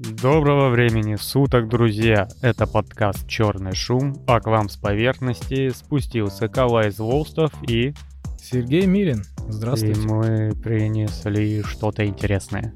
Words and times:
Доброго 0.00 0.68
времени 0.68 1.16
суток, 1.16 1.68
друзья! 1.68 2.28
Это 2.40 2.68
подкаст 2.68 3.26
«Черный 3.26 3.74
шум», 3.74 4.14
а 4.28 4.38
к 4.38 4.46
вам 4.46 4.68
с 4.68 4.76
поверхности 4.76 5.70
спустился 5.70 6.46
Калай 6.46 6.92
Злостов 6.92 7.50
и... 7.68 7.92
Сергей 8.40 8.86
Мирин. 8.86 9.24
Здравствуйте. 9.48 10.00
И 10.00 10.04
мы 10.04 10.52
принесли 10.62 11.64
что-то 11.64 12.06
интересное. 12.06 12.72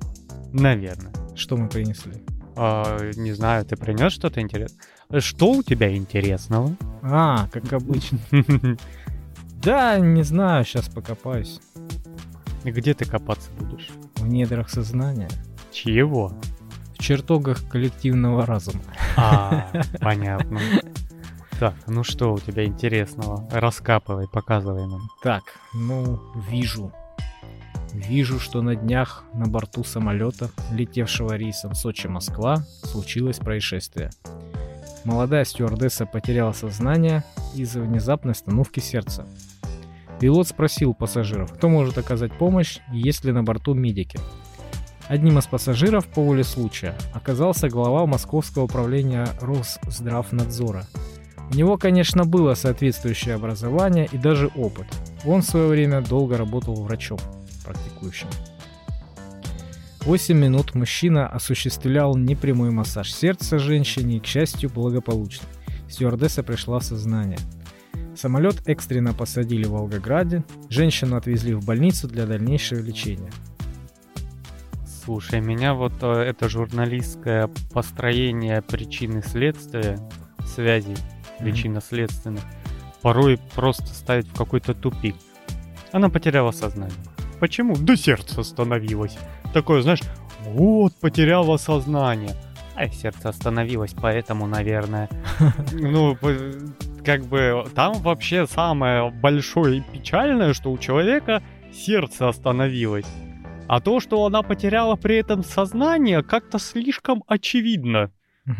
Наверное. 0.52 1.12
Что 1.36 1.56
мы 1.56 1.68
принесли? 1.68 2.24
А, 2.56 2.98
не 3.14 3.30
знаю, 3.30 3.64
ты 3.66 3.76
принес 3.76 4.12
что-то 4.12 4.40
интересное? 4.40 4.84
Что 5.20 5.52
у 5.52 5.62
тебя 5.62 5.96
интересного? 5.96 6.74
А, 7.02 7.46
как 7.52 7.72
обычно. 7.72 8.18
Да, 9.62 9.96
не 10.00 10.24
знаю, 10.24 10.64
сейчас 10.64 10.88
покопаюсь. 10.88 11.60
Где 12.64 12.94
ты 12.94 13.04
копаться 13.04 13.48
будешь? 13.60 13.90
В 14.16 14.26
недрах 14.26 14.68
сознания. 14.68 15.28
Чего? 15.70 16.32
Чертогах 17.02 17.68
коллективного 17.68 18.46
разума. 18.46 18.80
А, 19.16 19.66
понятно. 20.00 20.60
Так, 21.58 21.74
ну 21.88 22.04
что 22.04 22.32
у 22.32 22.38
тебя 22.38 22.64
интересного? 22.64 23.48
Раскапывай, 23.50 24.28
показывай 24.28 24.86
нам. 24.86 25.00
Так, 25.20 25.42
ну, 25.74 26.20
вижу. 26.48 26.92
Вижу, 27.92 28.38
что 28.38 28.62
на 28.62 28.76
днях 28.76 29.24
на 29.34 29.46
борту 29.46 29.82
самолета, 29.82 30.50
летевшего 30.70 31.34
рейсом 31.34 31.74
Сочи-Москва, 31.74 32.64
случилось 32.84 33.38
происшествие. 33.38 34.10
Молодая 35.04 35.44
стюардесса 35.44 36.06
потеряла 36.06 36.52
сознание 36.52 37.24
из-за 37.56 37.80
внезапной 37.80 38.32
остановки 38.32 38.78
сердца. 38.78 39.26
Пилот 40.20 40.46
спросил 40.46 40.94
пассажиров, 40.94 41.52
кто 41.52 41.68
может 41.68 41.98
оказать 41.98 42.38
помощь 42.38 42.78
есть 42.92 43.24
ли 43.24 43.32
на 43.32 43.42
борту 43.42 43.74
медики. 43.74 44.20
Одним 45.08 45.38
из 45.38 45.46
пассажиров 45.46 46.06
по 46.06 46.22
воле 46.22 46.44
случая 46.44 46.96
оказался 47.12 47.68
глава 47.68 48.06
Московского 48.06 48.64
управления 48.64 49.28
Росздравнадзора. 49.40 50.86
У 51.50 51.54
него, 51.54 51.76
конечно, 51.76 52.24
было 52.24 52.54
соответствующее 52.54 53.34
образование 53.34 54.08
и 54.10 54.16
даже 54.16 54.46
опыт. 54.56 54.86
Он 55.26 55.42
в 55.42 55.46
свое 55.46 55.66
время 55.66 56.00
долго 56.00 56.38
работал 56.38 56.74
врачом, 56.74 57.18
практикующим. 57.64 58.28
8 60.04 60.36
минут 60.36 60.74
мужчина 60.74 61.28
осуществлял 61.28 62.16
непрямой 62.16 62.70
массаж 62.70 63.12
сердца 63.12 63.58
женщине 63.58 64.18
к 64.20 64.26
счастью, 64.26 64.70
благополучно. 64.70 65.46
Стюардесса 65.88 66.42
пришла 66.42 66.78
в 66.78 66.84
сознание. 66.84 67.38
Самолет 68.16 68.62
экстренно 68.66 69.14
посадили 69.14 69.64
в 69.64 69.72
Волгограде, 69.72 70.44
женщину 70.70 71.16
отвезли 71.16 71.54
в 71.54 71.64
больницу 71.64 72.08
для 72.08 72.26
дальнейшего 72.26 72.80
лечения. 72.80 73.30
Слушай, 75.04 75.40
меня 75.40 75.74
вот 75.74 75.94
э, 76.02 76.06
это 76.06 76.48
журналистское 76.48 77.50
построение 77.72 78.62
причины 78.62 79.20
следствия, 79.22 79.98
связей 80.46 80.96
причинно-следственных, 81.40 82.44
порой 83.00 83.40
просто 83.56 83.86
ставит 83.86 84.26
в 84.26 84.36
какой-то 84.36 84.74
тупик. 84.74 85.16
Она 85.90 86.08
потеряла 86.08 86.52
сознание. 86.52 86.96
Почему? 87.40 87.74
Да 87.76 87.96
сердце 87.96 88.42
остановилось. 88.42 89.18
Такое, 89.52 89.82
знаешь, 89.82 90.02
вот, 90.44 90.94
потеряла 90.94 91.56
сознание. 91.56 92.36
А 92.76 92.88
сердце 92.88 93.30
остановилось, 93.30 93.94
поэтому, 94.00 94.46
наверное. 94.46 95.08
Ну, 95.72 96.16
как 97.04 97.24
бы 97.24 97.66
там 97.74 97.94
вообще 97.94 98.46
самое 98.46 99.10
большое 99.10 99.78
и 99.78 99.80
печальное, 99.80 100.54
что 100.54 100.70
у 100.70 100.78
человека 100.78 101.42
сердце 101.72 102.28
остановилось. 102.28 103.06
А 103.72 103.80
то, 103.80 104.00
что 104.00 104.26
она 104.26 104.42
потеряла 104.42 104.96
при 104.96 105.16
этом 105.16 105.42
сознание, 105.42 106.22
как-то 106.22 106.58
слишком 106.58 107.24
очевидно. 107.26 108.10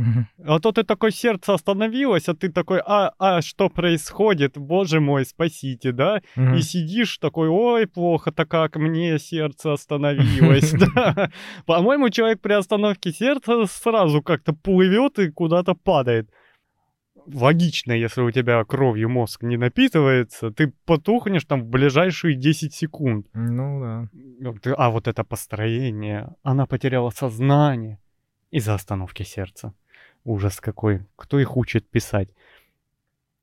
А 0.46 0.58
то 0.58 0.72
ты 0.72 0.84
такой 0.84 1.12
сердце 1.12 1.52
остановилось, 1.52 2.28
а 2.28 2.34
ты 2.34 2.50
такой, 2.50 2.80
а, 2.86 3.12
а 3.18 3.42
что 3.42 3.68
происходит? 3.68 4.56
Боже 4.56 5.00
мой, 5.00 5.26
спасите, 5.26 5.92
да? 5.92 6.22
И 6.56 6.62
сидишь 6.62 7.18
такой, 7.18 7.48
ой, 7.48 7.86
плохо-то 7.86 8.46
как 8.46 8.76
мне 8.76 9.18
сердце 9.18 9.74
остановилось? 9.74 10.72
По-моему, 11.66 12.08
человек 12.08 12.40
при 12.40 12.54
остановке 12.54 13.12
сердца 13.12 13.66
сразу 13.66 14.22
как-то 14.22 14.54
плывет 14.54 15.18
и 15.18 15.30
куда-то 15.30 15.74
падает 15.74 16.30
логично, 17.26 17.92
если 17.92 18.22
у 18.22 18.30
тебя 18.30 18.64
кровью 18.64 19.08
мозг 19.08 19.42
не 19.42 19.56
напитывается, 19.56 20.50
ты 20.50 20.72
потухнешь 20.84 21.44
там 21.44 21.62
в 21.62 21.66
ближайшие 21.66 22.36
10 22.36 22.74
секунд. 22.74 23.26
Ну 23.34 23.80
да. 23.80 24.74
А 24.76 24.90
вот 24.90 25.08
это 25.08 25.24
построение, 25.24 26.34
она 26.42 26.66
потеряла 26.66 27.10
сознание 27.10 27.98
из-за 28.50 28.74
остановки 28.74 29.22
сердца. 29.22 29.74
Ужас 30.24 30.60
какой. 30.60 31.04
Кто 31.16 31.38
их 31.38 31.56
учит 31.56 31.88
писать? 31.88 32.28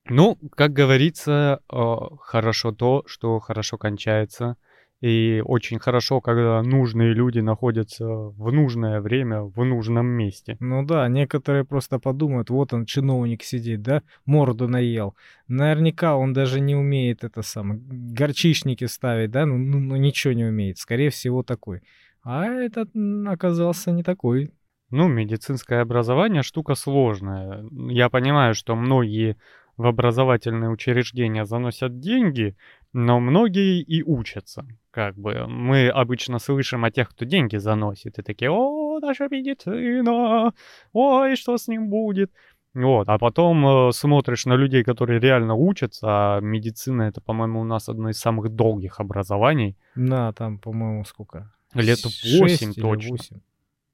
Ну, 0.06 0.38
как 0.56 0.73
говорится, 0.73 1.62
э, 1.72 1.95
хорошо 2.19 2.72
то, 2.72 3.03
что 3.06 3.39
хорошо 3.39 3.78
кончается. 3.78 4.57
И 5.01 5.41
очень 5.45 5.79
хорошо, 5.79 6.19
когда 6.19 6.61
нужные 6.61 7.13
люди 7.13 7.39
находятся 7.39 8.05
в 8.05 8.51
нужное 8.51 8.99
время, 8.99 9.43
в 9.43 9.63
нужном 9.63 10.07
месте. 10.07 10.57
Ну 10.59 10.85
да, 10.85 11.07
некоторые 11.07 11.63
просто 11.63 11.99
подумают, 11.99 12.49
вот 12.49 12.73
он, 12.73 12.85
чиновник 12.85 13.43
сидит, 13.43 13.81
да, 13.81 14.03
морду 14.25 14.67
наел. 14.67 15.15
Наверняка 15.47 16.17
он 16.17 16.33
даже 16.33 16.59
не 16.59 16.75
умеет 16.75 17.23
это 17.23 17.41
самое, 17.43 17.79
горчичники 17.81 18.85
ставить, 18.85 19.31
да, 19.31 19.45
ну, 19.45 19.57
ну, 19.57 19.79
ну 19.79 19.95
ничего 19.95 20.33
не 20.33 20.43
умеет. 20.43 20.77
Скорее 20.79 21.11
всего, 21.11 21.43
такой. 21.43 21.81
А 22.21 22.45
этот 22.45 22.89
оказался 23.25 23.91
не 23.91 24.03
такой. 24.03 24.51
Ну, 24.91 25.07
медицинское 25.07 25.81
образование 25.81 26.43
штука 26.43 26.75
сложная. 26.75 27.63
Я 27.71 28.09
понимаю, 28.09 28.53
что 28.53 28.75
многие 28.75 29.38
в 29.79 29.85
образовательные 29.85 30.69
учреждения 30.69 31.45
заносят 31.45 31.99
деньги, 31.99 32.57
но 32.94 33.19
многие 33.19 33.81
и 33.81 34.03
учатся. 34.03 34.66
Как 34.91 35.16
бы 35.16 35.47
мы 35.47 35.89
обычно 35.89 36.39
слышим 36.39 36.85
о 36.85 36.91
тех, 36.91 37.09
кто 37.09 37.25
деньги 37.25 37.57
заносит, 37.57 38.19
и 38.19 38.22
такие, 38.22 38.51
о, 38.51 39.00
наша 39.00 39.27
медицина, 39.29 40.53
ой, 40.94 41.35
что 41.35 41.57
с 41.57 41.67
ним 41.67 41.89
будет. 41.89 42.31
Вот, 42.73 43.09
а 43.09 43.17
потом 43.17 43.89
э, 43.89 43.91
смотришь 43.91 44.45
на 44.45 44.53
людей, 44.53 44.83
которые 44.83 45.19
реально 45.19 45.55
учатся, 45.55 46.07
а 46.07 46.39
медицина 46.39 47.03
это, 47.03 47.19
по-моему, 47.19 47.61
у 47.61 47.63
нас 47.63 47.89
одно 47.89 48.09
из 48.09 48.19
самых 48.19 48.50
долгих 48.50 49.00
образований. 49.00 49.75
Да, 49.95 50.31
там, 50.33 50.59
по-моему, 50.59 51.03
сколько? 51.03 51.51
Лет 51.73 52.00
8 52.03 52.73
точно. 52.73 53.11
8. 53.11 53.39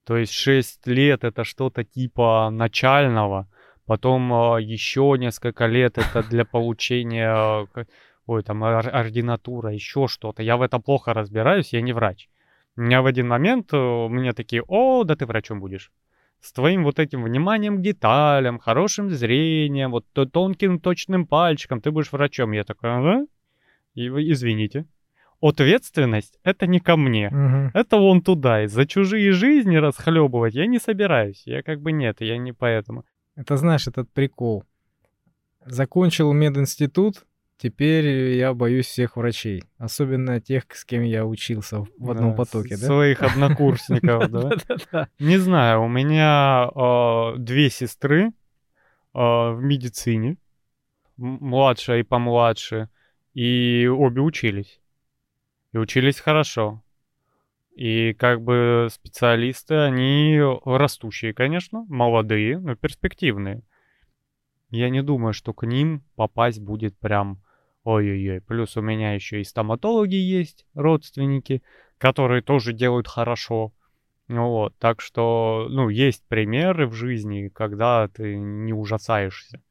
То 0.06 0.18
есть 0.18 0.34
6 0.34 0.88
лет 0.88 1.24
это 1.24 1.44
что-то 1.44 1.84
типа 1.84 2.50
начального, 2.52 3.48
потом 3.86 4.32
э, 4.34 4.62
еще 4.62 5.16
несколько 5.18 5.68
лет 5.68 5.98
это 5.98 6.22
для 6.24 6.46
получения, 6.46 7.68
э, 7.76 7.86
ой, 8.26 8.44
там 8.44 8.64
ординатура, 8.64 9.72
еще 9.72 10.08
что-то. 10.08 10.44
Я 10.44 10.58
в 10.58 10.62
этом 10.62 10.82
плохо 10.82 11.14
разбираюсь, 11.14 11.74
я 11.74 11.82
не 11.82 11.94
врач. 11.94 12.30
У 12.78 12.82
меня 12.82 13.02
в 13.02 13.06
один 13.06 13.28
момент 13.28 13.70
э, 13.74 14.08
мне 14.10 14.34
такие, 14.34 14.64
о, 14.68 15.04
да 15.04 15.16
ты 15.16 15.26
врачом 15.26 15.60
будешь. 15.60 15.92
С 16.42 16.52
твоим 16.52 16.84
вот 16.84 17.00
этим 17.00 17.24
вниманием 17.24 17.78
к 17.78 17.82
деталям, 17.82 18.60
хорошим 18.60 19.10
зрением, 19.10 19.92
вот 19.92 20.06
тонким 20.32 20.80
точным 20.80 21.26
пальчиком, 21.26 21.82
ты 21.82 21.92
будешь 21.92 22.12
врачом. 22.12 22.52
Я 22.52 22.64
такой, 22.64 22.92
ага, 22.92 23.26
и, 23.96 24.08
извините. 24.08 24.86
Ответственность— 25.42 26.40
это 26.44 26.68
не 26.68 26.80
ко 26.80 26.98
мне. 26.98 27.28
Угу. 27.28 27.72
Это 27.74 27.98
вон 27.98 28.22
туда. 28.22 28.64
И 28.64 28.68
за 28.68 28.86
чужие 28.86 29.32
жизни 29.32 29.76
расхлебывать 29.78 30.54
я 30.54 30.66
не 30.66 30.80
собираюсь. 30.80 31.44
Я 31.46 31.62
как 31.62 31.82
бы 31.82 31.92
нет, 31.92 32.22
я 32.22 32.38
не 32.38 32.52
поэтому. 32.52 33.06
Это 33.36 33.58
знаешь, 33.58 33.88
этот 33.88 34.10
прикол. 34.12 34.64
Закончил 35.66 36.32
мединститут, 36.32 37.26
теперь 37.58 38.36
я 38.36 38.54
боюсь 38.54 38.88
всех 38.88 39.18
врачей. 39.18 39.64
Особенно 39.78 40.40
тех, 40.42 40.64
с 40.70 40.86
кем 40.86 41.04
я 41.04 41.26
учился 41.26 41.86
в 41.98 42.12
одном 42.12 42.32
да, 42.32 42.38
потоке, 42.38 42.78
да? 42.78 42.86
Своих 42.86 43.22
однокурсников, 43.22 44.30
да? 44.92 45.10
Не 45.20 45.38
знаю, 45.38 45.84
у 45.84 45.88
меня 45.88 46.70
а, 46.74 47.36
две 47.38 47.70
сестры 47.70 48.32
а, 49.14 49.52
в 49.52 49.62
медицине, 49.62 50.38
младшая 51.18 52.00
и 52.00 52.04
помладше, 52.04 52.90
и 53.34 53.88
обе 53.88 54.22
учились. 54.22 54.80
И 55.74 55.78
учились 55.78 56.20
хорошо. 56.20 56.82
И 57.76 58.14
как 58.14 58.42
бы 58.42 58.88
специалисты, 58.90 59.76
они 59.76 60.40
растущие, 60.64 61.34
конечно, 61.34 61.86
молодые, 61.90 62.58
но 62.58 62.76
перспективные. 62.76 63.64
Я 64.70 64.90
не 64.90 65.04
думаю, 65.04 65.34
что 65.34 65.54
к 65.54 65.66
ним 65.66 66.02
попасть 66.16 66.62
будет 66.62 66.98
прям 66.98 67.42
ой-ой-ой. 67.86 68.42
Плюс 68.42 68.76
у 68.76 68.82
меня 68.82 69.14
еще 69.14 69.40
и 69.40 69.46
стоматологи 69.46 70.16
есть, 70.16 70.66
родственники, 70.74 71.64
которые 71.98 72.42
тоже 72.42 72.74
делают 72.74 73.08
хорошо. 73.08 73.72
Вот, 74.28 74.76
так 74.80 75.02
что, 75.02 75.68
ну, 75.70 75.90
есть 75.90 76.24
примеры 76.28 76.88
в 76.88 76.94
жизни, 76.94 77.50
когда 77.54 78.08
ты 78.08 78.36
не 78.36 78.74
ужасаешься. 78.74 79.62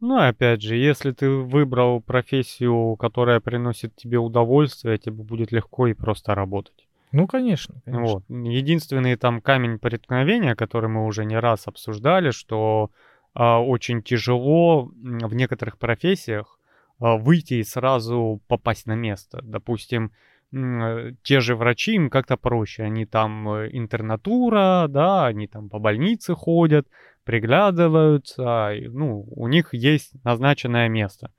Ну, 0.00 0.18
и 0.18 0.28
опять 0.28 0.62
же, 0.62 0.76
если 0.76 1.12
ты 1.12 1.28
выбрал 1.28 2.00
профессию, 2.00 2.96
которая 2.96 3.40
приносит 3.40 3.94
тебе 3.94 4.18
удовольствие, 4.18 4.98
тебе 4.98 5.22
будет 5.22 5.52
легко 5.52 5.86
и 5.86 5.94
просто 5.94 6.34
работать. 6.34 6.86
Ну, 7.12 7.26
конечно, 7.26 7.80
конечно. 7.84 8.06
Вот. 8.06 8.24
Единственный 8.28 9.16
там 9.16 9.40
камень 9.40 9.78
преткновения, 9.78 10.54
который 10.54 10.88
мы 10.88 11.06
уже 11.06 11.24
не 11.24 11.38
раз 11.38 11.66
обсуждали, 11.66 12.30
что 12.30 12.90
а, 13.32 13.62
очень 13.62 14.02
тяжело 14.02 14.86
в 14.86 15.34
некоторых 15.34 15.78
профессиях 15.78 16.55
выйти 16.98 17.54
и 17.54 17.64
сразу 17.64 18.40
попасть 18.48 18.86
на 18.86 18.94
место. 18.94 19.40
Допустим, 19.42 20.12
э, 20.52 21.12
те 21.22 21.40
же 21.40 21.56
врачи, 21.56 21.94
им 21.94 22.10
как-то 22.10 22.36
проще. 22.36 22.84
Они 22.84 23.06
там 23.06 23.48
э, 23.48 23.68
интернатура, 23.72 24.86
да, 24.88 25.26
они 25.26 25.46
там 25.46 25.68
по 25.68 25.78
больнице 25.78 26.34
ходят, 26.34 26.86
приглядываются, 27.24 28.72
ну, 28.88 29.26
у 29.30 29.48
них 29.48 29.74
есть 29.74 30.12
назначенное 30.24 30.88
место. 30.88 31.32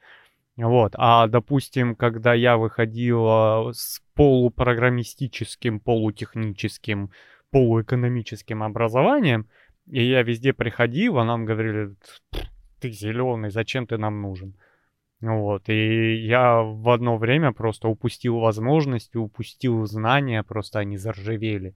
Вот, 0.58 0.94
а, 0.98 1.28
допустим, 1.28 1.96
когда 1.96 2.34
я 2.34 2.58
выходил 2.58 3.72
с 3.74 4.02
полупрограммистическим, 4.16 5.80
полутехническим, 5.80 7.12
полуэкономическим 7.52 8.64
образованием, 8.64 9.48
и 9.86 10.04
я 10.04 10.24
везде 10.24 10.54
приходил, 10.54 11.20
а 11.20 11.26
нам 11.26 11.46
говорили, 11.46 11.96
ты 12.80 12.90
зеленый, 12.90 13.52
зачем 13.52 13.86
ты 13.86 13.98
нам 13.98 14.22
нужен? 14.22 14.56
Вот, 15.20 15.68
и 15.68 16.16
я 16.16 16.62
в 16.62 16.90
одно 16.90 17.18
время 17.18 17.52
просто 17.52 17.88
упустил 17.88 18.38
возможность, 18.40 19.16
упустил 19.16 19.86
знания, 19.86 20.44
просто 20.44 20.80
они 20.80 20.98
заржавели. 20.98 21.76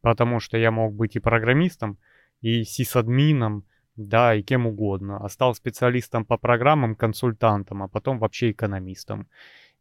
Потому 0.00 0.40
что 0.40 0.58
я 0.58 0.70
мог 0.70 0.94
быть 0.94 1.14
и 1.14 1.20
программистом, 1.20 1.98
и 2.40 2.64
сисадмином, 2.64 3.64
да, 3.96 4.34
и 4.34 4.42
кем 4.42 4.66
угодно. 4.66 5.18
А 5.18 5.28
стал 5.28 5.54
специалистом 5.54 6.24
по 6.24 6.36
программам, 6.36 6.96
консультантом, 6.96 7.82
а 7.82 7.88
потом 7.88 8.18
вообще 8.18 8.50
экономистом. 8.50 9.28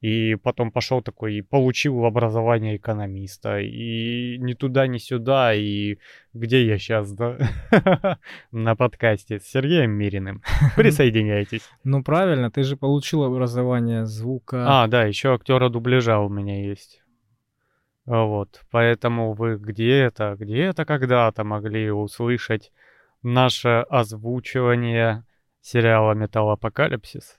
И 0.02 0.36
потом 0.36 0.72
пошел 0.72 1.02
такой 1.02 1.36
и 1.36 1.42
получил 1.42 2.06
образование 2.06 2.78
экономиста. 2.78 3.60
И 3.60 4.38
ни 4.38 4.54
туда, 4.54 4.88
ни 4.88 4.98
сюда. 4.98 5.54
И 5.54 5.98
где 6.34 6.66
я 6.66 6.78
сейчас, 6.78 7.12
да? 7.12 7.38
На 8.52 8.76
подкасте 8.76 9.40
с 9.40 9.44
Сергеем 9.44 9.92
Мириным. 9.92 10.42
Присоединяйтесь. 10.78 11.70
Ну 11.84 12.02
правильно, 12.02 12.50
ты 12.50 12.64
же 12.64 12.78
получил 12.78 13.24
образование 13.24 14.06
звука. 14.06 14.84
А, 14.84 14.88
да, 14.88 15.04
еще 15.04 15.34
актера 15.34 15.68
дубляжа 15.68 16.20
у 16.20 16.30
меня 16.30 16.66
есть. 16.66 17.02
Вот, 18.06 18.64
поэтому 18.72 19.34
вы 19.34 19.58
где-то, 19.58 20.36
где-то 20.40 20.86
когда-то 20.86 21.44
могли 21.44 21.92
услышать 21.92 22.72
наше 23.22 23.86
озвучивание 23.88 25.26
сериала 25.62 26.14
«Металлопокалипсис», 26.14 27.38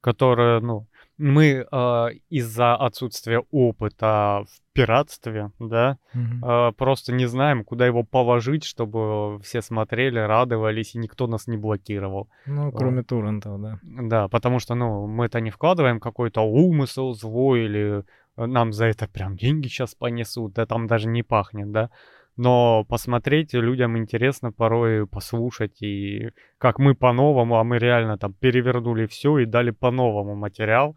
которое, 0.00 0.58
ну, 0.58 0.88
мы 1.18 1.66
э, 1.70 2.06
из-за 2.30 2.76
отсутствия 2.76 3.42
опыта 3.50 4.44
в 4.46 4.72
пиратстве, 4.72 5.50
да, 5.58 5.98
Мгм. 6.14 6.44
э, 6.44 6.72
просто 6.72 7.12
не 7.12 7.26
знаем, 7.26 7.64
куда 7.64 7.86
его 7.86 8.04
положить, 8.04 8.64
чтобы 8.64 9.40
все 9.42 9.60
смотрели, 9.62 10.20
радовались, 10.20 10.94
и 10.94 10.98
никто 10.98 11.26
нас 11.26 11.48
не 11.48 11.56
блокировал. 11.56 12.28
Ну, 12.46 12.70
кроме 12.72 13.02
торрентов, 13.02 13.60
да. 13.60 13.78
Да, 13.82 14.28
потому 14.28 14.60
что, 14.60 14.74
ну, 14.74 15.06
мы-то 15.06 15.40
не 15.40 15.50
вкладываем 15.50 15.98
какой-то 16.00 16.42
умысел 16.42 17.12
злой 17.14 17.64
или 17.64 18.04
э, 18.36 18.46
нам 18.46 18.72
за 18.72 18.86
это 18.86 19.08
прям 19.08 19.36
деньги 19.36 19.66
сейчас 19.66 19.94
понесут, 19.94 20.52
да 20.54 20.66
там 20.66 20.86
даже 20.86 21.08
не 21.08 21.22
пахнет, 21.24 21.72
да. 21.72 21.90
Но 22.36 22.84
посмотреть 22.84 23.52
людям 23.52 23.98
интересно 23.98 24.52
порой 24.52 25.08
послушать, 25.08 25.82
и 25.82 26.30
как 26.58 26.78
мы 26.78 26.94
по-новому, 26.94 27.56
а 27.56 27.64
мы 27.64 27.78
реально 27.78 28.16
там 28.16 28.32
перевернули 28.32 29.06
все 29.06 29.38
и 29.38 29.44
дали 29.44 29.72
по-новому 29.72 30.36
материал. 30.36 30.96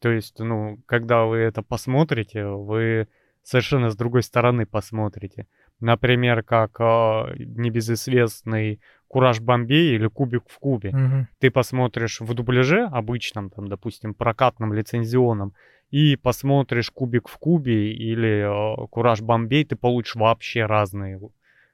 То 0.00 0.10
есть, 0.10 0.38
ну, 0.38 0.78
когда 0.86 1.24
вы 1.24 1.38
это 1.38 1.62
посмотрите, 1.62 2.44
вы 2.44 3.08
совершенно 3.42 3.90
с 3.90 3.96
другой 3.96 4.22
стороны 4.22 4.66
посмотрите. 4.66 5.46
Например, 5.80 6.42
как 6.42 6.78
э, 6.80 7.34
небезызвестный 7.38 8.80
Кураж 9.08 9.40
Бомбей 9.40 9.94
или 9.94 10.06
Кубик 10.08 10.42
в 10.48 10.58
Кубе. 10.58 10.90
Мгм. 10.90 11.28
Ты 11.38 11.50
посмотришь 11.50 12.20
в 12.20 12.34
дубляже 12.34 12.84
обычном, 12.84 13.50
там, 13.50 13.68
допустим, 13.68 14.12
прокатном, 14.14 14.74
лицензионном, 14.74 15.54
и 15.90 16.16
посмотришь 16.16 16.90
Кубик 16.90 17.28
в 17.28 17.38
Кубе 17.38 17.92
или 17.92 18.82
э, 18.82 18.86
Кураж 18.88 19.22
Бомбей, 19.22 19.64
ты 19.64 19.76
получишь 19.76 20.16
вообще 20.16 20.66
разные 20.66 21.18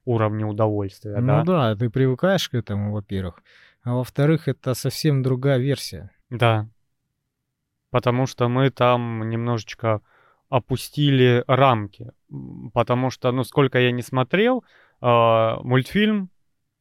уровни 0.04 0.44
удовольствия, 0.44 1.16
Ну 1.16 1.26
да? 1.26 1.44
да, 1.44 1.76
ты 1.76 1.90
привыкаешь 1.90 2.48
к 2.48 2.54
этому, 2.54 2.92
во-первых. 2.92 3.42
А 3.82 3.94
во-вторых, 3.94 4.48
это 4.48 4.74
совсем 4.74 5.22
другая 5.22 5.58
версия. 5.58 6.10
Да. 6.30 6.68
Потому 7.94 8.26
что 8.26 8.48
мы 8.48 8.70
там 8.70 9.28
немножечко 9.28 10.00
опустили 10.48 11.44
рамки. 11.46 12.10
Потому 12.72 13.10
что, 13.10 13.30
ну, 13.30 13.44
сколько 13.44 13.78
я 13.78 13.92
не 13.92 14.02
смотрел, 14.02 14.64
а, 15.00 15.60
мультфильм 15.62 16.28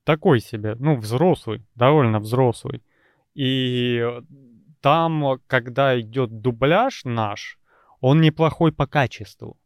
такой 0.06 0.40
себе, 0.40 0.74
ну, 0.80 0.96
взрослый, 0.96 1.68
довольно 1.76 2.20
взрослый. 2.20 2.82
И 3.36 4.02
э, 4.04 4.24
там, 4.82 5.34
э, 5.34 5.38
когда 5.46 6.00
идет 6.00 6.42
дубляж 6.42 7.02
наш, 7.06 7.60
он 8.02 8.20
неплохой 8.20 8.72
по 8.72 8.88
качеству. 8.88 9.60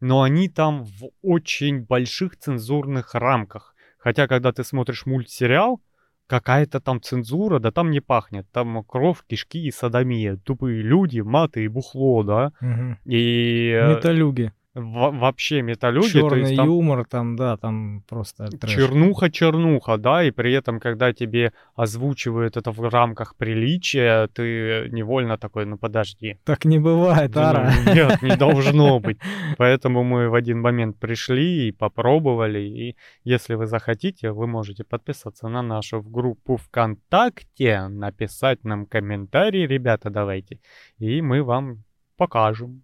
Но 0.00 0.22
они 0.22 0.48
там 0.48 0.84
в 0.84 1.10
очень 1.20 1.80
больших 1.80 2.38
цензурных 2.38 3.14
рамках. 3.14 3.74
Хотя, 3.98 4.26
когда 4.26 4.50
ты 4.50 4.64
смотришь 4.64 5.04
мультсериал, 5.04 5.78
какая-то 6.26 6.80
там 6.80 7.00
цензура, 7.00 7.58
да 7.58 7.70
там 7.70 7.90
не 7.90 8.00
пахнет. 8.00 8.46
Там 8.52 8.82
кровь, 8.84 9.18
кишки 9.26 9.66
и 9.66 9.70
садомия. 9.70 10.36
Тупые 10.36 10.82
люди, 10.82 11.20
маты 11.20 11.64
и 11.64 11.68
бухло, 11.68 12.22
да. 12.22 12.52
Мгм. 12.60 12.98
И 13.04 13.70
э, 13.74 13.94
Металюги. 13.94 14.52
Во- 14.76 15.10
вообще 15.10 15.62
металюги, 15.62 16.12
то 16.12 16.28
Черный 16.28 16.40
есть 16.40 16.56
там 16.56 16.66
юмор, 16.66 17.04
там, 17.06 17.36
да, 17.36 17.56
там 17.56 18.02
просто 18.08 18.46
трэш. 18.46 18.74
чернуха-чернуха, 18.74 19.96
да, 19.96 20.22
и 20.22 20.30
при 20.30 20.52
этом, 20.52 20.80
когда 20.80 21.12
тебе 21.12 21.52
озвучивают 21.74 22.56
это 22.56 22.70
в 22.70 22.80
рамках 22.88 23.36
приличия, 23.36 24.28
ты 24.28 24.88
невольно 24.92 25.38
такой, 25.38 25.64
ну 25.64 25.78
подожди. 25.78 26.38
Так 26.44 26.64
не 26.66 26.78
бывает, 26.78 27.36
Ара. 27.36 27.72
ну, 27.86 27.94
Нет, 27.94 28.22
не 28.22 28.36
должно 28.36 29.00
быть. 29.00 29.18
Поэтому 29.56 30.04
мы 30.04 30.28
в 30.28 30.34
один 30.34 30.60
момент 30.60 30.98
пришли 30.98 31.68
и 31.68 31.72
попробовали. 31.72 32.60
И 32.60 32.96
если 33.24 33.54
вы 33.54 33.66
захотите, 33.66 34.30
вы 34.32 34.46
можете 34.46 34.84
подписаться 34.84 35.48
на 35.48 35.62
нашу 35.62 36.02
группу 36.02 36.56
ВКонтакте, 36.56 37.88
написать 37.88 38.64
нам 38.64 38.86
комментарий, 38.86 39.66
ребята, 39.66 40.10
давайте. 40.10 40.60
И 40.98 41.22
мы 41.22 41.42
вам 41.42 41.84
покажем. 42.16 42.82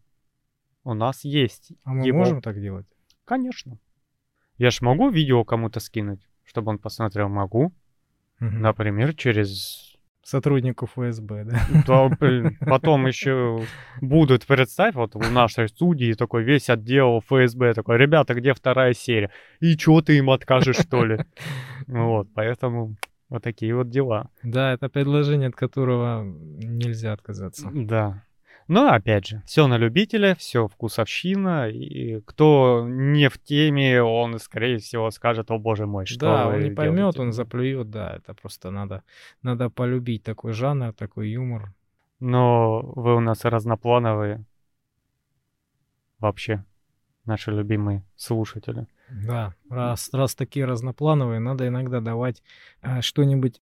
У 0.85 0.95
нас 0.95 1.25
есть 1.25 1.73
А 1.85 1.93
мы 1.93 2.07
его. 2.07 2.19
можем 2.19 2.43
так 2.43 2.61
делать? 2.61 2.87
Конечно. 3.25 3.79
Я 4.59 4.71
ж 4.71 4.81
могу 4.81 5.11
видео 5.11 5.45
кому-то 5.45 5.81
скинуть, 5.81 6.21
чтобы 6.45 6.71
он 6.71 6.79
посмотрел. 6.79 7.29
Могу. 7.29 7.73
Мгм. 8.41 8.61
Например, 8.61 9.15
через... 9.15 9.89
Сотруднику 10.25 10.87
ФСБ, 10.87 11.45
да? 11.45 11.61
Да, 11.85 12.09
блин, 12.09 12.57
потом 12.61 13.07
еще 13.07 13.65
будут, 14.01 14.47
представь, 14.47 14.95
вот 14.95 15.17
у 15.17 15.19
нашей 15.19 15.69
студии 15.69 16.13
такой 16.13 16.45
весь 16.45 16.71
отдел 16.71 17.21
ФСБ 17.27 17.75
такой, 17.75 17.99
ребята, 17.99 18.35
где 18.35 18.55
вторая 18.55 18.93
серия? 18.95 19.33
И 19.59 19.77
чё 19.77 20.01
ты 20.01 20.19
им 20.19 20.31
откажешь, 20.31 20.77
что 20.77 21.05
ли? 21.05 21.19
Вот, 21.89 22.29
поэтому 22.35 22.97
вот 23.29 23.43
такие 23.43 23.75
вот 23.75 23.91
дела. 23.91 24.31
Да, 24.45 24.73
это 24.73 24.89
предложение, 24.89 25.49
от 25.49 25.57
которого 25.57 26.23
нельзя 26.23 27.13
отказаться. 27.13 27.69
Да. 27.75 28.25
Но 28.69 28.93
опять 28.93 29.27
же, 29.27 29.43
все 29.45 29.67
на 29.67 29.77
любителя, 29.77 30.35
все 30.35 30.69
вкусовщина, 30.69 31.69
и 31.69 32.21
кто 32.21 32.87
не 32.89 33.29
в 33.29 33.39
теме, 33.39 34.03
он, 34.03 34.39
скорее 34.39 34.79
всего, 34.79 35.11
скажет, 35.11 35.51
о 35.51 35.59
боже 35.59 35.87
мой, 35.87 36.07
что 36.07 36.21
да, 36.21 36.49
он 36.49 36.61
не 36.61 36.71
поймет, 36.71 36.97
делаете?» 36.97 37.23
он 37.23 37.33
заплюет, 37.33 37.91
да, 37.91 38.17
это 38.17 38.35
просто 38.35 38.71
надо, 38.71 39.03
надо 39.43 39.71
полюбить 39.71 40.23
такой 40.23 40.53
жанр, 40.53 40.93
такой 40.93 41.31
юмор. 41.31 41.73
Но 42.21 42.81
вы 42.83 43.17
у 43.17 43.21
нас 43.21 43.45
разноплановые. 43.45 44.45
Вообще, 46.21 46.65
наши 47.25 47.51
любимые 47.51 48.05
слушатели. 48.15 48.87
Да, 49.11 49.55
раз, 49.69 50.11
раз 50.13 50.35
такие 50.35 50.65
разноплановые, 50.65 51.41
надо 51.41 51.67
иногда 51.67 52.01
давать 52.01 52.43
а, 52.81 53.03
что-нибудь 53.03 53.61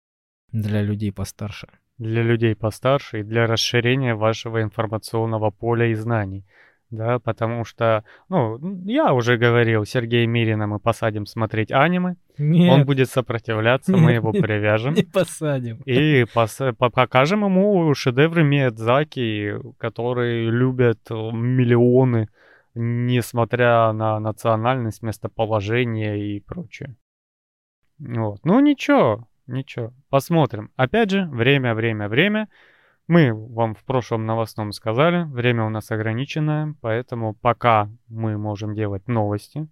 для 0.51 0.81
людей 0.81 1.11
постарше. 1.11 1.69
Для 1.99 2.23
людей 2.23 2.55
постарше 2.55 3.19
и 3.19 3.23
для 3.23 3.45
расширения 3.45 4.15
вашего 4.15 4.61
информационного 4.63 5.51
поля 5.51 5.87
и 5.87 5.93
знаний. 5.93 6.45
Да, 6.89 7.19
потому 7.19 7.65
что, 7.65 8.03
ну, 8.29 8.57
я 8.85 9.13
уже 9.13 9.37
говорил, 9.37 9.85
Сергея 9.85 10.25
Мирина 10.25 10.65
мы 10.65 10.79
посадим 10.79 11.27
смотреть 11.27 11.71
аниме. 11.71 12.15
Нет, 12.39 12.73
Он 12.73 12.85
будет 12.85 13.09
сопротивляться, 13.11 13.95
мы 13.95 14.13
его 14.13 14.31
привяжем. 14.41 14.95
не 14.95 15.03
посадим. 15.03 15.81
И 15.85 16.23
пос- 16.33 16.73
покажем 16.73 17.45
ему 17.45 17.93
шедевры 17.93 18.43
Миядзаки, 18.43 19.59
которые 19.77 20.49
любят 20.49 20.99
миллионы, 21.11 22.29
несмотря 22.73 23.91
на 23.91 24.19
национальность, 24.19 25.03
местоположение 25.03 26.17
и 26.35 26.39
прочее. 26.39 26.95
Вот. 27.99 28.39
Ну 28.45 28.59
ничего, 28.61 29.27
ничего. 29.49 29.93
Посмотрим. 30.09 30.71
Опять 30.75 31.11
же, 31.11 31.25
время, 31.25 31.73
время, 31.75 32.07
время. 32.07 32.49
Мы 33.07 33.33
вам 33.33 33.73
в 33.73 33.83
прошлом 33.85 34.25
новостном 34.25 34.71
сказали, 34.71 35.23
время 35.23 35.65
у 35.65 35.69
нас 35.69 35.89
ограниченное, 35.89 36.75
поэтому 36.79 37.33
пока 37.33 37.89
мы 38.07 38.37
можем 38.37 38.75
делать 38.75 39.07
новости 39.07 39.67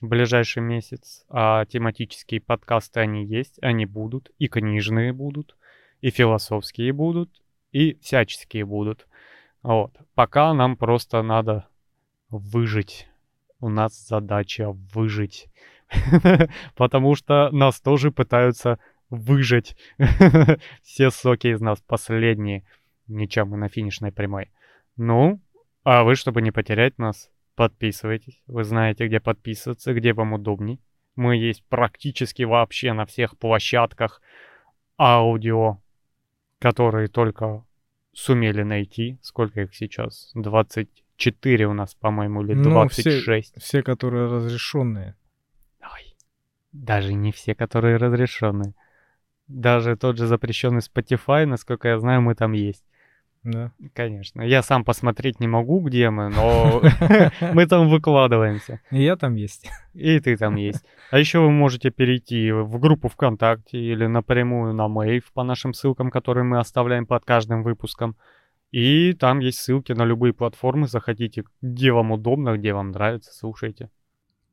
в 0.00 0.08
ближайший 0.08 0.60
месяц, 0.60 1.24
а 1.28 1.64
тематические 1.66 2.40
подкасты 2.40 3.00
они 3.00 3.24
есть, 3.24 3.58
они 3.62 3.86
будут, 3.86 4.30
и 4.38 4.48
книжные 4.48 5.12
будут, 5.12 5.56
и 6.00 6.10
философские 6.10 6.92
будут, 6.92 7.30
и 7.70 7.96
всяческие 8.02 8.64
будут. 8.64 9.06
Вот. 9.62 9.96
Пока 10.14 10.52
нам 10.52 10.76
просто 10.76 11.22
надо 11.22 11.66
выжить. 12.28 13.08
У 13.60 13.68
нас 13.68 14.06
задача 14.06 14.72
выжить. 14.92 15.46
Потому 16.76 17.14
что 17.14 17.50
нас 17.50 17.80
тоже 17.80 18.10
пытаются 18.10 18.78
выжать. 19.14 19.76
Все 20.82 21.10
соки 21.10 21.48
из 21.48 21.60
нас 21.60 21.80
последние. 21.86 22.64
Ничем 23.06 23.48
мы 23.48 23.56
на 23.56 23.68
финишной 23.68 24.12
прямой. 24.12 24.50
Ну, 24.96 25.40
а 25.84 26.04
вы, 26.04 26.14
чтобы 26.14 26.42
не 26.42 26.50
потерять 26.50 26.98
нас, 26.98 27.30
подписывайтесь. 27.54 28.42
Вы 28.46 28.64
знаете, 28.64 29.06
где 29.06 29.20
подписываться, 29.20 29.92
где 29.92 30.12
вам 30.12 30.32
удобней. 30.32 30.80
Мы 31.16 31.36
есть 31.36 31.64
практически 31.68 32.42
вообще 32.42 32.92
на 32.92 33.06
всех 33.06 33.38
площадках 33.38 34.20
аудио, 34.98 35.78
которые 36.58 37.08
только 37.08 37.64
сумели 38.12 38.62
найти. 38.62 39.18
Сколько 39.22 39.62
их 39.62 39.74
сейчас? 39.74 40.30
24 40.34 41.66
у 41.66 41.72
нас, 41.72 41.94
по-моему, 41.94 42.42
или 42.42 42.54
26. 42.54 43.26
Ну, 43.26 43.40
все, 43.40 43.60
все, 43.60 43.82
которые 43.82 44.26
разрешенные. 44.26 45.16
Ой, 45.82 46.16
даже 46.72 47.12
не 47.12 47.32
все, 47.32 47.54
которые 47.54 47.96
разрешенные. 47.96 48.74
Даже 49.46 49.96
тот 49.96 50.16
же 50.16 50.26
запрещенный 50.26 50.80
Spotify, 50.80 51.44
насколько 51.46 51.88
я 51.88 51.98
знаю, 51.98 52.22
мы 52.22 52.34
там 52.34 52.52
есть. 52.52 52.84
Да. 53.44 53.72
Конечно. 53.92 54.40
Я 54.40 54.62
сам 54.62 54.84
посмотреть 54.84 55.38
не 55.38 55.46
могу, 55.46 55.80
где 55.80 56.08
мы, 56.08 56.30
но 56.30 56.82
мы 57.52 57.66
там 57.66 57.90
выкладываемся. 57.90 58.80
И 58.90 59.02
я 59.02 59.16
там 59.16 59.34
есть. 59.34 59.70
И 59.92 60.18
ты 60.18 60.36
там 60.38 60.56
есть. 60.56 60.82
А 61.10 61.18
еще 61.18 61.40
вы 61.40 61.50
можете 61.50 61.90
перейти 61.90 62.50
в 62.52 62.78
группу 62.78 63.08
ВКонтакте 63.08 63.78
или 63.78 64.06
напрямую 64.06 64.72
на 64.72 64.88
Мэйв 64.88 65.30
по 65.34 65.44
нашим 65.44 65.74
ссылкам, 65.74 66.10
которые 66.10 66.44
мы 66.44 66.58
оставляем 66.58 67.06
под 67.06 67.24
каждым 67.26 67.62
выпуском. 67.62 68.16
И 68.72 69.12
там 69.12 69.40
есть 69.40 69.58
ссылки 69.58 69.92
на 69.92 70.04
любые 70.04 70.32
платформы. 70.32 70.88
Заходите, 70.88 71.44
где 71.60 71.92
вам 71.92 72.12
удобно, 72.12 72.56
где 72.56 72.72
вам 72.72 72.92
нравится, 72.92 73.30
слушайте. 73.32 73.90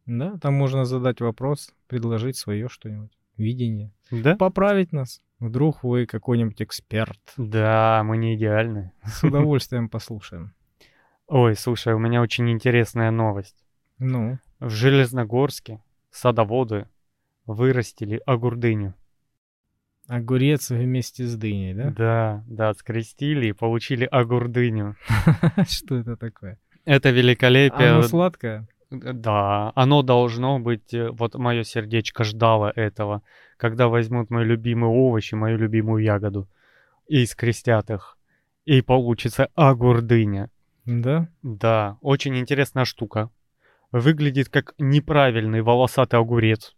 Да, 0.05 0.37
там 0.41 0.53
можно 0.55 0.83
задать 0.83 1.21
вопрос, 1.21 1.73
предложить 1.87 2.35
свое 2.35 2.67
что-нибудь, 2.67 3.11
видение. 3.37 3.91
Да? 4.11 4.35
Поправить 4.35 4.91
нас. 4.91 5.21
Вдруг 5.39 5.83
вы 5.83 6.05
какой-нибудь 6.05 6.61
эксперт. 6.61 7.19
Да, 7.37 8.03
мы 8.05 8.17
не 8.17 8.35
идеальны. 8.35 8.91
С 9.03 9.23
удовольствием 9.23 9.89
послушаем. 9.89 10.53
Ой, 11.27 11.55
слушай, 11.55 11.93
у 11.93 11.99
меня 11.99 12.21
очень 12.21 12.49
интересная 12.51 13.09
новость. 13.09 13.55
Ну? 13.97 14.37
В 14.59 14.69
Железногорске 14.69 15.81
садоводы 16.11 16.87
вырастили 17.45 18.21
огурдыню. 18.25 18.93
Огурец 20.07 20.69
вместе 20.69 21.25
с 21.25 21.35
дыней, 21.35 21.73
да? 21.73 21.89
Да, 21.91 22.43
да, 22.47 22.73
скрестили 22.73 23.47
и 23.47 23.51
получили 23.53 24.05
огурдыню. 24.05 24.97
Что 25.67 25.95
это 25.95 26.17
такое? 26.17 26.59
Это 26.85 27.11
великолепие. 27.11 27.91
Оно 27.91 28.01
сладкое? 28.03 28.67
Да, 28.91 29.71
оно 29.75 30.01
должно 30.01 30.59
быть, 30.59 30.93
э, 30.93 31.11
вот 31.11 31.35
мое 31.35 31.63
сердечко 31.63 32.25
ждало 32.25 32.73
этого, 32.75 33.23
когда 33.55 33.87
возьмут 33.87 34.29
мои 34.29 34.43
любимые 34.43 34.91
овощи, 34.91 35.33
мою 35.33 35.57
любимую 35.57 36.03
ягоду, 36.03 36.49
и 37.07 37.25
скрестят 37.25 37.89
их, 37.89 38.17
и 38.65 38.81
получится 38.81 39.47
огурдыня. 39.55 40.49
Да? 40.85 41.29
Да, 41.41 41.97
очень 42.01 42.37
интересная 42.37 42.83
штука. 42.83 43.29
Выглядит 43.93 44.49
как 44.49 44.73
неправильный 44.77 45.61
волосатый 45.61 46.19
огурец. 46.19 46.75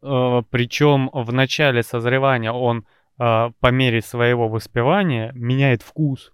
Э, 0.00 0.42
причем 0.48 1.10
в 1.12 1.30
начале 1.34 1.82
созревания 1.82 2.52
он 2.52 2.86
э, 3.18 3.50
по 3.60 3.70
мере 3.70 4.00
своего 4.00 4.48
воспевания 4.48 5.32
меняет 5.34 5.82
вкус. 5.82 6.32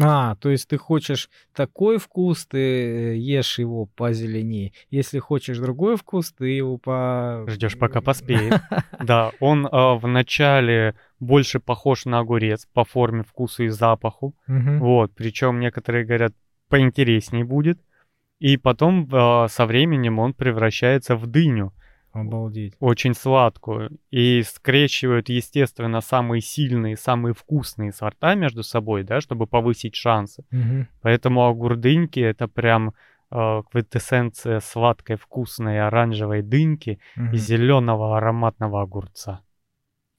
А, 0.00 0.36
то 0.36 0.50
есть 0.50 0.68
ты 0.68 0.76
хочешь 0.76 1.28
такой 1.54 1.98
вкус, 1.98 2.46
ты 2.46 2.58
э, 2.58 3.16
ешь 3.16 3.58
его 3.58 3.86
позеленее. 3.86 4.72
Если 4.90 5.18
хочешь 5.18 5.58
другой 5.58 5.96
вкус, 5.96 6.32
ты 6.32 6.48
его 6.48 6.78
по... 6.78 7.44
Ждешь, 7.48 7.78
пока 7.78 8.00
поспеет. 8.00 8.60
Да, 9.02 9.32
он 9.40 9.66
э, 9.66 9.70
вначале 9.98 10.94
больше 11.20 11.60
похож 11.60 12.04
на 12.04 12.18
огурец 12.18 12.66
по 12.72 12.84
форме, 12.84 13.22
вкусу 13.22 13.64
и 13.64 13.68
запаху. 13.68 14.34
Вот, 14.46 15.12
причем 15.14 15.60
некоторые 15.60 16.04
говорят, 16.04 16.34
поинтереснее 16.68 17.44
будет. 17.44 17.80
И 18.38 18.56
потом 18.56 19.08
э, 19.12 19.48
со 19.48 19.66
временем 19.66 20.18
он 20.18 20.32
превращается 20.32 21.16
в 21.16 21.26
дыню. 21.26 21.72
Обалдеть. 22.20 22.74
Очень 22.80 23.14
сладкую. 23.14 23.98
И 24.10 24.42
скрещивают, 24.42 25.28
естественно, 25.28 26.00
самые 26.00 26.40
сильные, 26.40 26.96
самые 26.96 27.34
вкусные 27.34 27.92
сорта 27.92 28.34
между 28.34 28.62
собой, 28.62 29.04
да, 29.04 29.20
чтобы 29.20 29.46
повысить 29.46 29.94
шансы. 29.94 30.44
Угу. 30.52 30.86
Поэтому 31.02 31.46
огурдыньки 31.46 32.20
это 32.20 32.48
прям 32.48 32.94
э, 33.30 33.62
квинтэссенция 33.70 34.60
сладкой, 34.60 35.16
вкусной 35.16 35.80
оранжевой 35.80 36.42
дыньки 36.42 36.98
угу. 37.16 37.26
и 37.32 37.36
зеленого 37.36 38.16
ароматного 38.16 38.82
огурца. 38.82 39.42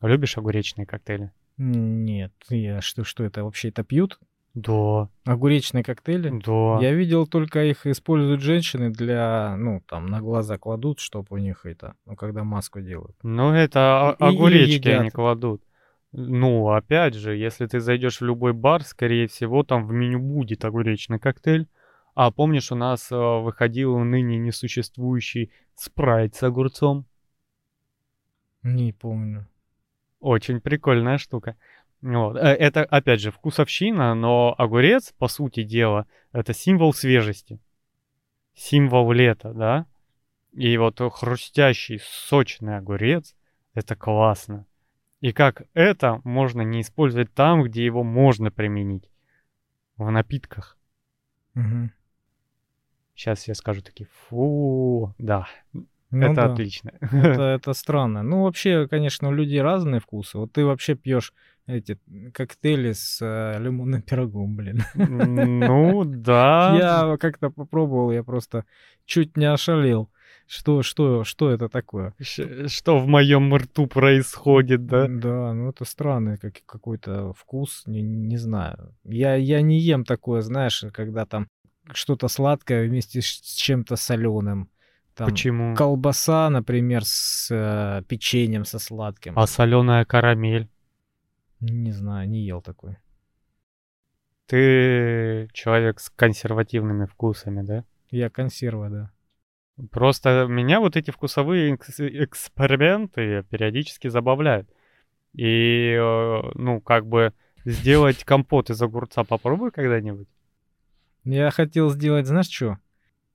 Любишь 0.02 0.38
огуречные 0.38 0.86
коктейли? 0.86 1.32
Нет, 1.58 2.32
я 2.50 2.80
что, 2.80 3.04
что 3.04 3.26
это 3.26 3.44
вообще 3.44 3.68
это 3.70 3.84
пьют? 3.84 4.18
Да. 4.62 5.10
Огуречные 5.26 5.84
коктейли? 5.84 6.30
Да. 6.46 6.80
Я 6.82 6.94
видел 6.94 7.28
только 7.28 7.64
их 7.66 7.86
используют 7.86 8.42
женщины 8.42 8.90
для, 8.90 9.56
ну, 9.58 9.82
там, 9.88 10.06
на 10.08 10.20
глаза 10.22 10.58
кладут, 10.58 11.00
чтобы 11.00 11.28
у 11.32 11.38
них 11.38 11.66
это, 11.66 11.94
ну, 12.06 12.16
когда 12.16 12.44
маску 12.44 12.82
делают. 12.82 13.16
Ну, 13.24 13.52
это 13.54 14.16
И- 14.20 14.24
огуречки 14.24 14.88
и 14.88 14.92
они 14.92 15.10
кладут. 15.10 15.62
Ну, 16.12 16.70
опять 16.70 17.14
же, 17.14 17.36
если 17.38 17.68
ты 17.68 17.80
зайдешь 17.80 18.20
в 18.22 18.26
любой 18.26 18.54
бар, 18.54 18.82
скорее 18.84 19.28
всего, 19.28 19.64
там 19.64 19.86
в 19.88 19.92
меню 19.92 20.20
будет 20.20 20.66
огуречный 20.66 21.20
коктейль. 21.20 21.68
А 22.16 22.32
помнишь, 22.32 22.72
у 22.72 22.76
нас 22.76 23.12
э, 23.12 23.16
выходил 23.16 23.98
ныне 24.00 24.40
несуществующий 24.40 25.52
спрайт 25.76 26.36
с 26.36 26.44
огурцом? 26.44 27.06
Не 28.64 28.92
помню. 28.92 29.48
Очень 30.20 30.60
прикольная 30.60 31.18
штука. 31.18 31.56
Вот. 32.02 32.38
Э, 32.38 32.54
Это, 32.54 32.84
опять 32.84 33.22
же, 33.22 33.32
вкусовщина, 33.32 34.14
но 34.16 34.56
огурец, 34.58 35.14
по 35.18 35.28
сути 35.28 35.64
дела, 35.64 36.08
это 36.32 36.54
символ 36.54 36.94
свежести. 36.94 37.60
Символ 38.54 39.12
лета, 39.12 39.54
да? 39.54 39.86
И 40.54 40.78
вот 40.78 41.00
хрустящий, 41.14 42.00
сочный 42.04 42.78
огурец— 42.78 43.36
это 43.74 43.96
классно. 43.96 44.66
И 45.22 45.34
как 45.34 45.64
это 45.74 46.22
можно 46.24 46.62
не 46.62 46.82
использовать 46.82 47.34
там, 47.34 47.64
где 47.64 47.86
его 47.86 48.04
можно 48.04 48.52
применить? 48.52 49.10
В 49.98 50.10
напитках. 50.10 50.78
Мгм. 51.54 51.92
Сейчас 53.16 53.48
я 53.50 53.54
скажу 53.54 53.82
такие, 53.82 54.08
фу, 54.08 55.14
да, 55.18 55.46
Ну 55.74 55.84
это 56.12 56.36
да. 56.36 56.54
отлично. 56.54 56.94
Это, 57.02 57.42
это 57.56 57.74
странно. 57.74 58.24
Ну, 58.24 58.44
вообще, 58.44 58.88
конечно, 58.88 59.28
у 59.28 59.34
людей 59.34 59.62
разные 59.62 60.00
вкусы. 60.00 60.38
Вот 60.38 60.54
ты 60.54 60.66
вообще 60.66 60.96
пьешь 60.96 61.34
эти 61.70 61.98
коктейли 62.34 62.94
с 62.94 63.20
э, 63.22 63.60
лимонным 63.60 64.02
пирогом, 64.02 64.56
блин. 64.56 64.84
Ну, 64.96 66.04
да. 66.06 66.76
Я 66.78 67.18
как-то 67.18 67.50
попробовал, 67.50 68.12
я 68.12 68.24
просто 68.24 68.66
чуть 69.06 69.38
не 69.38 69.46
ошалел. 69.46 70.10
Что, 70.48 70.82
что, 70.82 71.24
что 71.24 71.52
это 71.52 71.70
такое? 71.70 72.14
Ш- 72.20 72.68
Что 72.68 72.98
в 72.98 73.08
моем 73.08 73.54
рту 73.56 73.86
происходит, 73.86 74.88
да? 74.88 75.08
Да, 75.08 75.54
ну 75.54 75.70
это 75.70 75.86
странный 75.86 76.38
как, 76.38 76.56
какой-то 76.66 77.34
вкус, 77.34 77.84
не, 77.86 78.02
не 78.02 78.38
знаю. 78.38 78.96
Я, 79.04 79.36
я 79.36 79.62
не 79.62 79.78
ем 79.78 80.04
такое, 80.06 80.42
знаешь, 80.42 80.84
когда 80.92 81.26
там 81.28 81.48
что-то 81.94 82.28
сладкое 82.28 82.88
вместе 82.88 83.22
с 83.22 83.26
чем-то 83.26 83.96
соленым. 83.96 84.70
Там 85.16 85.30
Почему? 85.30 85.76
колбаса, 85.76 86.50
например, 86.50 87.04
с 87.06 87.50
э, 87.52 88.04
печеньем 88.08 88.66
со 88.66 88.80
сладким. 88.80 89.38
А 89.38 89.46
соленая 89.48 90.06
карамель? 90.06 90.68
Не 91.60 91.92
знаю, 91.92 92.30
не 92.30 92.42
ел 92.46 92.62
такой. 92.62 92.98
Ты 94.46 95.48
человек 95.54 96.00
с 96.00 96.10
консервативными 96.10 97.06
вкусами, 97.06 97.62
да? 97.62 97.86
Я 98.10 98.30
консерва, 98.30 98.90
да. 98.90 99.12
Просто 99.92 100.48
меня 100.50 100.80
вот 100.80 100.98
эти 100.98 101.12
вкусовые 101.12 101.76
экс- 101.76 102.00
эксперименты 102.00 103.44
периодически 103.44 104.08
забавляют. 104.08 104.70
И, 105.34 105.94
э, 105.94 106.42
ну, 106.56 106.82
как 106.82 107.06
бы 107.06 107.34
сделать 107.66 108.24
компот 108.24 108.70
из 108.70 108.82
огурца 108.82 109.24
попробуй 109.24 109.72
когда-нибудь. 109.72 110.28
Я 111.24 111.52
хотел 111.52 111.90
сделать, 111.90 112.26
знаешь 112.26 112.50
что? 112.50 112.80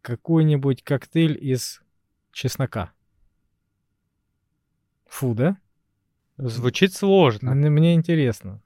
Какой-нибудь 0.02 0.83
коктейль 0.83 1.38
из 1.40 1.83
чеснока. 2.33 2.93
Фу, 5.07 5.35
да? 5.35 5.57
Звучит 6.37 6.93
сложно. 6.93 7.55
Мне, 7.55 7.71
мне 7.71 7.95
интересно. 7.95 8.61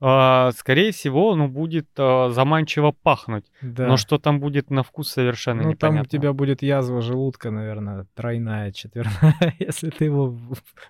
а, 0.00 0.52
скорее 0.52 0.92
всего, 0.92 1.34
ну, 1.34 1.48
будет 1.48 1.88
а, 1.98 2.30
заманчиво 2.30 2.92
пахнуть. 2.92 3.44
Да. 3.60 3.86
Но 3.86 3.96
что 3.96 4.18
там 4.18 4.40
будет 4.40 4.70
на 4.70 4.82
вкус, 4.82 5.10
совершенно 5.10 5.62
ну, 5.62 5.74
там 5.74 5.94
непонятно. 5.94 6.02
у 6.02 6.10
тебя 6.10 6.32
будет 6.32 6.62
язва 6.62 7.02
желудка, 7.02 7.50
наверное, 7.50 8.06
тройная, 8.14 8.72
четверная, 8.72 9.54
если 9.58 9.90
ты 9.90 10.06
его 10.06 10.36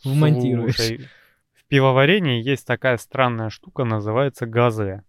вмонтируешь. 0.04 0.76
Слушай, 0.76 1.08
в 1.54 1.64
пивоварении 1.66 2.42
есть 2.42 2.66
такая 2.66 2.96
странная 2.98 3.50
штука, 3.50 3.84
называется 3.84 4.46
газе. 4.46 5.02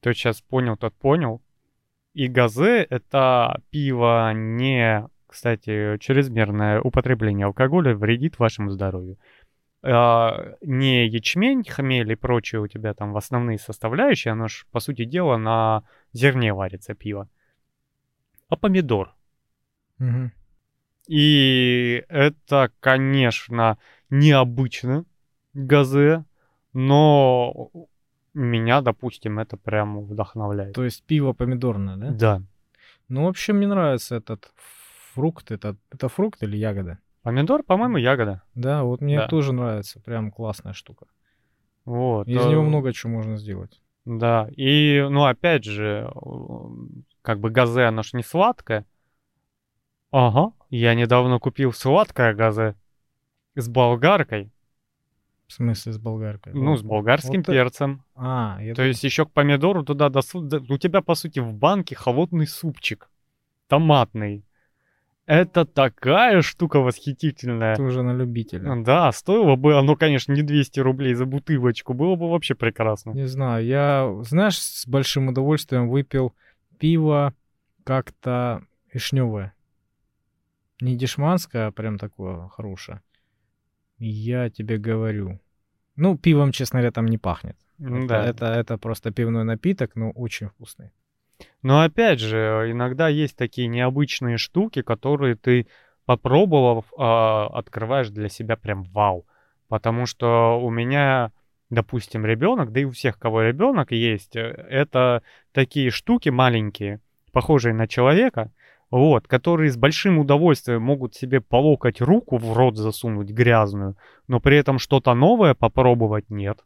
Кто 0.00 0.12
сейчас 0.12 0.40
понял, 0.40 0.76
тот 0.76 0.94
понял. 0.94 1.42
И 2.14 2.26
газе— 2.26 2.82
это 2.90 3.60
пиво 3.70 4.32
не... 4.32 5.08
Кстати, 5.26 5.96
чрезмерное 5.98 6.80
употребление 6.80 7.46
алкоголя 7.46 7.94
вредит 7.94 8.40
вашему 8.40 8.70
здоровью. 8.70 9.16
А, 9.82 10.56
не 10.60 11.06
ячмень, 11.06 11.64
хмель 11.64 12.12
и 12.12 12.16
прочее 12.16 12.60
у 12.60 12.66
тебя 12.66 12.92
там 12.92 13.12
в 13.12 13.16
основные 13.16 13.58
составляющие, 13.58 14.32
оно 14.32 14.48
ж, 14.48 14.66
по 14.70 14.80
сути 14.80 15.04
дела, 15.04 15.38
на 15.38 15.84
зерне 16.12 16.52
варится 16.52 16.94
пиво. 16.94 17.28
А 18.48 18.56
помидор. 18.56 19.14
Мгм. 19.98 20.32
И 21.08 22.04
это, 22.08 22.70
конечно, 22.80 23.78
необычно 24.10 25.04
газе, 25.54 26.24
но 26.72 27.70
меня, 28.34 28.80
допустим, 28.80 29.38
это 29.38 29.56
прям 29.56 30.04
вдохновляет. 30.04 30.74
То 30.74 30.84
есть 30.84 31.02
пиво 31.04 31.32
помидорное, 31.32 31.96
да? 31.96 32.10
Да. 32.10 32.42
Ну, 33.08 33.24
вообще, 33.24 33.52
мне 33.52 33.66
нравится 33.66 34.16
этот 34.16 34.52
фрукт. 35.14 35.50
Это, 35.50 35.76
это 35.90 36.08
фрукт 36.08 36.42
или 36.42 36.56
ягода? 36.56 36.98
Помидор, 37.22 37.62
по-моему, 37.62 37.98
ягода. 37.98 38.42
Да, 38.54 38.82
вот 38.84 39.00
мне 39.00 39.18
Да. 39.18 39.28
тоже 39.28 39.52
нравится. 39.52 40.00
Прям 40.00 40.30
классная 40.30 40.72
штука. 40.72 41.06
Вот. 41.84 42.26
Из 42.28 42.44
э, 42.44 42.48
него 42.50 42.62
много 42.62 42.92
чего 42.92 43.12
можно 43.12 43.36
сделать. 43.36 43.80
Да. 44.06 44.48
И, 44.56 45.06
ну, 45.10 45.24
опять 45.24 45.64
же, 45.64 46.10
как 47.22 47.40
бы 47.40 47.50
газе, 47.50 47.82
оно 47.84 48.02
ж 48.02 48.14
не 48.14 48.22
сладкое. 48.22 48.86
Ага. 50.10 50.52
Я 50.70 50.94
недавно 50.94 51.38
купил 51.38 51.72
сладкое 51.72 52.34
газе 52.34 52.74
с 53.54 53.68
болгаркой. 53.68 54.50
В 55.46 55.52
смысле, 55.52 55.92
с 55.92 55.98
болгаркой? 55.98 56.54
Ну, 56.54 56.76
с 56.76 56.82
болгарским 56.82 57.40
вот 57.40 57.48
это- 57.48 57.52
перцем. 57.52 58.04
А, 58.14 58.58
я 58.60 58.74
То 58.74 58.82
есть 58.82 59.02
еще 59.04 59.26
к 59.26 59.32
помидору 59.32 59.82
туда 59.82 60.08
досу... 60.08 60.40
У 60.40 60.78
тебя, 60.78 61.02
по 61.02 61.14
сути, 61.14 61.40
в 61.40 61.52
банке 61.52 61.96
холодный 61.96 62.46
супчик. 62.46 63.10
Томатный. 63.66 64.44
Это 65.26 65.64
такая 65.64 66.42
штука 66.42 66.80
восхитительная. 66.80 67.76
ты 67.76 67.82
уже 67.82 68.02
на 68.02 68.12
любителя. 68.12 68.82
Да, 68.82 69.12
стоило 69.12 69.54
бы 69.56 69.78
оно, 69.78 69.94
конечно, 69.94 70.32
не 70.32 70.42
200 70.42 70.80
рублей 70.80 71.14
за 71.14 71.24
бутылочку. 71.24 71.94
Было 71.94 72.16
бы 72.16 72.28
вообще 72.28 72.54
прекрасно. 72.54 73.12
Не 73.12 73.26
знаю, 73.28 73.64
я, 73.64 74.12
знаешь, 74.22 74.58
с 74.58 74.86
большим 74.88 75.28
удовольствием 75.28 75.88
выпил 75.88 76.34
пиво 76.78 77.32
как-то 77.84 78.64
вишневое. 78.92 79.52
Не 80.80 80.96
дешманское, 80.96 81.66
а 81.66 81.72
прям 81.72 81.98
такое 81.98 82.48
хорошее. 82.48 83.02
Я 83.98 84.48
тебе 84.50 84.78
говорю. 84.78 85.38
Ну, 85.96 86.16
пивом, 86.16 86.52
честно 86.52 86.78
говоря, 86.78 86.90
там 86.92 87.06
не 87.06 87.18
пахнет. 87.18 87.56
М, 87.78 88.04
Это, 88.04 88.08
Да. 88.08 88.24
это, 88.26 88.46
это 88.46 88.78
просто 88.78 89.10
пивной 89.12 89.44
напиток, 89.44 89.94
но 89.94 90.10
очень 90.10 90.48
вкусный. 90.48 90.90
Но 91.62 91.82
опять 91.82 92.20
же, 92.20 92.68
иногда 92.70 93.08
есть 93.08 93.36
такие 93.36 93.68
необычные 93.68 94.36
штуки, 94.36 94.82
которые 94.82 95.36
ты, 95.36 95.66
попробовав, 96.04 96.84
а, 96.96 97.46
открываешь 97.48 98.08
для 98.10 98.28
себя 98.28 98.56
прям 98.56 98.84
вау. 98.84 99.26
Потому 99.68 100.06
что 100.06 100.58
у 100.60 100.70
меня, 100.70 101.32
допустим, 101.68 102.26
ребенок, 102.26 102.72
да 102.72 102.80
и 102.80 102.84
у 102.84 102.90
всех, 102.90 103.18
кого 103.18 103.42
ребенок 103.42 103.92
есть, 103.92 104.34
э, 104.34 104.40
это 104.68 105.22
такие 105.52 105.90
штуки 105.90 106.28
маленькие, 106.28 107.00
похожие 107.32 107.74
на 107.74 107.86
человека, 107.86 108.50
вот, 108.90 109.28
которые 109.28 109.70
с 109.70 109.76
большим 109.76 110.18
удовольствием 110.18 110.82
могут 110.82 111.14
себе 111.14 111.40
по 111.40 111.56
локоть 111.56 112.00
руку 112.00 112.38
в 112.38 112.52
рот 112.52 112.76
засунуть 112.76 113.30
грязную, 113.30 113.96
но 114.26 114.40
при 114.40 114.56
этом 114.56 114.80
что-то 114.80 115.14
новое 115.14 115.54
попробовать 115.54 116.28
нет. 116.28 116.64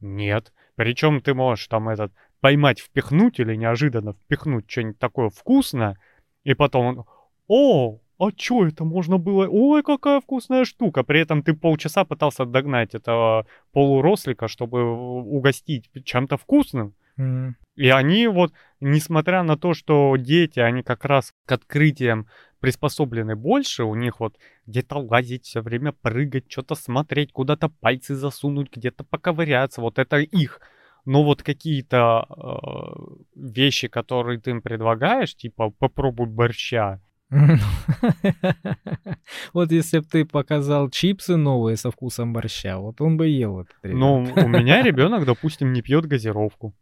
Нет. 0.00 0.52
Причем 0.74 1.20
ты 1.20 1.34
можешь 1.34 1.68
там 1.68 1.88
этот 1.88 2.12
поймать, 2.42 2.80
впихнуть 2.80 3.40
или 3.40 3.54
неожиданно 3.54 4.12
впихнуть 4.12 4.70
что-нибудь 4.70 4.98
такое 4.98 5.30
вкусное, 5.30 5.96
и 6.44 6.54
потом 6.54 6.86
он, 6.86 7.04
о, 7.46 8.00
а 8.18 8.30
что 8.36 8.66
это 8.66 8.84
можно 8.84 9.16
было? 9.16 9.46
Ой, 9.48 9.82
какая 9.82 10.20
вкусная 10.20 10.64
штука. 10.64 11.04
При 11.04 11.20
этом 11.20 11.42
ты 11.42 11.54
полчаса 11.54 12.04
пытался 12.04 12.44
догнать 12.44 12.94
этого 12.94 13.46
полурослика, 13.72 14.48
чтобы 14.48 14.82
угостить 15.22 15.88
чем-то 16.04 16.36
вкусным. 16.36 16.94
М, 17.16 17.56
И 17.76 17.88
они 17.88 18.26
вот, 18.26 18.52
несмотря 18.80 19.44
на 19.44 19.56
то, 19.56 19.72
что 19.72 20.16
дети, 20.16 20.60
они 20.60 20.82
как 20.82 21.04
раз 21.04 21.32
к 21.46 21.52
открытиям 21.52 22.26
приспособлены 22.60 23.34
больше, 23.36 23.84
у 23.84 23.94
них 23.94 24.20
вот 24.20 24.36
где-то 24.66 24.98
лазить 24.98 25.46
все 25.46 25.60
время, 25.62 25.92
прыгать, 25.92 26.50
что-то 26.50 26.74
смотреть, 26.74 27.32
куда-то 27.32 27.68
пальцы 27.68 28.14
засунуть, 28.14 28.70
где-то 28.74 29.04
поковыряться, 29.04 29.80
вот 29.80 29.98
это 29.98 30.18
их. 30.18 30.60
Но 31.04 31.24
вот 31.24 31.42
какие-то 31.42 32.26
э, 32.28 33.40
вещи, 33.40 33.88
которые 33.88 34.38
ты 34.38 34.50
им 34.50 34.62
предлагаешь, 34.62 35.34
типа 35.34 35.70
попробуй 35.70 36.26
борща, 36.26 37.00
Вот 39.52 39.72
если 39.72 40.00
бы 40.00 40.04
ты 40.04 40.24
показал 40.24 40.90
чипсы 40.90 41.36
новые 41.36 41.76
со 41.76 41.90
вкусом 41.90 42.32
борща, 42.32 42.78
вот 42.78 43.00
он 43.00 43.16
бы 43.16 43.28
ел 43.28 43.60
этот 43.60 43.76
ну, 43.82 44.22
у 44.22 44.48
меня 44.48 44.82
ребенок, 44.88 45.24
допустим, 45.24 45.72
не 45.72 45.82
пьет 45.82 46.06
газировку. 46.06 46.74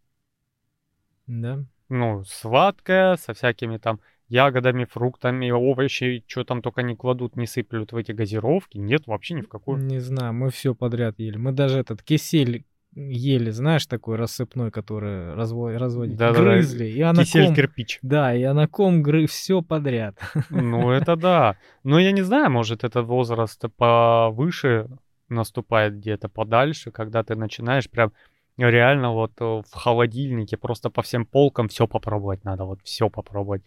Да. 1.26 1.64
Ну, 1.88 2.24
сладкая, 2.24 3.16
со 3.16 3.32
всякими 3.34 3.76
там 3.78 4.00
ягодами, 4.28 4.84
фруктами, 4.84 5.50
овощи, 5.50 6.24
что 6.26 6.44
там 6.44 6.62
только 6.62 6.82
не 6.82 6.96
кладут, 6.96 7.36
не 7.36 7.46
сыплют 7.46 7.92
в 7.92 7.96
эти 7.96 8.12
газировки. 8.12 8.78
Нет, 8.78 9.06
вообще 9.06 9.34
ни 9.34 9.40
в 9.42 9.48
какую. 9.48 9.78
Не 9.78 10.00
знаю, 10.00 10.32
мы 10.32 10.50
все 10.50 10.74
подряд 10.74 11.18
ели. 11.18 11.36
Мы 11.36 11.52
даже 11.52 11.78
этот 11.78 12.02
кисель 12.02 12.64
ели, 12.94 13.50
знаешь, 13.50 13.86
такой 13.86 14.16
рассыпной, 14.16 14.70
который 14.70 15.34
разво- 15.34 15.76
разводит. 15.76 16.16
Да-да-да, 16.16 16.42
Грызли. 16.42 16.86
И 16.86 17.00
она 17.00 17.22
Кисель 17.22 17.54
кирпич. 17.54 17.98
Да, 18.02 18.34
и 18.34 18.42
она 18.42 18.66
ком 18.66 19.02
гры 19.02 19.26
все 19.26 19.62
подряд. 19.62 20.16
Ну, 20.50 20.90
это 20.90 21.16
да. 21.16 21.56
Но 21.84 21.98
я 21.98 22.12
не 22.12 22.22
знаю, 22.22 22.50
может, 22.50 22.84
этот 22.84 23.06
возраст 23.06 23.62
повыше 23.76 24.88
наступает 25.28 25.96
где-то 25.96 26.28
подальше, 26.28 26.90
когда 26.90 27.22
ты 27.22 27.36
начинаешь 27.36 27.88
прям 27.88 28.12
реально 28.56 29.12
вот 29.12 29.32
э, 29.40 29.44
в 29.44 29.72
холодильнике 29.72 30.56
просто 30.56 30.90
по 30.90 31.02
всем 31.02 31.24
полкам 31.24 31.68
все 31.68 31.86
попробовать 31.86 32.44
надо, 32.44 32.64
вот 32.64 32.80
все 32.82 33.08
попробовать. 33.08 33.62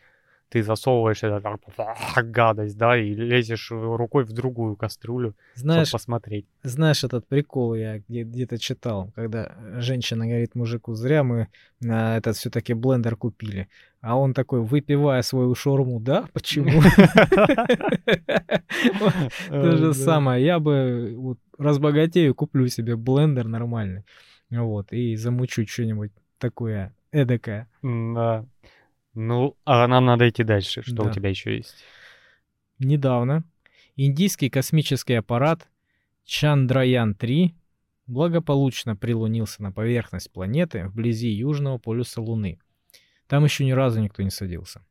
Ты 0.53 0.61
засовываешь 0.61 1.23
это 1.23 1.41
так, 1.75 2.29
гадость, 2.29 2.77
да, 2.77 2.95
и 2.95 3.15
лезешь 3.15 3.71
рукой 3.71 4.23
в 4.23 4.33
другую 4.33 4.75
кастрюлю, 4.75 5.33
Знаешь, 5.55 5.87
чтобы 5.87 5.99
посмотреть. 5.99 6.45
знаешь 6.61 7.03
этот 7.03 7.27
прикол 7.27 7.73
я 7.73 7.97
где- 7.97 8.21
где-то 8.23 8.59
читал, 8.59 9.09
когда 9.15 9.55
женщина 9.79 10.27
говорит 10.27 10.53
мужику, 10.53 10.93
зря 10.93 11.23
мы 11.23 11.47
а, 11.89 12.17
этот 12.17 12.35
все-таки 12.37 12.75
блендер 12.75 13.15
купили. 13.15 13.67
А 14.01 14.15
он 14.15 14.35
такой, 14.35 14.61
выпивая 14.61 15.23
свою 15.23 15.55
шорму, 15.55 15.99
да, 15.99 16.25
почему? 16.33 16.69
То 19.49 19.77
же 19.77 19.93
самое. 19.93 20.45
Я 20.45 20.59
бы 20.59 21.35
разбогатею, 21.57 22.35
куплю 22.35 22.67
себе 22.67 22.95
блендер 22.95 23.47
нормальный. 23.47 24.03
Вот, 24.51 24.91
и 24.93 25.15
замучу 25.15 25.65
что-нибудь 25.65 26.11
такое 26.37 26.93
эдакое. 27.11 27.67
Да. 27.81 28.45
Ну, 29.13 29.55
а 29.65 29.87
нам 29.87 30.05
надо 30.05 30.27
идти 30.27 30.43
дальше. 30.43 30.81
Что 30.81 31.03
у 31.03 31.05
Да. 31.05 31.11
тебя 31.11 31.29
еще 31.29 31.55
есть? 31.55 31.75
Недавно 32.79 33.43
индийский 33.95 34.49
космический 34.49 35.13
аппарат 35.13 35.67
Чандраян-3 36.25 37.53
благополучно 38.07 38.95
прилунился 38.95 39.61
на 39.61 39.71
поверхность 39.71 40.31
планеты 40.31 40.87
вблизи 40.87 41.29
южного 41.29 41.77
полюса 41.77 42.21
Луны. 42.21 42.59
Там 43.27 43.43
еще 43.43 43.65
ни 43.65 43.71
разу 43.71 44.01
никто 44.01 44.23
не 44.23 44.29
садился. 44.29 44.81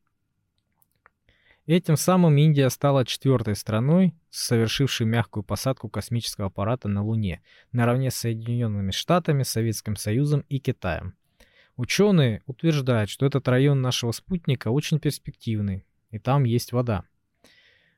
Этим 1.66 1.96
самым 1.96 2.36
Индия 2.38 2.68
стала 2.70 3.04
четвертой 3.04 3.54
страной, 3.54 4.14
совершившей 4.30 5.06
мягкую 5.06 5.44
посадку 5.44 5.88
космического 5.88 6.48
аппарата 6.48 6.88
на 6.88 7.04
Луне, 7.04 7.40
наравне 7.70 8.10
с 8.10 8.16
Соединенными 8.16 8.90
Штатами, 8.90 9.44
Советским 9.44 9.94
Союзом 9.94 10.44
и 10.48 10.58
Китаем. 10.58 11.14
Ученые 11.76 12.42
утверждают, 12.46 13.08
что 13.10 13.24
этот 13.26 13.48
район 13.48 13.80
нашего 13.80 14.12
спутника 14.12 14.68
очень 14.68 14.98
перспективный, 14.98 15.86
и 16.10 16.18
там 16.18 16.44
есть 16.44 16.72
вода. 16.72 17.04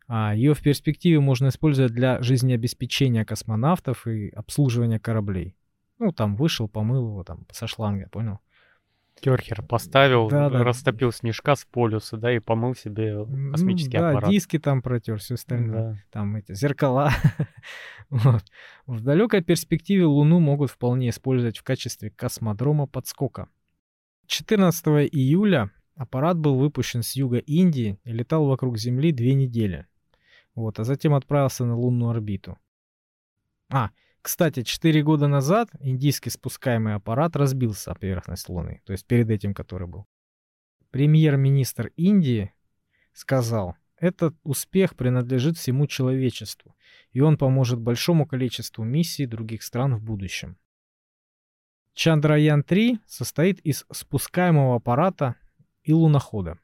А 0.06 0.34
ее 0.34 0.54
в 0.54 0.60
перспективе 0.60 1.18
можно 1.20 1.48
использовать 1.48 1.92
для 1.92 2.22
жизнеобеспечения 2.22 3.24
космонавтов 3.24 4.06
и 4.06 4.28
обслуживания 4.28 5.00
кораблей. 5.00 5.56
Ну, 5.98 6.12
там 6.12 6.36
вышел, 6.36 6.68
помыл 6.68 7.08
его 7.08 7.24
там 7.24 7.46
со 7.50 7.66
шланга, 7.66 8.08
понял? 8.10 8.40
Керхер 9.20 9.62
поставил, 9.62 10.28
Да-да. 10.28 10.62
растопил 10.64 11.12
снежка 11.12 11.54
с 11.54 11.64
полюса, 11.64 12.16
да, 12.16 12.34
и 12.34 12.40
помыл 12.40 12.74
себе 12.74 13.14
Ну 13.16 13.52
космический 13.52 13.96
да, 13.96 14.10
аппарат. 14.10 14.28
диски 14.30 14.58
там 14.58 14.82
протер, 14.82 15.18
все 15.18 15.34
остальное. 15.34 15.92
Да. 15.92 15.98
Там 16.10 16.36
эти 16.36 16.54
зеркала. 16.54 17.10
Вот. 18.10 18.44
В 18.86 19.00
далекой 19.00 19.42
перспективе 19.42 20.04
Луну 20.04 20.38
могут 20.38 20.70
вполне 20.70 21.08
использовать 21.08 21.56
в 21.56 21.62
качестве 21.62 22.10
космодрома 22.10 22.86
подскока. 22.86 23.48
14 24.26 24.86
июля 25.12 25.70
аппарат 25.96 26.38
был 26.38 26.56
выпущен 26.56 27.02
с 27.02 27.12
юга 27.12 27.38
Индии 27.38 27.98
и 28.04 28.12
летал 28.12 28.46
вокруг 28.46 28.78
Земли 28.78 29.12
две 29.12 29.34
недели. 29.34 29.86
Вот, 30.54 30.78
а 30.78 30.84
затем 30.84 31.14
отправился 31.14 31.64
на 31.64 31.76
лунную 31.76 32.10
орбиту. 32.10 32.58
А, 33.70 33.90
кстати, 34.22 34.62
4 34.62 35.02
года 35.02 35.26
назад 35.26 35.68
индийский 35.80 36.30
спускаемый 36.30 36.94
аппарат 36.94 37.36
разбился 37.36 37.92
о 37.92 37.94
поверхность 37.94 38.48
Луны, 38.48 38.82
то 38.84 38.92
есть 38.92 39.06
перед 39.06 39.30
этим, 39.30 39.52
который 39.52 39.88
был. 39.88 40.06
Премьер-министр 40.90 41.92
Индии 41.96 42.52
сказал, 43.12 43.76
этот 43.96 44.36
успех 44.44 44.96
принадлежит 44.96 45.56
всему 45.56 45.86
человечеству, 45.86 46.76
и 47.12 47.20
он 47.20 47.36
поможет 47.36 47.80
большому 47.80 48.26
количеству 48.26 48.84
миссий 48.84 49.26
других 49.26 49.62
стран 49.62 49.96
в 49.96 50.02
будущем. 50.02 50.56
Чандраян-3 51.94 52.98
состоит 53.06 53.60
из 53.60 53.86
спускаемого 53.92 54.76
аппарата 54.76 55.36
и 55.84 55.92
лунохода. 55.92 56.58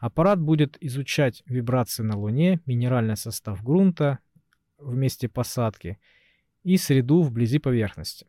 Аппарат 0.00 0.40
будет 0.40 0.76
изучать 0.80 1.42
вибрации 1.46 2.02
на 2.02 2.18
Луне, 2.18 2.60
минеральный 2.66 3.16
состав 3.16 3.62
грунта 3.62 4.18
в 4.78 4.94
месте 4.94 5.28
посадки 5.28 5.98
и 6.64 6.76
среду 6.76 7.22
вблизи 7.22 7.58
поверхности. 7.58 8.26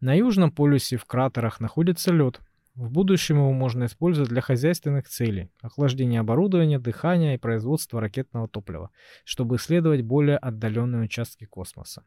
На 0.00 0.14
южном 0.14 0.50
полюсе 0.50 0.96
в 0.96 1.04
кратерах 1.04 1.60
находится 1.60 2.12
лед. 2.12 2.40
В 2.74 2.90
будущем 2.90 3.36
его 3.36 3.52
можно 3.52 3.86
использовать 3.86 4.30
для 4.30 4.40
хозяйственных 4.40 5.08
целей, 5.08 5.50
охлаждения 5.60 6.20
оборудования, 6.20 6.78
дыхания 6.78 7.34
и 7.34 7.38
производства 7.38 8.00
ракетного 8.00 8.48
топлива, 8.48 8.90
чтобы 9.24 9.56
исследовать 9.56 10.02
более 10.02 10.36
отдаленные 10.36 11.04
участки 11.04 11.44
космоса. 11.44 12.02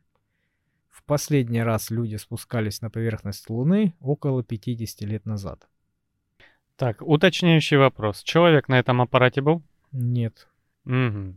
В 0.99 1.03
последний 1.05 1.63
раз 1.63 1.91
люди 1.91 2.17
спускались 2.17 2.81
на 2.81 2.89
поверхность 2.89 3.49
Луны 3.49 3.93
около 4.01 4.43
50 4.43 5.01
лет 5.07 5.25
назад. 5.25 5.65
Так, 6.75 7.01
уточняющий 7.01 7.77
вопрос. 7.77 8.21
Человек 8.21 8.67
на 8.67 8.77
этом 8.77 9.01
аппарате 9.01 9.39
был? 9.39 9.63
Нет. 9.93 10.49
Угу. 10.85 11.35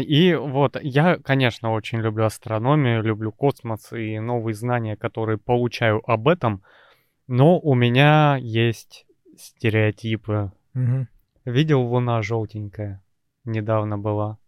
И 0.00 0.34
вот 0.34 0.76
я, 0.82 1.18
конечно, 1.18 1.72
очень 1.72 2.00
люблю 2.00 2.24
астрономию, 2.24 3.02
люблю 3.02 3.30
космос 3.30 3.92
и 3.92 4.18
новые 4.18 4.54
знания, 4.54 4.96
которые 4.96 5.38
получаю 5.38 6.02
об 6.10 6.26
этом, 6.26 6.64
но 7.28 7.60
у 7.60 7.74
меня 7.76 8.36
есть 8.40 9.06
стереотипы. 9.38 10.50
Угу. 10.74 11.06
Видел 11.44 11.82
луна 11.82 12.22
желтенькая? 12.22 13.04
Недавно 13.44 13.98
была. 13.98 14.38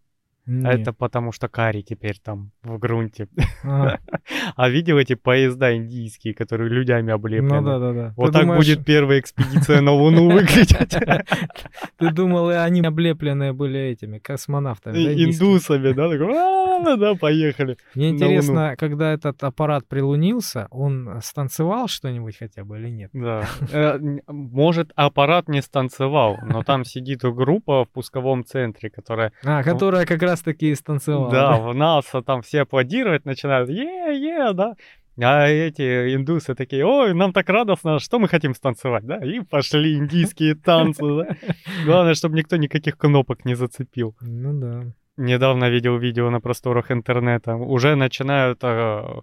Нет. 0.45 0.65
А 0.65 0.73
Это 0.73 0.93
потому 0.93 1.31
что 1.31 1.47
Кари 1.47 1.83
теперь 1.83 2.17
там 2.23 2.51
в 2.63 2.77
грунте. 2.77 3.27
А, 3.63 3.97
А 4.55 4.69
видел 4.69 4.97
эти 4.97 5.15
поезда 5.15 5.75
индийские, 5.75 6.33
которые 6.33 6.69
людьми 6.69 7.11
облеплены? 7.11 7.61
ну 7.61 7.65
да, 7.65 7.79
да, 7.79 7.93
да. 7.93 8.13
Вот 8.15 8.27
Ты 8.27 8.31
так 8.33 8.41
думаешь, 8.43 8.59
будет 8.65 8.85
первая 8.85 9.19
экспедиция 9.19 9.81
на 9.81 9.91
Луну 9.91 10.29
выглядеть. 10.29 10.95
Ты 11.97 12.11
думал, 12.11 12.49
они 12.49 12.81
облепленные 12.81 13.53
были 13.53 13.79
этими 13.79 14.19
космонавтами, 14.19 14.93
да? 14.93 15.23
Индусами, 15.23 15.93
да? 15.93 16.09
такой, 16.09 16.33
«А, 16.35 16.95
Да, 16.97 17.15
поехали. 17.15 17.77
Мне 17.95 18.09
интересно, 18.09 18.75
когда 18.77 19.13
этот 19.13 19.43
аппарат 19.43 19.87
прилунился, 19.87 20.67
он 20.71 21.19
станцевал 21.23 21.87
что-нибудь 21.87 22.37
хотя 22.37 22.63
бы 22.63 22.77
или 22.79 22.89
нет? 22.89 23.09
Да. 23.13 23.45
Э, 23.71 23.99
Может, 24.27 24.91
аппарат 24.95 25.47
не 25.47 25.61
станцевал, 25.61 26.37
но 26.43 26.63
там 26.63 26.85
сидит 26.85 27.21
группа 27.23 27.85
в 27.85 27.89
пусковом 27.89 28.45
центре, 28.45 28.89
которая... 28.89 29.31
А, 29.43 29.63
которая 29.63 30.05
как 30.05 30.21
раз-таки 30.35 30.69
и 30.69 30.75
станцевала. 30.75 31.31
Да, 31.31 31.57
в 31.57 31.73
НАСА 31.73 32.21
там 32.21 32.41
все 32.41 32.61
аплодировать 32.61 33.25
начинают. 33.25 33.69
Е-е, 33.69 34.53
да. 34.53 34.75
А 35.17 35.47
эти 35.47 36.13
индусы 36.13 36.55
такие, 36.55 36.85
ой, 36.85 37.13
нам 37.13 37.31
так 37.31 37.47
радостно, 37.49 37.99
что 37.99 38.19
мы 38.19 38.27
хотим 38.27 38.53
станцевать, 38.53 39.05
да? 39.05 39.17
И 39.23 39.39
пошли 39.39 39.95
индийские 39.95 40.55
танцы, 40.65 41.01
да? 41.01 41.37
Главное, 41.85 42.15
чтобы 42.15 42.37
никто 42.37 42.57
никаких 42.57 42.97
кнопок 42.97 43.45
не 43.45 43.55
зацепил. 43.55 44.15
Ну 44.21 44.59
да. 44.59 44.83
Недавно 45.17 45.69
видел 45.69 45.97
видео 45.97 46.29
на 46.29 46.41
просторах 46.41 46.91
интернета. 46.91 47.55
Уже 47.55 47.95
начинают 47.95 48.61
э, 48.63 48.67
а- 48.67 49.21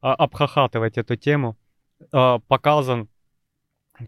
обхахатывать 0.00 0.96
эту 0.96 1.16
тему. 1.16 1.58
Э, 2.10 2.38
показан 2.48 3.08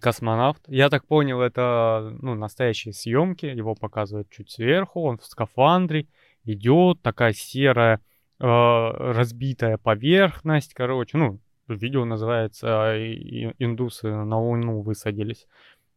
космонавт. 0.00 0.62
Я 0.68 0.88
так 0.88 1.06
понял, 1.06 1.42
это 1.42 2.16
ну, 2.22 2.34
настоящие 2.34 2.94
съемки. 2.94 3.44
Его 3.44 3.74
показывают 3.74 4.30
чуть 4.30 4.50
сверху. 4.50 5.02
Он 5.02 5.18
в 5.18 5.26
скафандре 5.26 6.06
идет. 6.46 7.02
Такая 7.02 7.32
серая 7.32 8.00
э, 8.40 8.44
разбитая 8.44 9.78
поверхность. 9.78 10.74
Короче, 10.74 11.18
ну, 11.18 11.40
видео 11.68 12.04
называется 12.04 12.96
и- 12.96 13.52
«Индусы 13.58 14.08
на 14.08 14.40
Луну 14.40 14.82
высадились». 14.82 15.46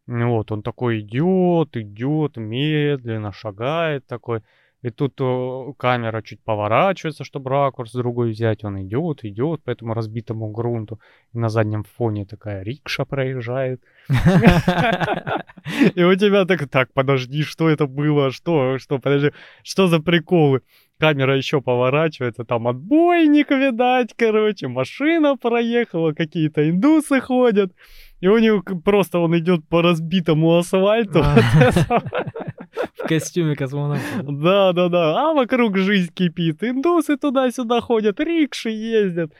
Вот, 0.06 0.50
он 0.50 0.62
такой 0.62 1.00
идет, 1.00 1.76
идет, 1.76 2.36
медленно 2.36 3.32
шагает 3.32 4.06
такой. 4.06 4.42
И 4.82 4.90
тут 4.90 5.20
э, 5.20 5.72
камера 5.76 6.22
чуть 6.22 6.40
поворачивается, 6.42 7.22
чтобы 7.24 7.50
ракурс 7.50 7.92
другой 7.92 8.30
взять. 8.30 8.64
Он 8.64 8.80
идет, 8.80 9.24
идет 9.24 9.62
по 9.62 9.70
этому 9.70 9.92
разбитому 9.92 10.50
грунту. 10.50 10.98
И 11.34 11.38
на 11.38 11.48
заднем 11.50 11.84
фоне 11.84 12.24
такая 12.24 12.62
рикша 12.62 13.04
проезжает. 13.04 13.82
И 15.94 16.02
у 16.02 16.14
тебя 16.14 16.46
так, 16.46 16.68
так, 16.68 16.92
подожди, 16.94 17.42
что 17.42 17.68
это 17.68 17.86
было? 17.86 18.30
Что, 18.30 18.78
что, 18.78 18.98
подожди, 18.98 19.32
что 19.62 19.86
за 19.86 20.00
приколы? 20.00 20.62
Камера 20.98 21.36
еще 21.36 21.60
поворачивается, 21.60 22.44
там 22.44 22.68
отбойник, 22.68 23.50
видать, 23.50 24.12
короче, 24.16 24.68
машина 24.68 25.36
проехала, 25.36 26.12
какие-то 26.12 26.68
индусы 26.68 27.20
ходят. 27.20 27.72
И 28.20 28.28
у 28.28 28.38
него 28.38 28.62
просто 28.84 29.18
он 29.18 29.38
идет 29.38 29.66
по 29.68 29.82
разбитому 29.82 30.58
асфальту. 30.58 31.24
В 32.96 33.08
костюме 33.08 33.56
космонавта. 33.56 34.22
Да, 34.22 34.72
да, 34.72 34.88
да. 34.88 35.30
А 35.30 35.34
вокруг 35.34 35.76
жизнь 35.76 36.12
кипит. 36.12 36.62
Индусы 36.62 37.16
туда-сюда 37.16 37.80
ходят, 37.80 38.20
рикши 38.20 38.70
ездят. 38.70 39.32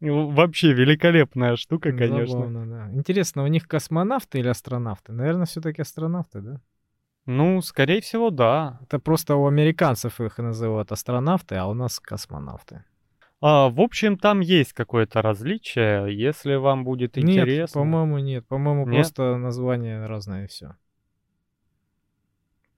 Вообще 0.00 0.72
великолепная 0.72 1.56
штука, 1.56 1.92
конечно. 1.92 2.26
Забавно, 2.26 2.66
да. 2.66 2.92
Интересно, 2.92 3.42
у 3.42 3.48
них 3.48 3.66
космонавты 3.66 4.38
или 4.38 4.48
астронавты? 4.48 5.12
Наверное, 5.12 5.46
все-таки 5.46 5.82
астронавты, 5.82 6.40
да? 6.40 6.60
Ну, 7.26 7.60
скорее 7.60 8.00
всего, 8.00 8.30
да. 8.30 8.78
Это 8.82 8.98
просто 8.98 9.36
у 9.36 9.46
американцев 9.46 10.20
их 10.20 10.38
называют 10.38 10.92
астронавты, 10.92 11.56
а 11.56 11.66
у 11.66 11.74
нас 11.74 12.00
космонавты. 12.00 12.84
А, 13.40 13.68
в 13.68 13.80
общем, 13.80 14.16
там 14.16 14.40
есть 14.40 14.72
какое-то 14.72 15.20
различие, 15.22 16.16
если 16.16 16.54
вам 16.54 16.84
будет 16.84 17.16
Нет, 17.16 17.26
интересно. 17.26 17.80
по-моему, 17.80 18.18
нет. 18.18 18.46
По-моему, 18.46 18.86
Нет? 18.86 18.94
просто 18.94 19.36
название 19.36 20.06
разное 20.06 20.44
и 20.44 20.48
все. 20.48 20.74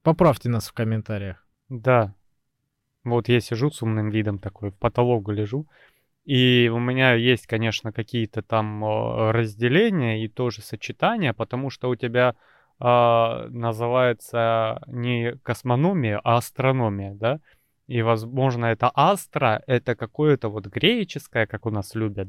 Поправьте 0.03 0.49
нас 0.49 0.69
в 0.69 0.73
комментариях. 0.73 1.47
Да. 1.69 2.15
Вот 3.05 3.29
я 3.29 3.41
сижу 3.41 3.71
с 3.71 3.83
умным 3.83 4.11
видом 4.11 4.39
такой, 4.39 4.71
в 4.71 4.77
потолок 4.77 5.29
лежу. 5.29 5.67
И 6.25 6.71
у 6.73 6.79
меня 6.79 7.15
есть, 7.15 7.47
конечно, 7.47 7.93
какие-то 7.93 8.43
там 8.43 8.85
э, 8.85 9.31
разделения 9.31 10.25
и 10.25 10.29
тоже 10.29 10.63
сочетания, 10.63 11.33
потому 11.33 11.71
что 11.71 11.89
у 11.89 11.97
тебя 11.97 12.35
а, 12.83 13.47
называется 13.51 14.83
не 14.87 15.37
космономия, 15.43 16.19
а 16.25 16.39
астрономия, 16.39 17.15
да? 17.15 17.41
И, 17.89 18.01
возможно, 18.03 18.67
это 18.67 18.91
астра, 18.95 19.63
это 19.67 19.95
какое-то 19.95 20.49
вот 20.49 20.67
греческое, 20.67 21.47
как 21.47 21.67
у 21.67 21.71
нас 21.71 21.95
любят. 21.95 22.29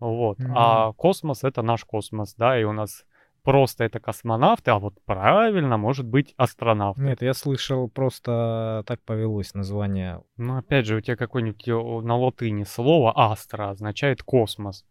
Вот. 0.00 0.38
А 0.54 0.92
космос— 0.92 1.40
это 1.44 1.62
наш 1.62 1.84
космос, 1.84 2.34
да, 2.34 2.58
и 2.58 2.64
у 2.64 2.72
нас 2.72 3.04
просто 3.46 3.84
это 3.84 4.00
космонавты, 4.00 4.72
а 4.72 4.78
вот 4.78 4.94
правильно 5.04 5.76
может 5.78 6.04
быть 6.04 6.34
астронавты. 6.36 7.00
Нет, 7.00 7.22
я 7.22 7.32
слышал, 7.32 7.88
просто 7.88 8.82
так 8.86 9.00
повелось 9.02 9.54
название. 9.54 10.20
Ну, 10.36 10.58
опять 10.58 10.86
же, 10.86 10.96
у 10.96 11.00
тебя 11.00 11.16
какое-нибудь 11.16 11.68
э, 11.68 11.72
на 11.72 12.16
латыни 12.16 12.64
слово 12.64 13.12
«астра» 13.14 13.70
означает 13.70 14.22
«космос». 14.22 14.84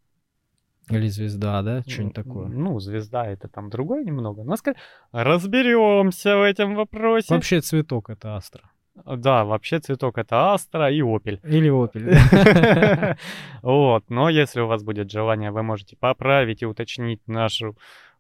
Или 0.90 1.08
звезда, 1.08 1.62
да? 1.64 1.82
Что-нибудь 1.82 2.16
такое. 2.16 2.48
Ну, 2.48 2.80
звезда 2.80 3.26
это 3.28 3.50
там 3.50 3.70
другое 3.70 4.06
немного. 4.06 4.44
Но 4.44 4.54
ска- 4.54 4.76
разберемся 5.12 6.38
в 6.38 6.44
этом 6.44 6.76
вопросе. 6.76 7.34
Вообще 7.34 7.60
цветок 7.60 8.10
это 8.10 8.38
астра. 8.38 8.70
Да, 9.04 9.44
вообще 9.44 9.80
цветок 9.80 10.18
это 10.18 10.54
астра 10.54 10.90
и 10.90 11.02
опель. 11.02 11.42
Или 11.44 11.70
опель. 11.70 12.16
Вот, 13.62 14.10
но 14.10 14.30
если 14.30 14.62
у 14.62 14.68
вас 14.68 14.84
будет 14.84 15.12
желание, 15.12 15.52
вы 15.52 15.64
можете 15.64 15.98
поправить 15.98 16.62
и 16.62 16.66
уточнить 16.66 17.20
наши 17.28 17.66
э, 17.68 17.72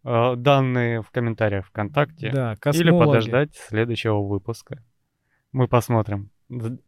данные 0.06 1.02
в 1.02 1.10
комментариях 1.10 1.66
ВКонтакте. 1.68 2.32
Да, 2.32 2.52
Или 2.54 2.60
космологи. 2.60 3.08
подождать 3.08 3.56
следующего 3.56 4.22
выпуска. 4.22 4.84
Мы 5.52 5.68
посмотрим, 5.68 6.30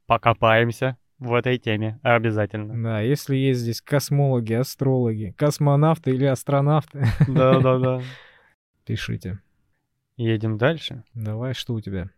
покопаемся 0.06 0.98
в 1.18 1.34
этой 1.34 1.58
теме 1.58 2.00
обязательно. 2.04 2.82
Да, 2.84 3.02
если 3.02 3.36
есть 3.36 3.62
здесь 3.62 3.82
космологи, 3.82 4.54
астрологи, 4.54 5.34
космонавты 5.38 6.12
или 6.12 6.26
астронавты, 6.26 7.06
Да-да-да. 7.28 8.02
пишите. 8.86 9.40
Едем 10.16 10.58
дальше. 10.58 11.04
Давай, 11.14 11.54
что 11.54 11.74
у 11.74 11.82
тебя? 11.82 12.10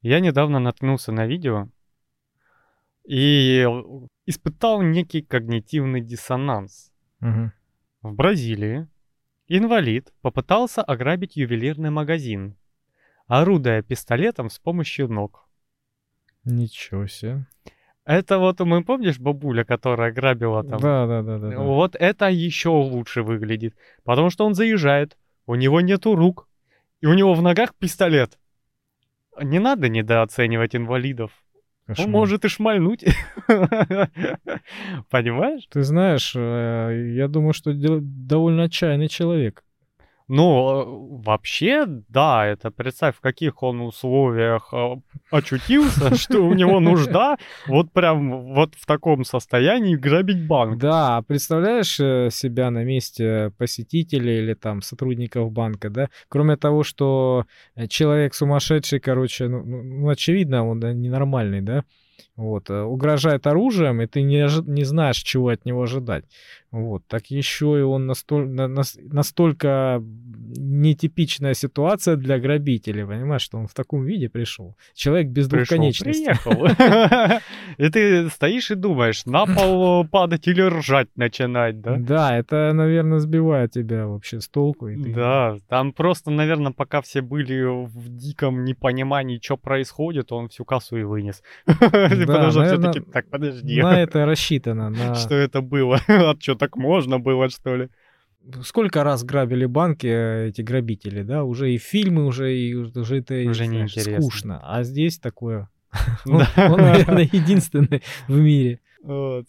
Я 0.00 0.20
недавно 0.20 0.58
наткнулся 0.60 1.12
на 1.12 1.26
видео 1.26 1.68
и 3.06 3.66
испытал 4.26 4.82
некий 4.82 5.22
когнитивный 5.22 6.00
диссонанс. 6.00 6.90
Мгм. 7.20 7.52
В 8.02 8.14
Бразилии 8.14 8.86
инвалид 9.48 10.12
попытался 10.22 10.82
ограбить 10.82 11.36
ювелирный 11.36 11.90
магазин, 11.90 12.56
орудуя 13.26 13.82
пистолетом 13.82 14.50
с 14.50 14.58
помощью 14.58 15.08
ног. 15.08 15.48
Ничего 16.44 17.06
себе. 17.06 17.46
Это 18.04 18.38
вот 18.38 18.60
мы 18.60 18.84
помнишь 18.84 19.18
бабуля, 19.18 19.64
которая 19.64 20.12
грабила 20.12 20.62
там? 20.62 20.78
Да, 20.78 21.06
да, 21.06 21.22
да, 21.22 21.38
да. 21.38 21.50
да. 21.50 21.58
Вот 21.58 21.96
это 21.96 22.28
еще 22.28 22.68
лучше 22.68 23.22
выглядит, 23.22 23.74
потому 24.04 24.28
что 24.28 24.44
он 24.44 24.54
заезжает, 24.54 25.16
у 25.46 25.54
него 25.54 25.80
нету 25.80 26.14
рук, 26.14 26.48
и 27.00 27.06
у 27.06 27.14
него 27.14 27.34
в 27.34 27.42
ногах 27.42 27.74
пистолет. 27.74 28.38
Не 29.40 29.58
надо 29.58 29.88
недооценивать 29.88 30.76
инвалидов. 30.76 31.43
Он 31.98 32.10
может 32.10 32.44
и 32.44 32.48
шмальнуть. 32.48 33.04
Понимаешь? 35.10 35.66
Ты 35.70 35.82
знаешь, 35.82 36.32
э, 36.34 37.12
я 37.14 37.28
думаю, 37.28 37.52
что 37.52 37.72
довольно 37.74 38.64
отчаянный 38.64 39.08
человек. 39.08 39.64
Ну, 40.26 41.20
э, 41.20 41.22
вообще, 41.22 41.84
да, 41.86 42.46
это 42.46 42.70
представь, 42.70 43.16
в 43.16 43.20
каких 43.20 43.62
он 43.62 43.82
условиях 43.82 44.72
э, 44.72 44.96
очутился, 45.30 46.14
что 46.16 46.40
у 46.40 46.54
него 46.54 46.80
нужда 46.80 47.36
вот 47.66 47.92
прям 47.92 48.54
вот 48.54 48.74
в 48.74 48.86
таком 48.86 49.24
состоянии 49.24 49.96
грабить 49.96 50.46
банк. 50.46 50.78
Да, 50.78 51.18
а 51.18 51.22
представляешь 51.22 52.00
э, 52.00 52.30
себя 52.32 52.70
на 52.70 52.84
месте 52.84 53.52
посетителей 53.58 54.38
или 54.38 54.54
там 54.54 54.80
сотрудников 54.80 55.52
банка, 55.52 55.90
да? 55.90 56.08
Кроме 56.28 56.56
того, 56.56 56.84
что 56.84 57.44
человек 57.88 58.32
сумасшедший, 58.34 59.00
короче, 59.00 59.48
ну, 59.48 59.62
ну, 59.62 59.82
ну, 59.82 60.08
очевидно, 60.08 60.66
он 60.66 60.78
ненормальный, 60.78 61.60
да? 61.60 61.84
Вот, 62.36 62.70
угрожает 62.70 63.46
оружием, 63.46 64.00
и 64.00 64.06
ты 64.06 64.22
не, 64.22 64.48
не 64.68 64.84
знаешь, 64.84 65.18
чего 65.18 65.48
от 65.48 65.64
него 65.64 65.82
ожидать. 65.82 66.24
Вот, 66.74 67.06
так 67.06 67.26
еще 67.30 67.78
и 67.78 67.82
он 67.82 68.10
настоль- 68.10 68.48
на- 68.48 68.66
нас- 68.66 68.98
настолько 69.00 70.02
нетипичная 70.56 71.54
ситуация 71.54 72.16
для 72.16 72.38
грабителей, 72.40 73.04
понимаешь, 73.06 73.42
что 73.42 73.58
он 73.58 73.68
в 73.68 73.74
таком 73.74 74.04
виде 74.04 74.28
пришел. 74.28 74.76
Человек 74.94 75.28
без 75.28 75.46
двух 75.46 75.60
Пришел, 75.60 75.76
конечностей. 75.76 76.24
приехал. 76.24 76.66
И 77.78 77.88
ты 77.90 78.28
стоишь 78.30 78.70
и 78.70 78.74
думаешь, 78.74 79.24
на 79.26 79.46
пол 79.46 80.04
падать 80.06 80.48
или 80.48 80.62
ржать 80.62 81.08
начинать, 81.16 81.80
да? 81.80 81.96
Да, 81.98 82.36
это, 82.36 82.72
наверное, 82.72 83.18
сбивает 83.20 83.72
тебя 83.72 84.06
вообще 84.06 84.40
с 84.40 84.48
толку. 84.48 84.88
Да, 85.14 85.56
там 85.68 85.92
просто, 85.92 86.30
наверное, 86.30 86.72
пока 86.72 87.00
все 87.02 87.20
были 87.20 87.62
в 87.86 88.08
диком 88.16 88.64
непонимании, 88.64 89.38
что 89.42 89.56
происходит, 89.56 90.32
он 90.32 90.48
всю 90.48 90.64
кассу 90.64 90.96
и 90.96 91.04
вынес. 91.04 91.42
Потому 91.66 92.50
что 92.50 92.60
наверно, 92.60 92.90
все-таки, 92.90 93.00
так, 93.12 93.28
подожди, 93.30 93.80
На 93.80 94.00
это 94.00 94.26
рассчитано. 94.26 94.90
На... 94.90 95.14
что 95.14 95.34
это 95.34 95.60
было? 95.60 95.98
Что, 96.40 96.54
так 96.64 96.76
можно 96.76 97.18
было, 97.18 97.50
что 97.50 97.76
ли? 97.76 97.88
Сколько 98.62 99.04
раз 99.04 99.22
грабили 99.22 99.66
банки 99.66 100.06
э, 100.06 100.48
эти 100.48 100.62
грабители, 100.62 101.22
да? 101.22 101.44
Уже 101.44 101.72
и 101.72 101.78
фильмы, 101.78 102.24
уже 102.24 102.56
и 102.56 102.74
уже 102.74 103.18
это 103.18 103.34
Уже 103.34 103.66
знаешь, 103.66 103.96
неинтересно. 103.96 104.20
скучно. 104.22 104.60
А 104.62 104.82
здесь 104.82 105.18
такое. 105.18 105.68
Он, 106.26 106.42
наверное, 106.56 107.28
единственный 107.30 108.02
в 108.28 108.38
мире. 108.38 108.80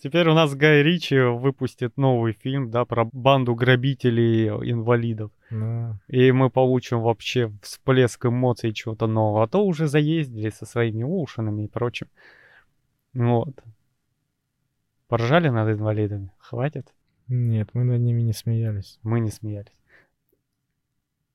Теперь 0.02 0.28
у 0.28 0.34
нас 0.34 0.54
Гай 0.54 0.84
Ричи 0.84 1.18
выпустит 1.18 1.96
новый 1.96 2.34
фильм, 2.34 2.70
да, 2.70 2.84
про 2.84 3.06
банду 3.06 3.56
грабителей-инвалидов. 3.56 5.32
Да. 5.50 5.98
И 6.10 6.34
мы 6.34 6.50
получим 6.50 7.00
вообще 7.00 7.50
всплеск 7.62 8.26
эмоций 8.26 8.74
чего-то 8.74 9.08
нового. 9.08 9.44
А 9.44 9.48
то 9.48 9.66
уже 9.66 9.88
заездили 9.88 10.50
со 10.50 10.66
своими 10.66 11.04
ушинами 11.04 11.64
и 11.64 11.68
прочим. 11.70 12.08
Вот. 13.14 13.56
Поржали 15.08 15.48
над 15.48 15.70
инвалидами? 15.70 16.32
Хватит? 16.38 16.94
Нет, 17.28 17.70
мы 17.74 17.84
над 17.84 18.02
ними 18.02 18.22
не 18.22 18.34
смеялись. 18.34 19.00
Мы 19.04 19.20
не 19.20 19.32
смеялись. 19.32 19.74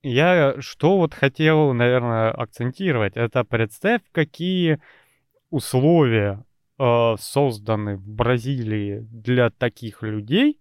Я 0.03 0.55
что 0.61 0.97
вот 0.97 1.13
хотел, 1.13 1.75
наверное, 1.75 2.31
акцентировать, 2.31 3.17
это 3.17 3.45
представь, 3.45 4.01
какие 4.13 4.81
условия 5.51 6.45
э, 6.79 7.15
созданы 7.19 7.97
в 7.97 8.09
Бразилии 8.09 9.01
для 9.11 9.51
таких 9.51 10.03
людей, 10.03 10.59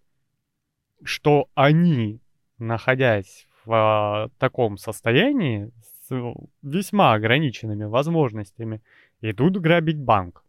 что 1.04 1.48
они, 1.56 2.20
находясь 2.58 3.48
в 3.64 3.74
а, 3.74 4.30
таком 4.40 4.78
состоянии, 4.78 5.72
с 5.82 6.34
весьма 6.62 7.14
ограниченными 7.14 7.86
возможностями, 7.86 8.82
идут 9.22 9.58
грабить 9.58 10.00
банк. 10.00 10.44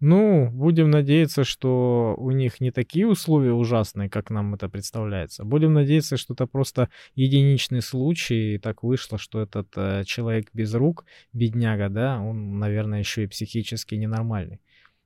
Ну, 0.00 0.50
будем 0.50 0.90
надеяться, 0.90 1.44
что 1.44 2.14
у 2.18 2.30
них 2.30 2.60
не 2.60 2.70
такие 2.70 3.06
условия 3.06 3.52
ужасные, 3.52 4.10
как 4.10 4.30
нам 4.30 4.54
это 4.54 4.68
представляется. 4.68 5.44
Будем 5.44 5.72
надеяться, 5.72 6.16
что 6.16 6.34
это 6.34 6.46
просто 6.46 6.90
единичный 7.14 7.80
случай, 7.80 8.54
и 8.54 8.58
так 8.58 8.82
вышло, 8.82 9.18
что 9.18 9.40
этот 9.40 9.68
э, 9.76 10.02
человек 10.04 10.48
без 10.52 10.74
рук, 10.74 11.06
бедняга, 11.32 11.88
да, 11.88 12.20
он, 12.20 12.58
наверное, 12.58 12.98
еще 12.98 13.24
и 13.24 13.28
психически 13.28 13.94
ненормальный. 13.94 14.60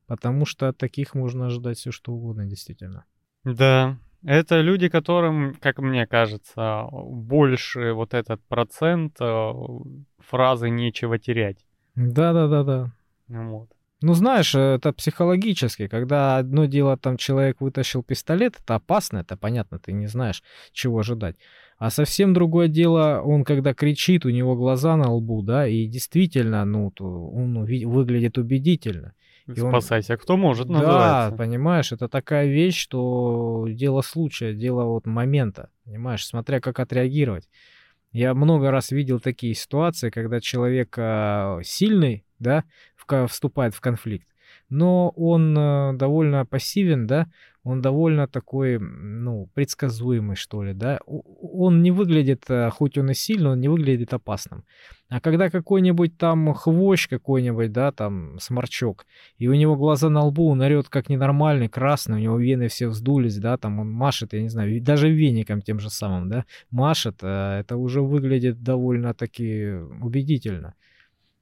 Потому 0.07 0.47
что 0.47 0.69
от 0.69 0.79
таких 0.79 1.15
можно 1.15 1.47
ожидать 1.47 1.79
все 1.79 1.93
что 1.93 2.13
угодно, 2.13 2.47
действительно. 2.47 3.05
Да, 3.45 3.99
это 4.25 4.61
люди, 4.63 4.89
которым, 4.89 5.55
как 5.61 5.79
мне 5.79 6.07
кажется, 6.07 6.87
больше 6.91 7.93
вот 7.93 8.15
этот 8.15 8.43
процент 8.49 9.17
э, 9.21 9.53
фразы 10.19 10.71
«нечего 10.71 11.19
терять». 11.19 11.65
Да-да-да-да. 11.95 12.91
Вот. 13.29 13.69
Ну, 14.01 14.15
знаешь, 14.15 14.55
это 14.55 14.93
психологически. 14.93 15.89
Когда 15.89 16.39
одно 16.39 16.67
дело, 16.67 16.97
там, 16.97 17.17
человек 17.17 17.61
вытащил 17.61 18.03
пистолет, 18.05 18.55
это 18.63 18.77
опасно, 18.77 19.19
это 19.19 19.37
понятно, 19.37 19.79
ты 19.81 19.93
не 19.93 20.07
знаешь, 20.07 20.43
чего 20.73 21.01
ожидать. 21.01 21.37
А 21.79 21.91
совсем 21.91 22.33
другое 22.33 22.69
дело, 22.69 23.21
он 23.25 23.45
когда 23.45 23.75
кричит, 23.75 24.25
у 24.25 24.31
него 24.31 24.55
глаза 24.57 24.97
на 24.97 25.11
лбу, 25.13 25.43
да, 25.43 25.67
и 25.67 25.87
действительно, 25.87 26.65
ну, 26.65 26.93
он 26.99 27.65
выглядит 27.65 28.39
убедительно. 28.39 29.15
И 29.47 29.61
он- 29.61 29.71
Спасайся, 29.71 30.17
кто 30.17 30.37
может, 30.37 30.69
Да, 30.69 30.75
называется. 30.75 31.37
понимаешь, 31.37 31.93
это 31.93 32.09
такая 32.09 32.47
вещь, 32.47 32.77
что 32.79 33.67
дело 33.69 34.03
случая, 34.03 34.53
дело 34.53 34.85
вот 34.85 35.07
момента, 35.07 35.71
понимаешь, 35.85 36.27
смотря 36.27 36.61
как 36.61 36.79
отреагировать. 36.81 37.49
Я 38.13 38.35
много 38.35 38.71
раз 38.71 38.91
видел 38.91 39.21
такие 39.21 39.55
ситуации, 39.55 40.11
когда 40.11 40.41
человек 40.41 40.95
а, 40.99 41.61
сильный, 41.63 42.25
да, 42.39 42.65
вступает 43.29 43.75
в 43.75 43.81
конфликт, 43.81 44.29
но 44.69 45.11
он 45.11 45.57
а, 45.59 45.93
довольно 45.95 46.45
пассивен, 46.45 47.07
да, 47.07 47.29
он 47.65 47.83
довольно 47.83 48.27
такой, 48.27 48.79
ну, 48.79 49.51
предсказуемый, 49.53 50.37
что 50.37 50.63
ли, 50.63 50.73
да. 50.73 51.01
Он 51.07 51.83
не 51.83 51.91
выглядит, 51.91 52.45
а, 52.49 52.71
хоть 52.71 52.97
он 52.97 53.11
и 53.11 53.15
сильный, 53.15 53.51
он 53.51 53.61
не 53.61 53.69
выглядит 53.69 54.15
опасным. 54.15 54.65
А 55.11 55.21
когда 55.21 55.51
какой-нибудь 55.51 56.17
там 56.17 56.55
хвощ 56.55 57.09
какой-нибудь, 57.09 57.73
да, 57.73 57.93
там 57.93 58.39
сморчок, 58.41 59.07
и 59.39 59.49
у 59.49 59.55
него 59.55 59.77
глаза 59.77 60.09
на 60.09 60.25
лбу, 60.25 60.49
он 60.49 60.61
орет 60.61 60.89
как 60.89 61.09
ненормальный, 61.09 61.69
красный, 61.69 62.17
у 62.17 62.21
него 62.21 62.39
вены 62.39 62.69
все 62.69 62.89
вздулись, 62.89 63.39
да, 63.39 63.57
там 63.59 63.81
он 63.81 63.91
машет, 63.91 64.33
я 64.33 64.43
не 64.43 64.49
знаю, 64.49 64.81
даже 64.83 65.11
веником 65.11 65.61
тем 65.61 65.79
же 65.79 65.91
самым, 65.91 66.29
да, 66.29 66.45
машет, 66.71 67.19
а 67.23 67.61
это 67.61 67.77
уже 67.77 68.01
выглядит 68.01 68.63
довольно-таки 68.63 69.73
убедительно. 70.01 70.75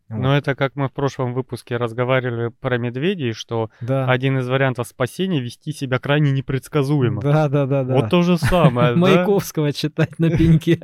Вот. 0.09 0.21
Но 0.21 0.37
это 0.37 0.55
как 0.55 0.77
мы 0.77 0.89
в 0.89 0.93
прошлом 0.93 1.35
выпуске 1.35 1.77
разговаривали 1.77 2.49
про 2.61 2.79
медведей, 2.79 3.33
что 3.33 3.71
да. 3.81 4.09
один 4.09 4.39
из 4.39 4.49
вариантов 4.49 4.87
спасения 4.87 5.41
вести 5.41 5.73
себя 5.73 5.99
крайне 5.99 6.31
непредсказуемо. 6.31 7.21
Да, 7.21 7.49
да, 7.49 7.67
да, 7.67 7.83
да. 7.83 7.95
Вот 7.95 8.11
то 8.11 8.23
же 8.23 8.39
самое? 8.39 8.95
Маяковского 8.97 9.73
читать 9.73 10.19
на 10.21 10.31
пеньке. 10.31 10.75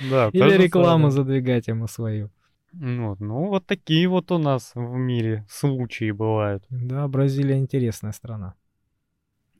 Или 0.00 0.62
рекламу 0.62 1.10
задвигать 1.10 1.68
ему 1.68 1.86
свою. 1.86 2.30
Ну, 2.72 3.10
вот, 3.10 3.20
ну, 3.20 3.46
вот 3.48 3.66
такие 3.66 4.08
вот 4.08 4.30
у 4.32 4.38
нас 4.38 4.72
в 4.74 4.96
мире 4.96 5.44
случаи 5.48 6.10
бывают. 6.10 6.64
Да, 6.70 7.06
Бразилия 7.08 7.58
интересная 7.58 8.12
страна. 8.12 8.54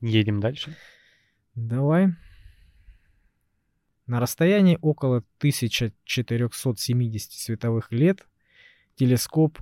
Едем 0.00 0.40
дальше. 0.40 0.76
Давай. 1.54 2.14
На 4.10 4.18
расстоянии 4.18 4.76
около 4.82 5.18
1470 5.38 7.30
световых 7.30 7.92
лет 7.92 8.26
телескоп 8.96 9.60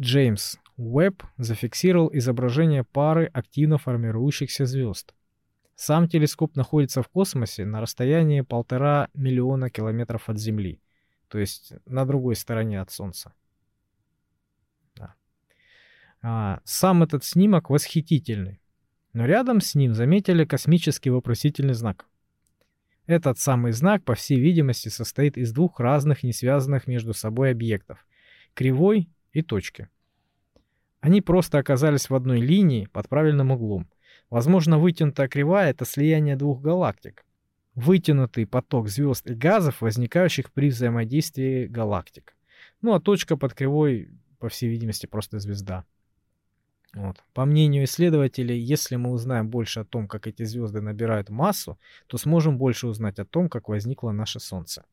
Джеймс 0.00 0.56
Уэбб 0.78 1.22
зафиксировал 1.36 2.08
изображение 2.14 2.84
пары 2.84 3.26
активно 3.26 3.76
формирующихся 3.76 4.64
звезд. 4.64 5.14
Сам 5.74 6.08
телескоп 6.08 6.56
находится 6.56 7.02
в 7.02 7.08
космосе 7.08 7.66
на 7.66 7.82
расстоянии 7.82 8.40
полтора 8.40 9.10
миллиона 9.12 9.68
километров 9.68 10.30
от 10.30 10.38
Земли, 10.38 10.80
то 11.28 11.38
есть 11.38 11.74
на 11.84 12.06
другой 12.06 12.36
стороне 12.36 12.80
от 12.80 12.90
Солнца. 12.90 13.34
Да. 14.96 15.14
А, 16.22 16.60
сам 16.64 17.02
этот 17.02 17.22
снимок 17.22 17.68
восхитительный, 17.68 18.62
но 19.12 19.26
рядом 19.26 19.60
с 19.60 19.74
ним 19.74 19.92
заметили 19.92 20.46
космический 20.46 21.10
вопросительный 21.10 21.74
знак. 21.74 22.06
Этот 23.06 23.38
самый 23.38 23.72
знак, 23.72 24.02
по 24.02 24.14
всей 24.14 24.40
видимости, 24.40 24.88
состоит 24.88 25.36
из 25.36 25.52
двух 25.52 25.78
разных, 25.78 26.22
не 26.22 26.32
связанных 26.32 26.86
между 26.86 27.12
собой 27.12 27.50
объектов. 27.50 28.06
Кривой 28.54 29.10
и 29.32 29.42
точки. 29.42 29.88
Они 31.00 31.20
просто 31.20 31.58
оказались 31.58 32.08
в 32.08 32.14
одной 32.14 32.40
линии 32.40 32.86
под 32.86 33.10
правильным 33.10 33.50
углом. 33.50 33.86
Возможно, 34.30 34.78
вытянутая 34.78 35.28
кривая— 35.28 35.70
это 35.72 35.84
слияние 35.84 36.36
двух 36.36 36.62
галактик. 36.62 37.26
Вытянутый 37.74 38.46
поток 38.46 38.88
звезд 38.88 39.26
и 39.26 39.34
газов, 39.34 39.82
возникающих 39.82 40.50
при 40.50 40.70
взаимодействии 40.70 41.66
галактик. 41.66 42.34
Ну 42.80 42.94
а 42.94 43.00
точка 43.00 43.36
под 43.36 43.52
кривой, 43.52 44.08
по 44.38 44.48
всей 44.48 44.70
видимости, 44.70 45.04
просто 45.06 45.40
звезда. 45.40 45.84
Вот. 46.94 47.22
По 47.32 47.44
мнению 47.44 47.84
исследователей, 47.84 48.58
если 48.58 48.96
мы 48.96 49.10
узнаем 49.10 49.48
больше 49.48 49.80
о 49.80 49.84
том, 49.84 50.06
как 50.06 50.26
эти 50.26 50.44
звезды 50.44 50.80
набирают 50.80 51.28
массу, 51.28 51.78
то 52.06 52.18
сможем 52.18 52.56
больше 52.56 52.86
узнать 52.86 53.18
о 53.18 53.24
том, 53.24 53.48
как 53.48 53.68
возникло 53.68 54.12
наше 54.12 54.38
Солнце. 54.38 54.84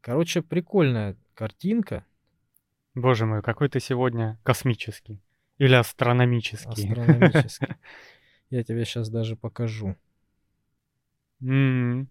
Короче, 0.00 0.42
прикольная 0.42 1.16
картинка. 1.34 2.04
Боже 2.94 3.26
мой, 3.26 3.42
какой 3.42 3.68
ты 3.68 3.78
сегодня 3.78 4.38
космический. 4.42 5.20
Или 5.58 5.74
астрономический. 5.74 6.90
Астрономический. 6.90 7.68
Я 8.50 8.64
тебе 8.64 8.84
сейчас 8.84 9.08
даже 9.08 9.36
покажу. 9.36 9.96
М. 11.40 12.08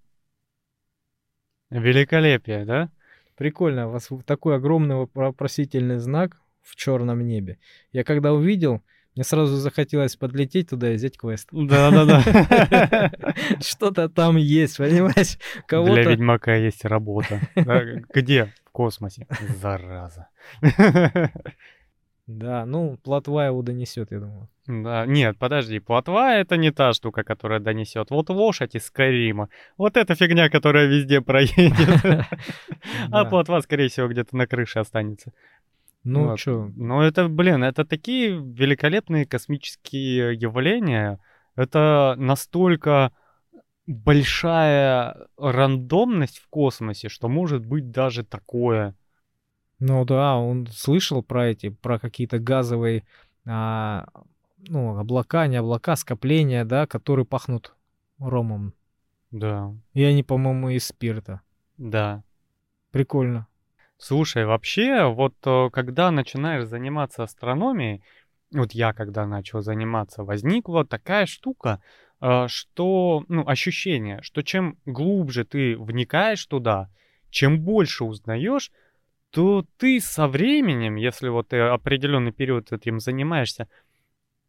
Великолепие, 1.69 2.65
да? 2.65 2.89
Прикольно, 3.35 3.87
у 3.87 3.91
вас 3.91 4.09
такой 4.25 4.55
огромный 4.55 5.07
вопросительный 5.13 5.97
знак 5.97 6.39
в 6.65 6.75
черном 6.75 7.25
небе. 7.25 7.57
Я 7.91 8.03
когда 8.03 8.33
увидел, 8.33 8.81
мне 9.15 9.23
сразу 9.23 9.55
захотелось 9.55 10.17
подлететь 10.17 10.69
туда 10.69 10.91
и 10.91 10.95
взять 10.95 11.17
квест. 11.17 11.47
Да-да-да. 11.51 13.11
Что-то 13.61 14.09
там 14.09 14.35
есть, 14.35 14.77
понимаешь? 14.77 15.37
Для 15.53 15.61
Кого-то... 15.67 16.01
ведьмака 16.01 16.55
есть 16.55 16.83
работа. 16.83 17.39
Где? 18.13 18.51
В 18.65 18.71
космосе. 18.71 19.27
Зараза. 19.61 20.27
Да, 22.27 22.65
ну, 22.65 22.97
плотва 23.03 23.45
его 23.45 23.61
донесет, 23.61 24.11
я 24.11 24.19
думаю. 24.19 24.49
Да, 24.65 25.05
нет, 25.05 25.37
подожди, 25.37 25.77
плотва 25.79 26.33
это 26.37 26.57
не 26.57 26.71
та 26.71 26.91
штука, 26.93 27.23
которая 27.23 27.59
донесет. 27.59 28.09
Вот 28.09 28.29
лошадь 28.31 28.73
из 28.73 28.87
Скайрима. 28.87 29.49
Вот 29.77 29.95
эта 29.95 30.15
фигня, 30.15 30.49
которая 30.49 30.87
везде 30.87 31.21
проедет. 31.21 32.25
А 33.11 33.25
плотва, 33.25 33.59
скорее 33.61 33.89
всего, 33.89 34.07
где-то 34.07 34.35
на 34.35 34.47
крыше 34.47 34.79
останется. 34.79 35.33
Ну, 36.05 36.27
Вот. 36.27 36.39
чё, 36.39 36.71
Ну, 36.75 37.01
это, 37.01 37.27
блин, 37.27 37.63
это 37.63 37.83
такие 37.83 38.29
великолепные 38.29 39.25
космические 39.25 40.35
явления. 40.35 41.19
Это 41.55 42.13
настолько 42.17 43.11
большая 43.87 45.27
рандомность 45.37 46.37
в 46.37 46.47
космосе, 46.47 47.09
что 47.09 47.27
может 47.27 47.65
быть 47.65 47.89
даже 47.89 48.23
такое. 48.23 48.95
Ну 49.79 50.05
да, 50.05 50.37
он 50.37 50.67
слышал 50.67 51.23
про 51.23 51.47
эти, 51.47 51.69
про 51.69 51.97
какие-то 51.97 52.37
газовые, 52.37 53.03
а, 53.47 54.05
ну, 54.67 54.97
облака, 54.99 55.47
не 55.47 55.57
облака, 55.57 55.95
скопления, 55.95 56.65
да, 56.65 56.85
которые 56.85 57.25
пахнут 57.25 57.75
ромом. 58.19 58.73
Да, 59.31 59.73
И 59.93 60.03
они, 60.03 60.21
по-моему, 60.21 60.69
из 60.69 60.85
спирта. 60.85 61.41
да. 61.77 62.23
Прикольно. 62.91 63.47
Слушай, 63.97 64.45
вообще, 64.45 65.05
вот 65.05 65.35
э, 65.45 65.69
когда 65.71 66.11
начинаешь 66.11 66.67
заниматься 66.67 67.23
астрономией, 67.23 68.03
вот 68.51 68.73
я 68.73 68.93
когда 68.93 69.25
начал 69.25 69.61
заниматься, 69.61 70.23
возникла 70.23 70.85
такая 70.85 71.25
штука, 71.25 71.81
э, 72.21 72.47
что, 72.47 73.23
ну, 73.29 73.47
ощущение, 73.47 74.21
что 74.21 74.41
чем 74.43 74.77
глубже 74.85 75.45
ты 75.45 75.77
вникаешь 75.77 76.45
туда, 76.45 76.89
чем 77.29 77.61
больше 77.61 78.03
узнаешь, 78.03 78.71
то 79.31 79.65
ты 79.77 79.99
со 79.99 80.27
временем, 80.27 80.95
если 80.95 81.29
вот 81.29 81.49
ты 81.49 81.59
определенный 81.59 82.31
период 82.31 82.71
этим 82.71 82.99
занимаешься, 82.99 83.67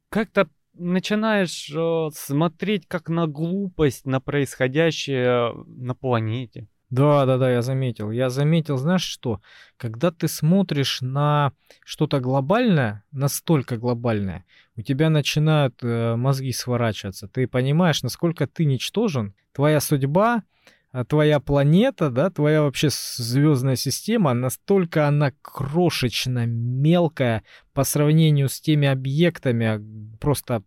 как-то 0.09 0.49
начинаешь 0.75 1.71
э, 1.75 2.09
смотреть 2.13 2.87
как 2.87 3.09
на 3.09 3.27
глупость, 3.27 4.07
на 4.07 4.21
происходящее 4.21 5.53
на 5.67 5.95
планете. 5.95 6.69
Да, 6.89 7.27
да, 7.27 7.37
да, 7.37 7.51
я 7.51 7.63
заметил. 7.63 8.13
Я 8.13 8.31
заметил, 8.31 8.77
знаешь 8.77 9.03
что? 9.03 9.41
Когда 9.77 10.13
ты 10.13 10.29
смотришь 10.29 11.01
на 11.01 11.53
что-то 11.85 12.21
глобальное, 12.21 13.03
настолько 13.11 13.77
глобальное, 13.77 14.45
у 14.77 14.83
тебя 14.83 15.11
начинают 15.11 15.83
э, 15.83 16.15
мозги 16.15 16.53
сворачиваться. 16.53 17.27
Ты 17.27 17.49
понимаешь, 17.49 18.05
насколько 18.05 18.47
ты 18.47 18.65
ничтожен, 18.65 19.35
твоя 19.53 19.81
судьба, 19.81 20.45
а 20.93 21.05
твоя 21.05 21.41
планета, 21.41 22.09
да, 22.09 22.31
твоя 22.31 22.63
вообще 22.63 22.89
звездная 22.91 23.77
система, 23.77 24.33
настолько 24.33 25.09
она 25.09 25.33
крошечно 25.43 26.47
мелкая 26.47 27.43
по 27.75 27.85
сравнению 27.85 28.49
с 28.49 28.61
теми 28.61 28.87
объектами 28.89 29.67
а, 29.67 29.83
просто, 30.21 30.63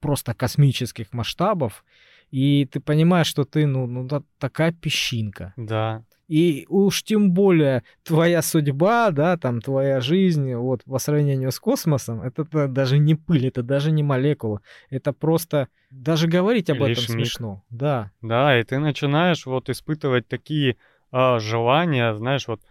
просто 0.00 0.34
космических 0.34 1.12
масштабов. 1.12 1.84
И 2.32 2.64
ты 2.64 2.80
понимаешь, 2.80 3.26
что 3.28 3.44
ты, 3.44 3.66
ну, 3.66 3.86
ну 3.86 4.04
да, 4.04 4.22
такая 4.38 4.72
песчинка. 4.72 5.52
Да, 5.56 6.02
И 6.28 6.64
уж 6.70 7.02
тем 7.02 7.32
более 7.32 7.82
твоя 8.04 8.40
судьба, 8.40 9.10
да, 9.10 9.36
там 9.36 9.60
твоя 9.60 10.00
жизнь, 10.00 10.54
вот 10.54 10.82
по 10.84 10.98
сравнению 10.98 11.52
с 11.52 11.60
космосом, 11.60 12.22
это 12.22 12.44
даже 12.68 12.98
не 12.98 13.14
пыль, 13.14 13.46
это 13.48 13.62
даже 13.62 13.92
не 13.92 14.02
молекула, 14.02 14.62
это 14.88 15.12
просто 15.12 15.68
даже 15.90 16.26
говорить 16.26 16.70
об 16.70 16.82
Лишь 16.82 16.98
этом 16.98 17.18
миг. 17.18 17.26
смешно. 17.26 17.62
Да, 17.68 18.10
Да, 18.22 18.58
и 18.58 18.62
ты 18.64 18.78
начинаешь 18.78 19.44
вот 19.44 19.68
испытывать 19.68 20.26
такие 20.26 20.76
а, 21.10 21.38
желания, 21.38 22.14
знаешь, 22.14 22.48
вот 22.48 22.62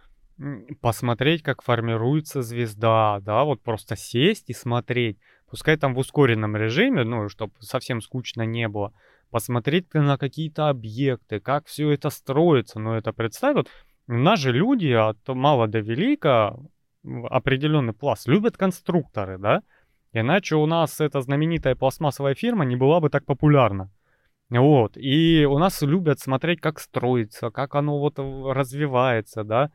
посмотреть, 0.80 1.42
как 1.42 1.62
формируется 1.62 2.42
звезда, 2.42 3.20
да, 3.20 3.44
вот 3.44 3.62
просто 3.62 3.96
сесть 3.96 4.50
и 4.50 4.54
смотреть, 4.54 5.18
пускай 5.48 5.76
там 5.76 5.94
в 5.94 5.98
ускоренном 5.98 6.56
режиме, 6.56 7.04
ну, 7.04 7.28
чтобы 7.28 7.52
совсем 7.60 8.00
скучно 8.00 8.42
не 8.42 8.66
было, 8.68 8.92
посмотреть 9.32 9.92
на 9.94 10.16
какие-то 10.18 10.68
объекты, 10.68 11.40
как 11.40 11.66
все 11.66 11.90
это 11.90 12.10
строится, 12.10 12.78
ну, 12.78 12.92
это 12.92 13.12
представь, 13.12 13.56
вот 13.56 13.68
у 14.06 14.52
люди 14.52 14.92
от 14.92 15.26
мала 15.26 15.66
до 15.66 15.80
велика, 15.80 16.56
определенный 17.30 17.94
пласт, 17.94 18.28
любят 18.28 18.56
конструкторы, 18.56 19.38
да, 19.38 19.62
иначе 20.12 20.56
у 20.56 20.66
нас 20.66 21.00
эта 21.00 21.20
знаменитая 21.20 21.74
пластмассовая 21.74 22.34
фирма 22.34 22.64
не 22.64 22.76
была 22.76 23.00
бы 23.00 23.10
так 23.10 23.24
популярна. 23.24 23.90
Вот, 24.50 24.98
и 24.98 25.46
у 25.46 25.58
нас 25.58 25.80
любят 25.80 26.20
смотреть, 26.20 26.60
как 26.60 26.78
строится, 26.78 27.50
как 27.50 27.74
оно 27.74 27.98
вот 27.98 28.18
развивается, 28.18 29.44
да. 29.44 29.70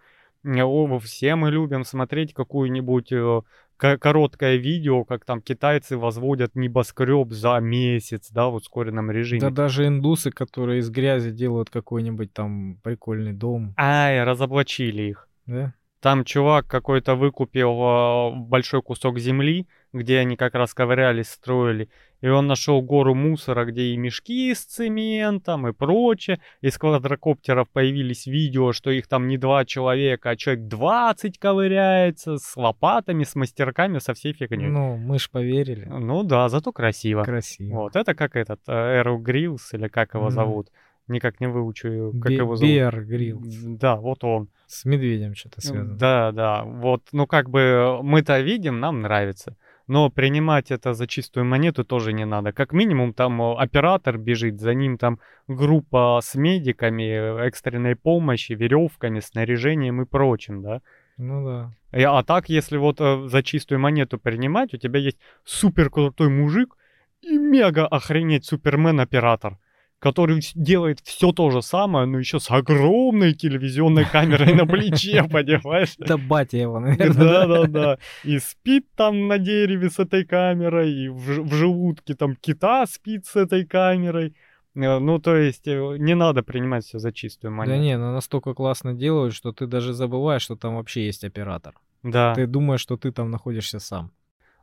Все 1.00 1.36
мы 1.36 1.50
любим 1.50 1.84
смотреть 1.84 2.34
какую-нибудь 2.34 3.12
э, 3.12 3.42
короткое 3.78 4.56
видео, 4.56 5.04
как 5.04 5.26
там 5.26 5.42
китайцы 5.42 5.98
возводят 5.98 6.56
небоскреб 6.56 7.32
за 7.32 7.60
месяц, 7.60 8.30
да, 8.32 8.48
в 8.48 8.56
ускоренном 8.56 9.12
режиме. 9.12 9.42
да 9.42 9.50
даже 9.50 9.88
индусы, 9.88 10.32
которые 10.32 10.80
из 10.80 10.90
грязи 10.90 11.32
делают 11.32 11.70
какой-нибудь 11.70 12.34
там 12.34 12.80
прикольный 12.84 13.34
дом, 13.34 13.74
Ай, 13.78 14.24
разоблачили 14.24 15.04
их. 15.04 15.30
да? 15.46 15.74
Там 16.08 16.24
чувак 16.24 16.68
какой-то 16.68 17.16
выкупил 17.16 17.82
э, 17.82 18.32
большой 18.38 18.82
кусок 18.82 19.20
земли, 19.20 19.68
где 19.92 20.20
они 20.20 20.38
как 20.38 20.56
раз 20.56 20.74
ковырялись, 20.74 21.28
строили. 21.28 21.90
И 22.22 22.30
он 22.30 22.48
нашел 22.48 22.82
гору 22.82 23.14
мусора, 23.14 23.66
где 23.66 23.88
и 23.88 23.98
мешки 23.98 24.56
с 24.56 24.64
цементом, 24.64 25.68
и 25.68 25.74
прочее. 25.74 26.40
Из 26.62 26.78
квадрокоптеров 26.78 27.70
появились 27.74 28.26
видео, 28.26 28.72
что 28.72 28.90
их 28.90 29.08
там 29.08 29.28
не 29.28 29.38
два 29.38 29.66
человека, 29.66 30.30
а 30.30 30.38
человек 30.38 30.68
20 30.70 31.40
ковыряется 31.40 32.38
с 32.38 32.56
лопатами, 32.56 33.26
с 33.26 33.36
мастерками, 33.36 34.00
со 34.00 34.14
всей 34.14 34.32
фигней. 34.32 34.70
Ну, 34.70 34.96
мы 34.96 35.20
ж 35.20 35.30
поверили. 35.30 35.88
Ну 35.90 36.24
да, 36.24 36.48
зато 36.48 36.72
красиво. 36.72 37.24
Красиво. 37.24 37.76
Вот, 37.76 37.98
это 37.98 38.16
как 38.16 38.38
этот, 38.38 38.62
Эру 38.68 39.18
Грилс, 39.18 39.74
или 39.74 39.90
как 39.90 40.14
его 40.14 40.28
Мгм. 40.28 40.32
зовут. 40.32 40.68
Никак 41.08 41.40
не 41.40 41.48
выучу, 41.48 42.14
как 42.22 42.32
Бе- 42.32 42.36
его 42.36 42.56
зовут. 42.56 42.74
Беар 42.74 43.04
Гриллс. 43.04 43.56
Да, 43.64 43.96
вот 43.96 44.24
он. 44.24 44.50
С 44.68 44.84
медведем 44.86 45.36
что-то 45.36 45.62
связано. 45.62 45.98
Да, 45.98 46.32
да. 46.32 46.64
Вот, 46.64 47.04
ну 47.14 47.28
как 47.28 47.50
бы 47.50 48.00
мы-то 48.04 48.40
видим, 48.42 48.80
нам 48.80 49.02
нравится. 49.02 49.56
Но 49.88 50.10
принимать 50.10 50.70
это 50.70 50.94
за 50.94 51.08
чистую 51.08 51.46
монету 51.46 51.86
тоже 51.86 52.12
не 52.12 52.26
надо. 52.26 52.52
Как 52.52 52.74
минимум 52.74 53.14
там 53.14 53.42
э, 53.42 53.56
оператор 53.56 54.18
бежит, 54.18 54.60
за 54.60 54.74
ним 54.74 54.98
там 54.98 55.20
группа 55.48 56.20
с 56.22 56.36
медиками, 56.36 57.48
экстренной 57.48 57.96
помощи, 57.96 58.52
веревками, 58.52 59.22
снаряжением 59.22 60.02
и 60.02 60.06
прочим, 60.06 60.62
да. 60.62 60.82
Ну 61.18 61.46
да. 61.46 61.72
А 61.94 62.24
так, 62.24 62.50
если 62.50 62.76
вот 62.76 63.00
э, 63.00 63.28
за 63.30 63.42
чистую 63.44 63.80
монету 63.80 64.20
принимать, 64.20 64.74
у 64.74 64.78
тебя 64.78 65.00
есть 65.00 65.18
супер 65.46 65.90
крутой 65.90 66.30
мужик 66.30 66.76
и 67.22 67.38
мега 67.38 67.88
охренеть 67.88 68.46
супермен-оператор, 68.46 69.58
который 70.00 70.42
делает 70.56 71.00
все 71.04 71.32
то 71.32 71.50
же 71.50 71.62
самое, 71.62 72.06
но 72.06 72.20
еще 72.20 72.40
с 72.40 72.52
огромной 72.52 73.34
телевизионной 73.34 74.06
камерой 74.06 74.54
на 74.54 74.66
плече, 74.66 75.24
понимаешь? 75.32 75.96
Это 75.98 76.18
батя 76.18 76.58
его, 76.58 76.80
наверное. 76.80 77.14
Да, 77.14 77.48
да, 77.48 77.64
да. 77.68 77.98
И 78.24 78.38
спит 78.40 78.86
там 78.96 79.28
на 79.28 79.38
дереве 79.40 79.90
с 79.90 80.00
этой 80.00 80.26
камерой, 80.26 80.92
и 80.92 81.10
в 81.10 81.54
желудке 81.54 82.14
там 82.14 82.36
кита 82.36 82.86
спит 82.86 83.26
с 83.26 83.36
этой 83.36 83.66
камерой. 83.66 84.36
Э, 84.76 85.00
Ну, 85.00 85.20
то 85.20 85.36
есть, 85.36 85.68
э, 85.68 85.98
не 85.98 86.16
надо 86.16 86.44
принимать 86.44 86.86
все 86.86 87.00
за 87.00 87.12
чистую 87.12 87.52
монету. 87.52 87.78
Да 87.78 87.84
не, 87.84 87.98
ну 87.98 88.14
настолько 88.14 88.54
классно 88.54 88.94
делают, 88.94 89.34
что 89.34 89.52
ты 89.52 89.66
даже 89.66 89.94
забываешь, 89.94 90.44
что 90.44 90.56
там 90.56 90.76
вообще 90.76 91.06
есть 91.06 91.24
оператор. 91.24 91.74
Да. 92.04 92.36
Ты 92.36 92.46
думаешь, 92.46 92.82
что 92.82 92.98
ты 92.98 93.12
там 93.12 93.32
находишься 93.32 93.80
сам. 93.80 94.12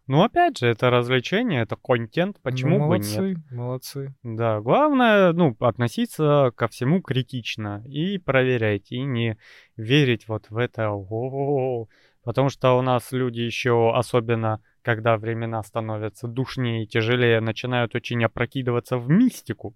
Ну, 0.07 0.23
опять 0.23 0.59
же, 0.59 0.67
это 0.67 0.91
развлечение, 0.91 1.63
это 1.63 1.77
контент, 1.77 2.39
почему 2.43 2.79
ну, 2.79 2.85
бы 2.85 2.85
молодцы, 2.85 3.29
нет? 3.31 3.51
молодцы. 3.51 4.15
Да, 4.23 4.61
главное, 4.61 5.33
ну, 5.33 5.57
относиться 5.61 6.53
ко 6.55 6.69
всему 6.69 7.01
критично 7.01 7.83
и 7.87 8.19
проверять, 8.19 8.93
и 8.93 9.01
не 9.01 9.39
верить 9.77 10.29
вот 10.29 10.51
в 10.51 10.59
это. 10.59 10.91
«О-о-о». 10.91 11.89
Потому 12.23 12.49
что 12.51 12.79
у 12.79 12.83
нас 12.83 13.13
люди 13.13 13.41
еще, 13.41 13.93
особенно 13.95 14.63
когда 14.83 15.17
времена 15.17 15.63
становятся 15.63 16.27
душнее 16.27 16.85
и 16.85 16.87
тяжелее, 16.87 17.41
начинают 17.41 17.95
очень 17.95 18.23
опрокидываться 18.25 18.99
в 18.99 19.09
мистику. 19.09 19.75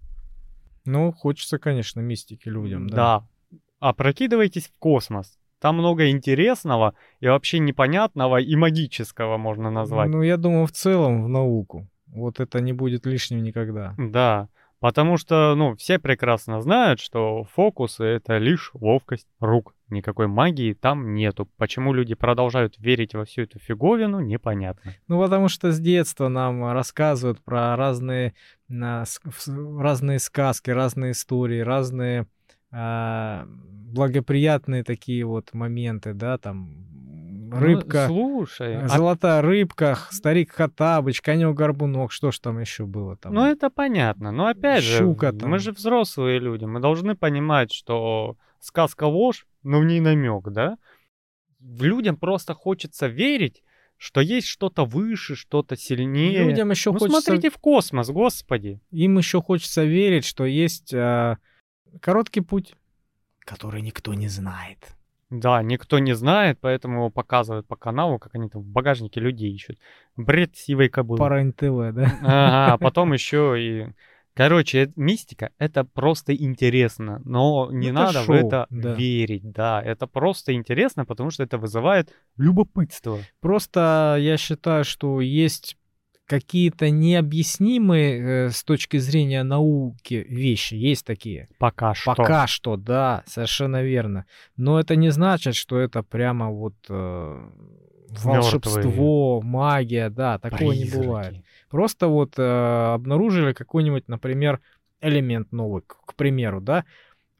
Ну, 0.85 1.11
хочется, 1.11 1.57
конечно, 1.57 2.01
мистики 2.01 2.49
людям, 2.49 2.87
да. 2.87 2.95
Да. 2.95 3.59
Опрокидывайтесь 3.79 4.67
в 4.67 4.77
космос. 4.77 5.38
Там 5.59 5.75
много 5.75 6.09
интересного 6.09 6.93
и 7.19 7.27
вообще 7.27 7.59
непонятного 7.59 8.37
и 8.37 8.55
магического 8.55 9.37
можно 9.37 9.69
назвать. 9.69 10.09
Ну, 10.09 10.21
я 10.21 10.37
думаю, 10.37 10.65
в 10.65 10.71
целом 10.71 11.23
в 11.23 11.29
науку. 11.29 11.87
Вот 12.07 12.39
это 12.39 12.61
не 12.61 12.73
будет 12.73 13.05
лишним 13.05 13.43
никогда. 13.43 13.93
Да, 13.97 14.47
потому 14.79 15.17
что, 15.17 15.53
ну, 15.55 15.75
все 15.75 15.99
прекрасно 15.99 16.61
знают, 16.61 16.99
что 16.99 17.43
фокусы— 17.43 18.03
это 18.05 18.37
лишь 18.37 18.71
ловкость 18.73 19.27
рук. 19.39 19.75
Никакой 19.89 20.27
магии 20.27 20.73
там 20.73 21.13
нету. 21.13 21.49
Почему 21.57 21.93
люди 21.93 22.15
продолжают 22.15 22.75
верить 22.77 23.13
во 23.15 23.25
всю 23.25 23.41
эту 23.41 23.59
фиговину, 23.59 24.19
непонятно. 24.19 24.93
Ну, 25.07 25.21
потому 25.21 25.49
что 25.49 25.71
с 25.71 25.79
детства 25.79 26.29
нам 26.29 26.71
рассказывают 26.71 27.43
про 27.43 27.75
разные, 27.75 28.33
в- 28.69 29.81
разные 29.81 30.19
сказки, 30.19 30.69
разные 30.69 31.11
истории, 31.11 31.59
разные 31.59 32.21
а, 32.21 32.25
благоприятные 32.71 34.83
такие 34.83 35.25
вот 35.25 35.53
моменты, 35.53 36.13
да, 36.13 36.37
там 36.37 37.49
рыбка, 37.51 38.05
Ну, 38.07 38.37
слушай, 38.37 38.77
а- 38.77 38.87
золотая 38.87 39.41
рыбка, 39.41 39.97
старик 40.11 40.51
Хатабыч, 40.51 41.21
конек-горбунок, 41.21 42.11
что 42.11 42.31
ж 42.31 42.39
там 42.39 42.59
еще 42.59 42.85
было 42.85 43.17
там? 43.17 43.33
ну 43.33 43.45
это 43.45 43.69
понятно. 43.69 44.31
Но 44.31 44.47
опять 44.47 44.83
же, 44.83 44.99
Щука 44.99 45.31
мы 45.31 45.39
там. 45.39 45.59
же 45.59 45.71
взрослые 45.71 46.39
люди, 46.39 46.65
мы 46.65 46.79
должны 46.79 47.15
понимать, 47.15 47.71
что 47.73 48.37
сказка 48.59 49.05
ложь, 49.05 49.47
но 49.63 49.79
в 49.79 49.85
ней 49.85 49.99
намек, 49.99 50.47
да? 50.49 50.77
Людям 51.59 52.17
просто 52.17 52.53
хочется 52.53 53.07
верить, 53.07 53.63
что 53.97 54.21
есть 54.21 54.47
что-то 54.47 54.85
выше, 54.85 55.35
что-то 55.35 55.75
сильнее. 55.75 56.45
Людям 56.45 56.71
еще 56.71 56.91
ну 56.91 56.99
хочется, 56.99 57.21
смотрите 57.21 57.49
в 57.49 57.57
космос, 57.57 58.09
господи. 58.11 58.79
им 58.91 59.17
еще 59.17 59.41
хочется 59.41 59.83
верить, 59.83 60.25
что 60.25 60.45
есть 60.45 60.93
а, 60.93 61.37
короткий 62.01 62.41
путь, 62.41 62.75
который 63.39 63.81
никто 63.81 64.13
не 64.13 64.27
знает. 64.27 64.95
Да, 65.29 65.61
никто 65.61 65.99
не 65.99 66.13
знает, 66.13 66.57
поэтому 66.59 66.95
его 66.95 67.09
показывают 67.11 67.67
по 67.67 67.75
каналу, 67.75 68.17
как 68.17 68.33
они 68.33 68.49
там 68.49 68.63
в 68.63 68.65
багажнике 68.65 69.19
людей 69.19 69.53
ищут. 69.53 69.77
Бред 70.15 70.55
сивой 70.55 70.89
кобылы. 70.89 71.19
По 71.19 71.29
РЕН-ТВ, 71.29 71.93
да? 71.93 72.17
Ага, 72.21 72.73
а 72.73 72.77
потом 72.79 73.13
еще 73.13 73.55
и... 73.59 73.93
Короче, 74.33 74.91
мистика— 74.95 75.51
это 75.57 75.83
просто 75.83 76.33
интересно, 76.33 77.21
но 77.25 77.69
не 77.71 77.87
Это 77.87 77.93
надо 77.93 78.21
в 78.21 78.25
шоу, 78.25 78.35
это 78.35 78.67
да. 78.69 78.93
верить, 78.93 79.51
да. 79.51 79.81
Это 79.83 80.07
просто 80.07 80.53
интересно, 80.53 81.05
потому 81.05 81.29
что 81.29 81.43
это 81.43 81.57
вызывает 81.57 82.15
любопытство. 82.37 83.19
Просто 83.41 84.15
я 84.19 84.37
считаю, 84.37 84.85
что 84.85 85.19
есть 85.19 85.77
какие-то 86.29 86.91
необъяснимые 86.91 88.45
э, 88.45 88.49
с 88.51 88.63
точки 88.63 88.97
зрения 88.97 89.41
науки 89.41 90.25
вещи. 90.29 90.75
Есть 90.75 91.05
такие. 91.05 91.47
Пока 91.57 91.95
что. 91.95 92.13
Пока 92.13 92.45
что, 92.45 92.77
да, 92.77 93.23
совершенно 93.25 93.81
верно. 93.81 94.25
Но 94.55 94.79
это 94.79 94.95
не 94.95 95.09
значит, 95.09 95.55
что 95.55 95.79
это 95.79 96.03
прямо 96.03 96.51
вот 96.51 96.75
э, 96.87 97.49
волшебство, 98.09 99.41
магия, 99.41 100.09
да, 100.09 100.37
такого 100.37 100.71
не 100.71 100.81
Призраки. 100.81 101.05
бывает. 101.05 101.35
Просто 101.69 102.07
вот 102.07 102.37
э, 102.37 102.93
обнаружили 102.93 103.53
какой-нибудь, 103.53 104.07
например, 104.07 104.59
элемент 105.01 105.51
новый, 105.51 105.81
к, 105.81 105.97
к 106.05 106.13
примеру, 106.13 106.61
да. 106.61 106.85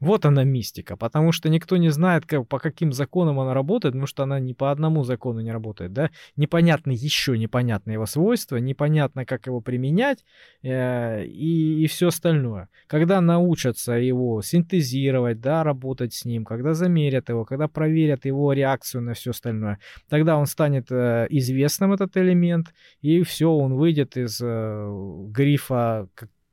Вот 0.00 0.24
она 0.24 0.44
мистика, 0.44 0.96
потому 0.96 1.30
что 1.30 1.50
никто 1.50 1.76
не 1.76 1.90
знает, 1.90 2.24
как, 2.24 2.48
по 2.48 2.58
каким 2.58 2.92
законам 2.92 3.38
она 3.38 3.52
работает, 3.52 3.92
потому 3.92 4.06
что 4.06 4.22
она 4.22 4.40
ни 4.40 4.54
по 4.54 4.70
одному 4.70 5.04
закону 5.04 5.40
не 5.40 5.52
работает, 5.52 5.92
да. 5.92 6.10
Непонятно 6.36 6.90
еще 6.90 7.36
непонятно 7.36 7.90
его 7.92 8.06
свойства, 8.06 8.56
непонятно, 8.56 9.26
как 9.26 9.46
его 9.46 9.60
применять 9.60 10.24
э, 10.62 11.24
и, 11.26 11.84
и 11.84 11.86
все 11.86 12.08
остальное. 12.08 12.70
Когда 12.86 13.20
научатся 13.20 13.92
его 13.92 14.40
синтезировать, 14.40 15.40
да, 15.40 15.62
работать 15.64 16.14
с 16.14 16.24
ним, 16.24 16.46
когда 16.46 16.72
замерят 16.72 17.28
его, 17.28 17.44
когда 17.44 17.68
проверят 17.68 18.24
его 18.24 18.54
реакцию 18.54 19.02
на 19.02 19.12
все 19.12 19.32
остальное, 19.32 19.78
тогда 20.08 20.38
он 20.38 20.46
станет 20.46 20.86
э, 20.90 21.26
известным, 21.28 21.92
этот 21.92 22.16
элемент, 22.16 22.72
и 23.02 23.22
все, 23.22 23.50
он 23.50 23.74
выйдет 23.74 24.16
из 24.16 24.40
э, 24.42 24.88
грифа 25.28 26.08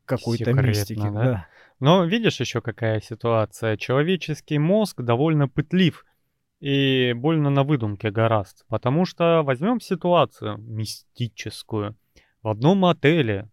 какой-то 0.06 0.52
мистики. 0.54 1.00
да? 1.00 1.12
Да. 1.12 1.48
Но 1.80 2.06
видишь 2.06 2.40
еще 2.40 2.62
какая 2.62 3.00
ситуация. 3.02 3.78
Человеческий 3.78 4.58
мозг 4.58 5.02
довольно 5.02 5.48
пытлив 5.48 6.06
и 6.60 7.14
больно 7.16 7.50
на 7.50 7.64
выдумке 7.64 8.10
гораст. 8.10 8.66
Потому 8.68 9.06
что 9.06 9.42
возьмем 9.44 9.80
ситуацию 9.80 10.58
мистическую. 10.58 11.96
В 12.42 12.50
одном 12.50 12.86
отеле, 12.86 13.50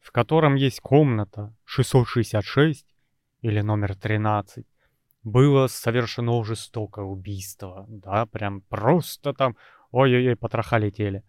в 0.00 0.10
котором 0.12 0.54
есть 0.54 0.80
комната 0.80 1.54
666 1.64 2.86
или 3.42 3.60
номер 3.60 3.94
13, 3.94 4.64
было 5.22 5.66
совершено 5.66 6.42
жестокое 6.44 7.04
убийство. 7.04 7.84
Да, 7.88 8.24
прям 8.26 8.62
просто 8.62 9.34
там, 9.34 9.56
ой-ой-ой, 9.90 10.36
потроха 10.36 10.78
летели. 10.78 11.24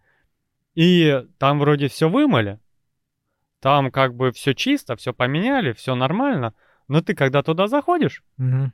И 0.74 1.26
там 1.38 1.58
вроде 1.58 1.88
все 1.88 2.08
вымыли, 2.08 2.58
там 3.62 3.90
как 3.92 4.14
бы 4.14 4.32
все 4.32 4.54
чисто, 4.54 4.96
все 4.96 5.14
поменяли, 5.14 5.72
все 5.72 5.94
нормально. 5.94 6.52
Но 6.88 7.00
ты 7.00 7.14
когда 7.14 7.42
туда 7.42 7.68
заходишь, 7.68 8.22
Мгм. 8.36 8.72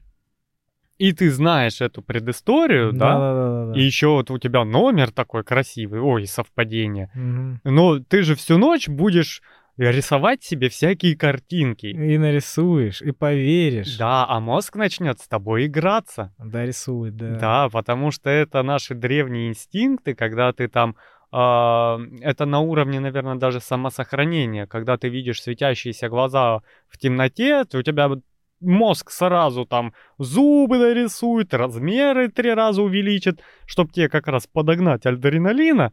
и 0.96 1.12
ты 1.12 1.30
знаешь 1.30 1.80
эту 1.80 2.02
предысторию, 2.02 2.92
да, 2.92 3.12
Да-да-да-да. 3.18 3.78
и 3.78 3.84
еще 3.84 4.08
вот 4.08 4.30
у 4.30 4.38
тебя 4.38 4.64
номер 4.64 5.12
такой 5.12 5.44
красивый, 5.44 6.00
ой, 6.00 6.26
совпадение. 6.26 7.10
Мгм. 7.14 7.60
Но 7.64 7.98
ты 8.00 8.22
же 8.22 8.34
всю 8.34 8.56
ночь 8.58 8.88
будешь 8.88 9.42
рисовать 9.76 10.42
себе 10.42 10.68
всякие 10.70 11.16
картинки. 11.16 11.86
И 11.86 12.18
нарисуешь, 12.18 13.00
и 13.02 13.12
поверишь. 13.12 13.96
Да, 13.96 14.26
а 14.28 14.40
мозг 14.40 14.74
начнет 14.74 15.20
с 15.20 15.28
тобой 15.28 15.66
играться. 15.66 16.34
Да, 16.38 16.64
рисует, 16.66 17.14
да. 17.14 17.36
Да, 17.38 17.68
потому 17.68 18.10
что 18.10 18.28
это 18.30 18.62
наши 18.64 18.94
древние 18.94 19.50
инстинкты, 19.50 20.14
когда 20.14 20.52
ты 20.52 20.66
там... 20.66 20.96
а, 21.30 21.98
это 22.20 22.46
на 22.46 22.60
уровне, 22.60 23.00
наверное, 23.00 23.34
даже 23.36 23.60
самосохранения. 23.60 24.66
Когда 24.66 24.96
ты 24.96 25.08
видишь 25.08 25.42
светящиеся 25.42 26.08
глаза 26.08 26.60
в 26.88 26.98
темноте, 26.98 27.64
то 27.64 27.78
у 27.78 27.82
тебя 27.82 28.10
мозг 28.60 29.10
сразу 29.10 29.64
там 29.66 29.92
зубы 30.18 30.78
нарисует, 30.78 31.54
размеры 31.54 32.28
три 32.28 32.52
раза 32.54 32.82
увеличит, 32.82 33.40
чтобы 33.66 33.92
тебе 33.92 34.08
как 34.08 34.26
раз 34.26 34.46
подогнать 34.46 35.06
адреналина, 35.06 35.92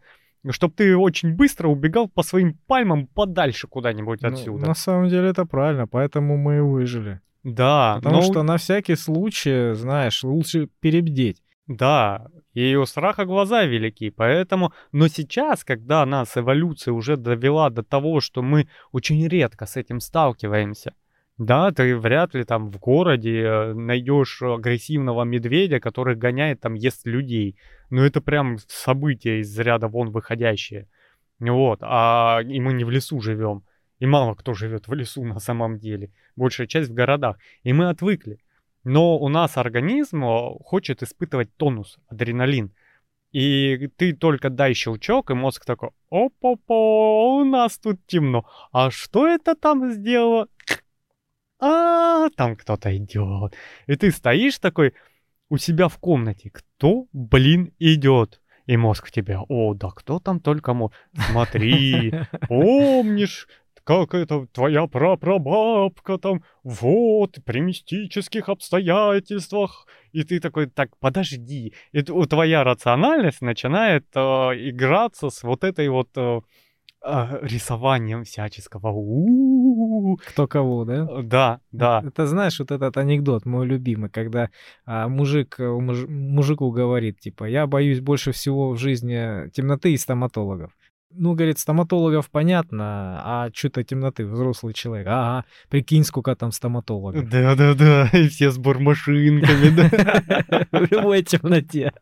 чтобы 0.50 0.74
ты 0.76 0.96
очень 0.98 1.34
быстро 1.36 1.68
убегал 1.68 2.08
по 2.08 2.24
своим 2.24 2.58
пальмам 2.68 3.08
подальше 3.08 3.68
куда-нибудь 3.68 4.22
Ну, 4.22 4.30
отсюда. 4.30 4.68
на 4.68 4.74
самом 4.74 5.10
деле 5.10 5.30
это 5.30 5.46
правильно, 5.46 5.86
поэтому 5.88 6.38
мы 6.38 6.58
и 6.58 6.62
выжили. 6.62 7.20
Да, 7.44 7.96
Потому 7.98 8.16
но- 8.16 8.22
что 8.24 8.42
на 8.44 8.58
всякий 8.58 8.96
случай, 8.96 9.74
знаешь, 9.76 10.24
лучше 10.24 10.68
перебдеть. 10.80 11.42
Да, 11.68 12.28
у 12.54 12.86
страха 12.86 13.26
глаза 13.26 13.66
велики, 13.66 14.12
поэтому... 14.12 14.72
Но 14.92 15.08
сейчас, 15.08 15.64
когда 15.64 16.06
нас 16.06 16.38
эволюция 16.38 16.94
уже 16.94 17.18
довела 17.18 17.70
до 17.70 17.82
того, 17.82 18.20
что 18.20 18.44
мы 18.44 18.68
очень 18.92 19.28
редко 19.28 19.66
с 19.66 19.76
этим 19.76 20.00
сталкиваемся, 20.00 20.94
да, 21.38 21.72
ты 21.72 21.98
вряд 21.98 22.34
ли 22.34 22.46
там 22.46 22.72
в 22.72 22.80
городе 22.80 23.42
э, 23.42 23.74
найдешь 23.74 24.42
агрессивного 24.42 25.24
медведя, 25.24 25.82
который 25.82 26.16
гоняет 26.16 26.62
там, 26.62 26.76
ест 26.76 27.06
людей. 27.06 27.58
Ну 27.90 28.04
это 28.04 28.22
прям 28.22 28.58
событие 28.68 29.42
из 29.42 29.60
ряда 29.60 29.90
вон 29.90 30.12
выходящее. 30.12 30.88
Вот, 31.40 31.80
а 31.82 32.40
и 32.42 32.62
мы 32.62 32.72
не 32.72 32.86
в 32.86 32.90
лесу 32.90 33.20
живем. 33.20 33.64
И 34.00 34.06
мало 34.06 34.36
кто 34.36 34.54
живет 34.54 34.88
в 34.88 34.94
лесу 34.94 35.26
на 35.26 35.40
самом 35.40 35.78
деле. 35.78 36.12
Большая 36.38 36.68
часть 36.68 36.90
в 36.90 36.94
городах. 36.94 37.38
И 37.64 37.74
мы 37.74 37.90
отвыкли. 37.90 38.40
Но 38.86 39.18
у 39.18 39.30
нас 39.30 39.58
организм 39.58 40.24
э, 40.24 40.52
хочет 40.64 41.02
испытывать 41.02 41.54
тонус, 41.58 41.98
адреналин. 42.08 42.72
И 43.32 43.90
ты 43.98 44.14
только 44.14 44.50
дай 44.50 44.74
щелчок, 44.74 45.32
и 45.32 45.34
мозг 45.34 45.66
такой, 45.66 45.90
оп-опо, 46.10 47.40
у 47.40 47.44
нас 47.44 47.78
тут 47.80 48.00
темно. 48.06 48.46
А 48.72 48.92
что 48.92 49.28
это 49.28 49.56
там 49.56 49.92
сделало? 49.92 50.48
А, 51.60 52.30
там 52.38 52.56
кто-то 52.56 52.96
идет. 52.96 53.56
И 53.88 53.96
ты 53.96 54.12
стоишь 54.12 54.60
такой 54.60 54.94
у 55.50 55.58
себя 55.58 55.88
в 55.88 55.98
комнате. 55.98 56.52
Кто, 56.52 57.08
блин, 57.12 57.74
идет? 57.80 58.40
И 58.68 58.78
мозг 58.78 59.08
в 59.08 59.12
тебя, 59.12 59.42
о, 59.50 59.74
да 59.74 59.90
кто 59.90 60.20
там 60.20 60.40
только 60.40 60.74
может. 60.74 60.96
Смотри, 61.32 62.14
помнишь, 62.48 63.48
как 63.86 64.16
это 64.16 64.48
твоя 64.52 64.88
прапрабабка 64.88 66.18
там, 66.18 66.44
вот, 66.64 67.38
при 67.46 67.60
мистических 67.60 68.50
обстоятельствах. 68.50 69.88
И 70.12 70.24
ты 70.24 70.40
такой, 70.40 70.66
так, 70.66 70.98
подожди. 71.00 71.74
И 71.92 72.02
твоя 72.02 72.64
рациональность 72.64 73.42
начинает 73.42 74.06
э, 74.16 74.20
играться 74.20 75.30
с 75.30 75.44
вот 75.44 75.64
этой 75.64 75.88
вот 75.90 76.10
э, 76.16 76.42
э, 77.06 77.40
рисованием 77.44 78.24
всяческого. 78.24 78.90
У-у-у. 78.90 80.18
Кто 80.18 80.48
кого, 80.48 80.86
да? 80.86 81.08
Э, 81.08 81.22
Да, 81.22 81.60
да. 81.72 82.04
Это 82.08 82.26
знаешь, 82.26 82.60
вот 82.60 82.72
этот 82.72 82.98
анекдот 82.98 83.46
мой 83.46 83.68
любимый, 83.68 84.10
когда 84.10 84.50
а, 84.86 85.08
мужик 85.08 85.60
э, 85.60 85.70
муж- 85.70 86.08
мужику 86.08 86.72
говорит, 86.72 87.20
типа, 87.20 87.44
я 87.44 87.68
боюсь 87.68 88.00
больше 88.02 88.32
всего 88.32 88.72
в 88.72 88.78
жизни 88.80 89.48
темноты 89.52 89.94
и 89.94 89.98
стоматологов. 89.98 90.72
Ну, 91.18 91.34
говорит, 91.34 91.60
стоматологов 91.60 92.30
понятно, 92.30 93.22
а 93.24 93.50
что-то 93.54 93.84
темноты, 93.84 94.26
взрослый 94.26 94.74
человек. 94.74 95.08
Ага, 95.08 95.46
прикинь, 95.70 96.04
сколько 96.04 96.36
там 96.36 96.52
стоматологов. 96.52 97.30
Да-да-да, 97.30 98.10
и 98.14 98.28
все 98.28 98.52
с 98.52 98.58
бормашинками. 98.58 99.70
В 100.72 100.92
любой 100.92 101.24
темноте. 101.24 101.94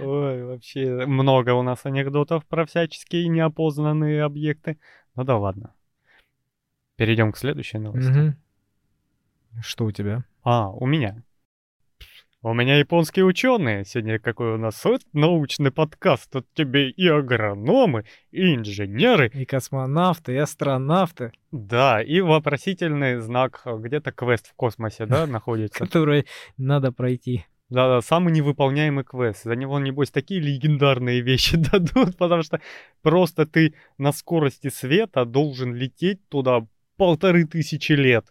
Ой, 0.00 0.44
вообще 0.44 1.06
много 1.06 1.54
у 1.54 1.62
нас 1.62 1.84
анекдотов 1.84 2.44
про 2.46 2.66
всяческие 2.66 3.28
неопознанные 3.28 4.22
объекты. 4.22 4.78
Ну 5.16 5.24
да 5.24 5.36
ладно. 5.36 5.74
Перейдем 6.96 7.32
к 7.32 7.38
следующей 7.38 7.78
новости. 7.78 8.36
Что 9.60 9.86
у 9.86 9.90
тебя? 9.90 10.24
А, 10.42 10.70
у 10.70 10.86
меня. 10.86 11.22
У 12.44 12.54
меня 12.54 12.78
японские 12.78 13.24
ученые. 13.24 13.84
Сегодня 13.84 14.18
какой 14.18 14.54
у 14.54 14.56
нас 14.56 14.84
вот 14.84 15.02
научный 15.12 15.70
подкаст. 15.70 16.28
Тут 16.32 16.44
тебе 16.54 16.90
и 16.90 17.06
агрономы, 17.06 18.04
и 18.32 18.56
инженеры. 18.56 19.30
И 19.32 19.44
космонавты, 19.44 20.32
и 20.32 20.38
астронавты, 20.38 21.30
Да, 21.52 22.02
и 22.02 22.20
вопросительный 22.20 23.20
знак. 23.20 23.60
а, 23.64 23.76
Где-то 23.76 24.10
квест 24.10 24.48
в 24.50 24.54
космосе, 24.54 25.06
да, 25.06 25.24
находится. 25.28 25.78
которые 25.84 26.24
надо 26.56 26.90
пройти. 26.90 27.44
Да-да, 27.68 28.00
самый 28.02 28.32
невыполняемый 28.32 29.04
квест. 29.04 29.44
За 29.44 29.54
него, 29.54 29.78
небось, 29.78 30.10
такие 30.10 30.40
легендарные 30.40 31.20
вещи 31.20 31.56
дадут, 31.72 32.16
потому 32.16 32.42
что 32.42 32.60
просто 33.02 33.46
ты 33.46 33.74
на 33.98 34.10
скорости 34.10 34.68
света 34.68 35.24
должен 35.24 35.76
лететь 35.76 36.28
туда 36.28 36.66
полторы 36.96 37.44
тысячи 37.46 37.92
лет. 37.92 38.26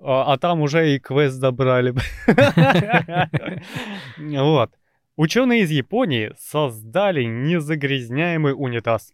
А, 0.00 0.32
а 0.32 0.38
там 0.38 0.60
уже 0.60 0.94
и 0.94 0.98
квест 0.98 1.36
забрали. 1.36 1.94
Вот. 4.18 4.72
Ученые 5.16 5.62
из 5.62 5.70
Японии 5.70 6.32
создали 6.38 7.22
незагрязняемый 7.24 8.52
унитаз. 8.52 9.12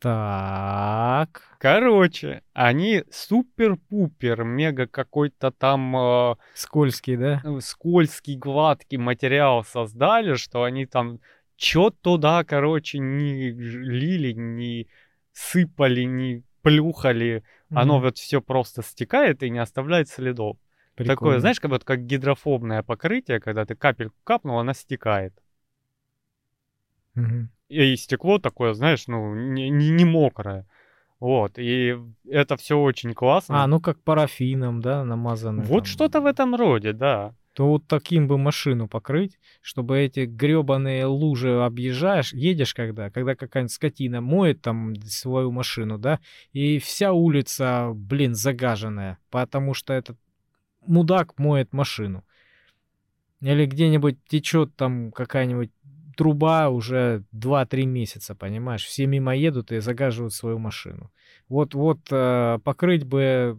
Так. 0.00 1.42
Короче, 1.58 2.42
они 2.52 3.04
супер-пупер, 3.10 4.44
мега 4.44 4.86
какой-то 4.86 5.50
там 5.52 5.96
э, 5.96 6.34
Скользкий, 6.54 7.16
да? 7.16 7.40
э, 7.44 7.60
скользкий, 7.60 8.36
гладкий 8.36 8.98
материал 8.98 9.64
создали, 9.64 10.34
что 10.34 10.64
они 10.64 10.84
там 10.86 11.20
чё 11.56 11.90
туда, 11.90 12.44
короче, 12.44 12.98
не 12.98 13.50
лили, 13.52 14.32
не 14.32 14.88
сыпали, 15.32 16.02
не 16.02 16.42
плюхали. 16.62 17.42
Оно 17.70 17.94
Мгм. 17.94 18.04
вот 18.04 18.18
все 18.18 18.40
просто 18.40 18.82
стекает 18.82 19.42
и 19.42 19.50
не 19.50 19.58
оставляет 19.58 20.08
следов. 20.08 20.56
Такое, 20.94 21.06
Прикольно. 21.06 21.40
знаешь, 21.40 21.60
как 21.60 21.70
вот 21.70 21.84
как 21.84 22.06
гидрофобное 22.06 22.82
покрытие, 22.82 23.40
когда 23.40 23.66
ты 23.66 23.74
капельку 23.74 24.16
капнул, 24.24 24.58
она 24.58 24.72
стекает. 24.72 25.34
Мгм. 27.14 27.50
И 27.68 27.96
стекло 27.96 28.38
такое, 28.38 28.72
знаешь, 28.74 29.08
ну, 29.08 29.34
не, 29.34 29.68
не, 29.70 29.90
не 29.90 30.04
мокрое. 30.04 30.66
Вот, 31.18 31.58
и 31.58 31.96
это 32.28 32.56
все 32.56 32.78
очень 32.78 33.14
классно. 33.14 33.64
А, 33.64 33.66
ну 33.66 33.80
как 33.80 34.02
парафином, 34.02 34.80
да, 34.80 35.02
намазанный. 35.04 35.64
вот 35.64 35.84
там. 35.84 35.86
что-то 35.86 36.20
в 36.20 36.26
этом 36.26 36.54
роде, 36.54 36.92
да. 36.92 37.34
То 37.56 37.66
вот 37.68 37.86
таким 37.88 38.28
бы 38.28 38.36
машину 38.36 38.86
покрыть, 38.86 39.38
чтобы 39.62 39.98
эти 39.98 40.26
гребаные 40.26 41.06
лужи 41.06 41.58
объезжаешь, 41.64 42.34
едешь 42.34 42.74
когда, 42.74 43.08
когда 43.08 43.34
какая-нибудь 43.34 43.72
скотина 43.72 44.20
моет 44.20 44.60
там 44.60 44.94
свою 44.96 45.50
машину, 45.50 45.96
да, 45.96 46.20
и 46.52 46.78
вся 46.78 47.14
улица, 47.14 47.92
блин, 47.94 48.34
загаженная, 48.34 49.16
потому 49.30 49.72
что 49.72 49.94
этот 49.94 50.18
мудак 50.86 51.38
моет 51.38 51.72
машину. 51.72 52.24
Или 53.40 53.64
где-нибудь 53.64 54.18
течет 54.28 54.76
там 54.76 55.10
какая-нибудь 55.10 55.70
труба 56.14 56.68
уже 56.68 57.24
2-3 57.34 57.86
месяца, 57.86 58.34
понимаешь? 58.34 58.84
Все 58.84 59.06
мимо 59.06 59.34
едут 59.34 59.72
и 59.72 59.78
загаживают 59.78 60.34
свою 60.34 60.58
машину. 60.58 61.10
Вот, 61.48 61.72
вот 61.72 62.00
э, 62.10 62.58
покрыть 62.62 63.04
бы 63.04 63.58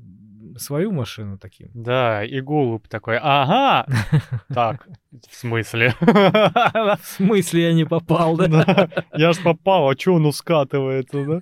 свою 0.57 0.91
машину 0.91 1.37
таким. 1.37 1.69
Да, 1.73 2.23
и 2.23 2.41
голубь 2.41 2.87
такой, 2.87 3.17
ага, 3.21 3.85
так, 4.53 4.87
в 5.11 5.35
смысле? 5.35 5.93
В 6.01 6.99
смысле 7.01 7.63
я 7.63 7.73
не 7.73 7.85
попал, 7.85 8.37
да? 8.37 8.89
Я 9.13 9.33
ж 9.33 9.43
попал, 9.43 9.89
а 9.89 9.95
чё 9.95 10.15
оно 10.15 10.31
скатывается, 10.31 11.25
да? 11.25 11.41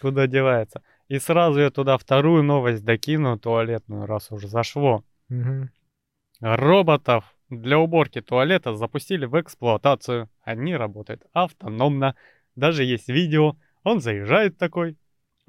Куда 0.00 0.26
девается? 0.26 0.82
И 1.08 1.18
сразу 1.18 1.60
я 1.60 1.70
туда 1.70 1.98
вторую 1.98 2.42
новость 2.42 2.84
докину, 2.84 3.38
туалетную, 3.38 4.06
раз 4.06 4.30
уже 4.30 4.48
зашло. 4.48 5.04
Роботов 6.40 7.24
для 7.50 7.78
уборки 7.78 8.20
туалета 8.20 8.74
запустили 8.74 9.26
в 9.26 9.40
эксплуатацию. 9.40 10.28
Они 10.42 10.74
работают 10.74 11.22
автономно. 11.32 12.16
Даже 12.56 12.84
есть 12.84 13.08
видео. 13.08 13.56
Он 13.84 14.00
заезжает 14.00 14.56
такой, 14.58 14.96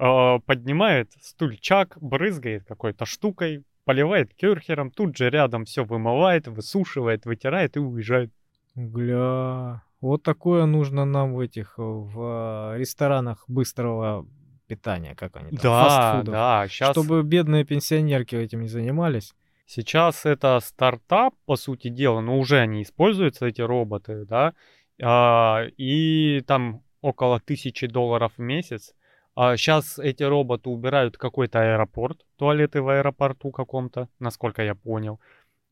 э, 0.04 0.38
поднимает 0.46 1.12
стульчак, 1.20 1.96
брызгает 2.00 2.64
какой-то 2.64 3.06
штукой, 3.06 3.64
поливает 3.84 4.34
кюрхером, 4.34 4.90
тут 4.90 5.16
же 5.16 5.30
рядом 5.30 5.64
все 5.64 5.84
вымывает, 5.84 6.48
высушивает, 6.48 7.26
вытирает 7.26 7.76
и 7.76 7.80
уезжает. 7.80 8.30
Гля, 8.74 9.82
вот 10.00 10.22
такое 10.22 10.66
нужно 10.66 11.04
нам 11.04 11.34
в 11.34 11.40
этих, 11.40 11.74
э, 11.78 11.82
в 11.82 12.76
ресторанах 12.76 13.44
быстрого 13.48 14.26
питания, 14.66 15.14
как 15.14 15.36
они 15.36 15.50
там, 15.50 15.60
Да, 15.62 15.84
фастфудов. 15.84 16.32
да, 16.34 16.66
сейчас... 16.68 16.90
Чтобы 16.90 17.22
бедные 17.22 17.64
пенсионерки 17.64 18.34
этим 18.34 18.62
не 18.62 18.68
занимались. 18.68 19.34
Сейчас 19.66 20.26
это 20.26 20.60
стартап, 20.60 21.34
по 21.46 21.56
сути 21.56 21.88
дела, 21.88 22.20
но 22.20 22.38
уже 22.38 22.58
они 22.58 22.82
используются, 22.82 23.46
эти 23.46 23.62
роботы, 23.62 24.26
да, 24.26 24.52
а, 25.02 25.64
и 25.78 26.42
там 26.46 26.82
около 27.00 27.40
тысячи 27.40 27.86
долларов 27.86 28.32
в 28.36 28.40
месяц. 28.40 28.94
Сейчас 29.56 29.98
эти 29.98 30.22
роботы 30.22 30.68
убирают 30.70 31.16
какой-то 31.16 31.60
аэропорт, 31.60 32.24
туалеты 32.36 32.80
в 32.82 32.88
аэропорту 32.88 33.50
каком-то, 33.50 34.08
насколько 34.20 34.62
я 34.62 34.74
понял. 34.74 35.20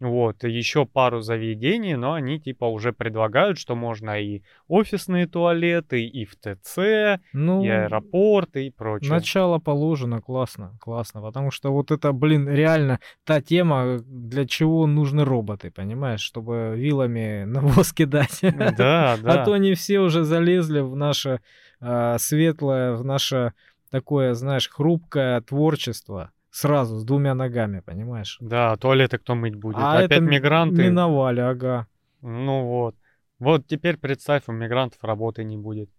Вот, 0.02 0.42
еще 0.42 0.84
пару 0.84 1.20
заведений, 1.20 1.94
но 1.94 2.14
они 2.14 2.40
типа 2.40 2.64
уже 2.64 2.92
предлагают, 2.92 3.56
что 3.56 3.76
можно 3.76 4.20
и 4.20 4.42
офисные 4.66 5.28
туалеты, 5.28 6.04
и 6.04 6.24
в 6.24 6.34
ТЦ, 6.34 7.20
Ну, 7.32 7.62
и 7.62 7.68
аэропорты, 7.68 8.66
и 8.66 8.70
прочее. 8.70 9.10
начало 9.10 9.60
положено, 9.60 10.20
классно, 10.20 10.76
классно, 10.80 11.22
потому 11.22 11.52
что 11.52 11.72
вот 11.72 11.92
это, 11.92 12.12
блин, 12.12 12.48
реально 12.48 12.98
та 13.24 13.40
тема, 13.40 14.00
для 14.04 14.44
чего 14.44 14.88
нужны 14.88 15.24
роботы, 15.24 15.70
понимаешь, 15.70 16.20
чтобы 16.20 16.74
вилами 16.76 17.44
навоз 17.46 17.92
кидать. 17.92 18.40
Да, 18.42 19.16
да. 19.16 19.16
А 19.24 19.44
то 19.44 19.52
они 19.52 19.74
все 19.74 20.00
уже 20.00 20.24
залезли 20.24 20.80
в 20.80 20.96
наше 20.96 21.40
а, 21.80 22.18
светлое, 22.18 22.94
в 22.94 23.04
наше 23.04 23.52
такое, 23.90 24.34
знаешь, 24.34 24.68
хрупкое 24.68 25.40
творчество 25.42 26.32
сразу 26.52 26.98
с 26.98 27.04
двумя 27.04 27.34
ногами, 27.34 27.80
понимаешь? 27.80 28.36
Да, 28.40 28.76
туалеты 28.76 29.18
кто 29.18 29.34
мыть 29.34 29.56
будет? 29.56 29.78
А 29.78 29.94
Опять 29.98 30.12
это 30.12 30.20
мигранты. 30.20 30.84
Миновали, 30.84 31.40
ага. 31.40 31.88
Ну 32.20 32.66
вот. 32.66 32.94
Вот 33.40 33.66
теперь 33.66 33.96
представь, 33.96 34.44
у 34.46 34.52
мигрантов 34.52 35.02
работы 35.02 35.42
не 35.42 35.56
будет. 35.56 35.90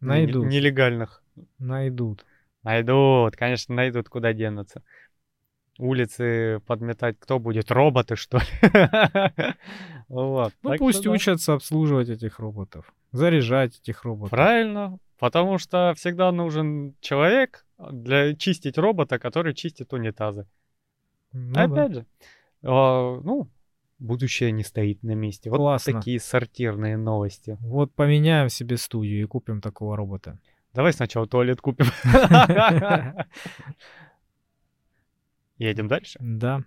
Найдут, 0.00 0.46
Нелегальных. 0.46 1.22
найдут. 1.58 2.24
Найдут, 2.62 3.34
конечно, 3.34 3.74
найдут, 3.74 4.08
куда 4.08 4.32
денутся. 4.32 4.82
Улицы 5.78 6.60
подметать 6.66 7.18
кто 7.18 7.38
будет? 7.38 7.70
Роботы, 7.70 8.14
что 8.14 8.38
ли? 8.38 8.44
Вот. 10.08 10.52
Ну 10.62 10.70
так 10.70 10.78
пусть 10.78 11.00
что 11.00 11.08
да. 11.08 11.14
учатся 11.16 11.54
обслуживать 11.54 12.08
этих 12.08 12.38
роботов, 12.38 12.94
заряжать 13.10 13.80
этих 13.80 14.04
роботов. 14.04 14.30
Правильно. 14.30 15.00
Потому 15.18 15.58
что 15.58 15.94
всегда 15.96 16.30
нужен 16.30 16.94
человек 17.00 17.65
для 17.78 18.34
чистить 18.34 18.78
робота, 18.78 19.18
который 19.18 19.54
чистит 19.54 19.92
унитазы. 19.92 20.46
Ну 21.32 21.52
да. 21.54 21.64
Опять 21.64 21.94
же, 21.94 22.06
а, 22.62 23.20
ну, 23.20 23.48
будущее 23.98 24.52
не 24.52 24.62
стоит 24.62 25.02
на 25.02 25.12
месте. 25.12 25.50
Вот 25.50 25.58
Классно. 25.58 25.94
такие 25.94 26.20
сортирные 26.20 26.96
новости. 26.96 27.58
Вот 27.60 27.92
поменяем 27.94 28.48
себе 28.48 28.76
студию 28.76 29.22
и 29.22 29.26
купим 29.26 29.60
такого 29.60 29.96
робота. 29.96 30.38
Давай 30.72 30.92
сначала 30.92 31.26
туалет 31.26 31.60
купим. 31.60 31.86
Едем 35.58 35.88
дальше. 35.88 36.18
Да. 36.20 36.64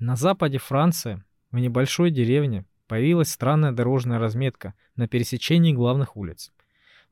На 0.00 0.16
западе 0.16 0.58
Франции, 0.58 1.22
в 1.52 1.58
небольшой 1.58 2.10
деревне, 2.10 2.64
появилась 2.88 3.30
странная 3.30 3.70
дорожная 3.70 4.18
разметка 4.18 4.74
на 4.96 5.06
пересечении 5.06 5.72
главных 5.72 6.16
улиц. 6.16 6.52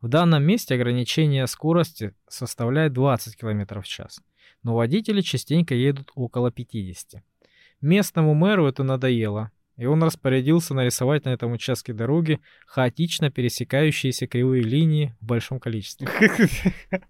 В 0.00 0.08
данном 0.08 0.44
месте 0.44 0.74
ограничение 0.74 1.46
скорости 1.48 2.14
составляет 2.28 2.92
20 2.92 3.36
км 3.36 3.80
в 3.80 3.86
час, 3.86 4.20
но 4.62 4.76
водители 4.76 5.22
частенько 5.22 5.74
едут 5.74 6.12
около 6.14 6.52
50. 6.52 7.20
Местному 7.80 8.34
мэру 8.34 8.66
это 8.66 8.84
надоело, 8.84 9.50
и 9.76 9.86
он 9.86 10.02
распорядился 10.02 10.74
нарисовать 10.74 11.24
на 11.24 11.30
этом 11.30 11.52
участке 11.52 11.92
дороги 11.92 12.40
хаотично 12.66 13.30
пересекающиеся 13.30 14.26
кривые 14.26 14.62
линии 14.62 15.16
в 15.20 15.26
большом 15.26 15.58
количестве. 15.58 16.08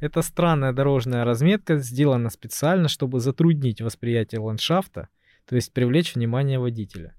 Эта 0.00 0.22
странная 0.22 0.72
дорожная 0.72 1.24
разметка 1.24 1.78
сделана 1.78 2.30
специально, 2.30 2.88
чтобы 2.88 3.20
затруднить 3.20 3.80
восприятие 3.80 4.40
ландшафта, 4.40 5.08
то 5.46 5.56
есть 5.56 5.72
привлечь 5.72 6.14
внимание 6.14 6.58
водителя. 6.58 7.14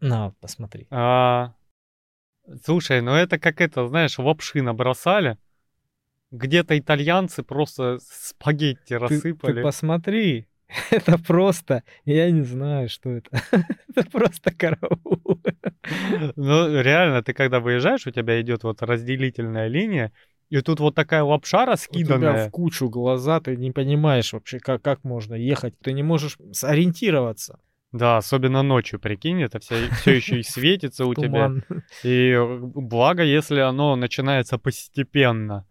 На, 0.00 0.30
посмотри. 0.40 0.86
А, 0.90 1.54
слушай, 2.64 3.00
ну 3.00 3.12
это 3.12 3.38
как 3.38 3.60
это, 3.60 3.86
знаешь, 3.88 4.18
лапши 4.18 4.62
набросали. 4.62 5.38
Где-то 6.30 6.78
итальянцы 6.78 7.42
просто 7.42 7.98
спагетти 8.02 8.88
Ты, 8.88 8.98
рассыпали. 8.98 9.54
ты 9.54 9.62
посмотри, 9.62 10.48
это 10.90 11.18
просто, 11.18 11.82
я 12.04 12.30
не 12.30 12.42
знаю, 12.42 12.88
что 12.88 13.10
это. 13.10 13.30
Это 13.94 14.10
просто 14.10 14.52
караул. 14.52 15.40
Ну, 16.36 16.82
реально, 16.82 17.22
ты 17.22 17.32
когда 17.32 17.60
выезжаешь, 17.60 18.06
у 18.06 18.10
тебя 18.10 18.40
идет 18.42 18.64
вот 18.64 18.82
разделительная 18.82 19.68
линия, 19.68 20.12
и 20.50 20.60
тут 20.60 20.80
вот 20.80 20.94
такая 20.94 21.22
лапша 21.22 21.58
У 21.58 21.60
тебя 21.62 21.72
раскиданная. 21.72 22.48
в 22.48 22.50
кучу 22.50 22.88
глаза, 22.90 23.40
ты 23.40 23.56
не 23.56 23.70
понимаешь 23.70 24.32
вообще, 24.32 24.58
как, 24.58 24.82
как 24.82 25.02
можно 25.04 25.34
ехать. 25.34 25.78
Ты 25.78 25.92
не 25.92 26.02
можешь 26.02 26.36
сориентироваться. 26.52 27.58
Да, 27.92 28.18
особенно 28.18 28.62
ночью, 28.62 29.00
прикинь, 29.00 29.42
это 29.42 29.58
все, 29.58 29.88
все 29.90 30.12
еще 30.12 30.40
и 30.40 30.42
светится 30.42 31.06
у 31.06 31.14
тебя. 31.14 31.50
И 32.02 32.30
э, 32.30 32.58
благо, 32.58 33.22
если 33.22 33.60
оно 33.60 33.96
начинается 33.96 34.58
постепенно, 34.58 35.66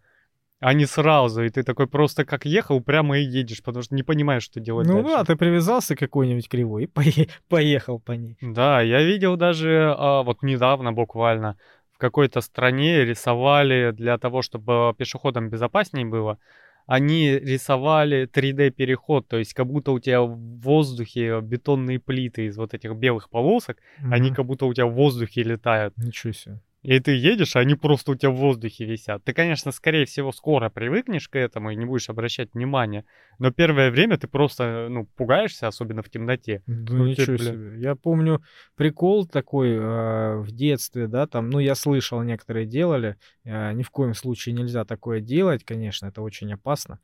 а 0.60 0.74
не 0.74 0.86
сразу. 0.86 1.44
И 1.44 1.50
ты 1.50 1.64
такой 1.64 1.88
просто 1.88 2.26
как 2.26 2.46
ехал, 2.46 2.82
прямо 2.82 3.20
и 3.20 3.24
едешь, 3.24 3.62
потому 3.62 3.84
что 3.84 3.94
не 3.96 4.04
понимаешь, 4.04 4.44
что 4.44 4.60
делать 4.60 4.88
Ну 4.88 5.04
дальше. 5.04 5.10
да, 5.10 5.24
ты 5.24 5.36
привязался 5.36 5.96
к 5.96 6.00
какой-нибудь 6.00 6.50
кривой 6.50 6.86
и 6.86 6.88
пое- 6.94 7.30
поехал 7.50 8.00
по 8.00 8.14
ней. 8.14 8.38
Да, 8.42 8.82
я 8.82 9.04
видел 9.04 9.36
даже 9.38 9.94
а, 9.98 10.24
вот 10.24 10.42
недавно 10.42 10.94
буквально 10.94 11.58
в 11.92 11.98
какой-то 11.98 12.42
стране 12.42 13.06
рисовали 13.06 13.92
для 13.92 14.18
того, 14.18 14.42
чтобы 14.42 14.94
пешеходам 14.98 15.50
безопаснее 15.50 16.06
было. 16.06 16.40
Они 16.86 17.32
рисовали 17.32 18.28
3D-переход, 18.32 19.28
то 19.28 19.38
есть 19.38 19.54
как 19.54 19.66
будто 19.68 19.92
у 19.92 20.00
тебя 20.00 20.22
в 20.22 20.36
воздухе 20.62 21.42
бетонные 21.42 22.00
плиты 22.00 22.46
из 22.46 22.58
вот 22.58 22.74
этих 22.74 22.96
белых 22.96 23.30
полосок, 23.30 23.78
они 24.12 24.28
Мгм. 24.28 24.36
как 24.36 24.46
будто 24.46 24.66
у 24.66 24.74
тебя 24.74 24.86
в 24.86 24.94
воздухе 24.94 25.44
летают. 25.44 25.98
Ничего 25.98 26.34
себе. 26.34 26.60
И 26.86 27.00
ты 27.00 27.12
едешь, 27.16 27.56
а 27.56 27.60
они 27.60 27.76
просто 27.76 28.12
у 28.12 28.16
тебя 28.16 28.30
в 28.30 28.36
воздухе 28.36 28.86
висят. 28.86 29.24
Ты, 29.24 29.34
конечно, 29.34 29.72
скорее 29.72 30.06
всего, 30.06 30.32
скоро 30.32 30.70
привыкнешь 30.70 31.28
к 31.28 31.36
этому 31.36 31.72
и 31.72 31.76
не 31.76 31.86
будешь 31.86 32.10
обращать 32.10 32.54
внимания. 32.54 33.06
Но 33.40 33.52
первое 33.52 33.90
время 33.90 34.18
ты 34.18 34.28
просто, 34.28 34.88
ну, 34.90 35.08
пугаешься, 35.16 35.68
особенно 35.68 36.04
в 36.04 36.10
темноте. 36.10 36.62
Да 36.68 36.94
Ну, 36.94 37.08
ничего 37.08 37.38
тебе, 37.38 37.38
себе. 37.38 37.80
Я 37.80 37.96
помню 37.96 38.44
прикол 38.76 39.26
такой 39.26 39.72
э, 39.72 40.38
в 40.38 40.52
детстве, 40.52 41.08
да, 41.08 41.26
там, 41.26 41.50
ну, 41.50 41.60
я 41.60 41.74
слышал, 41.74 42.22
некоторые 42.22 42.68
делали. 42.68 43.18
э, 43.44 43.74
ни 43.74 43.82
в 43.82 43.90
коем 43.90 44.14
случае 44.14 44.54
нельзя 44.54 44.86
такое 44.86 45.22
делать, 45.22 45.64
конечно, 45.64 46.06
это 46.06 46.22
очень 46.22 46.54
опасно. 46.54 47.00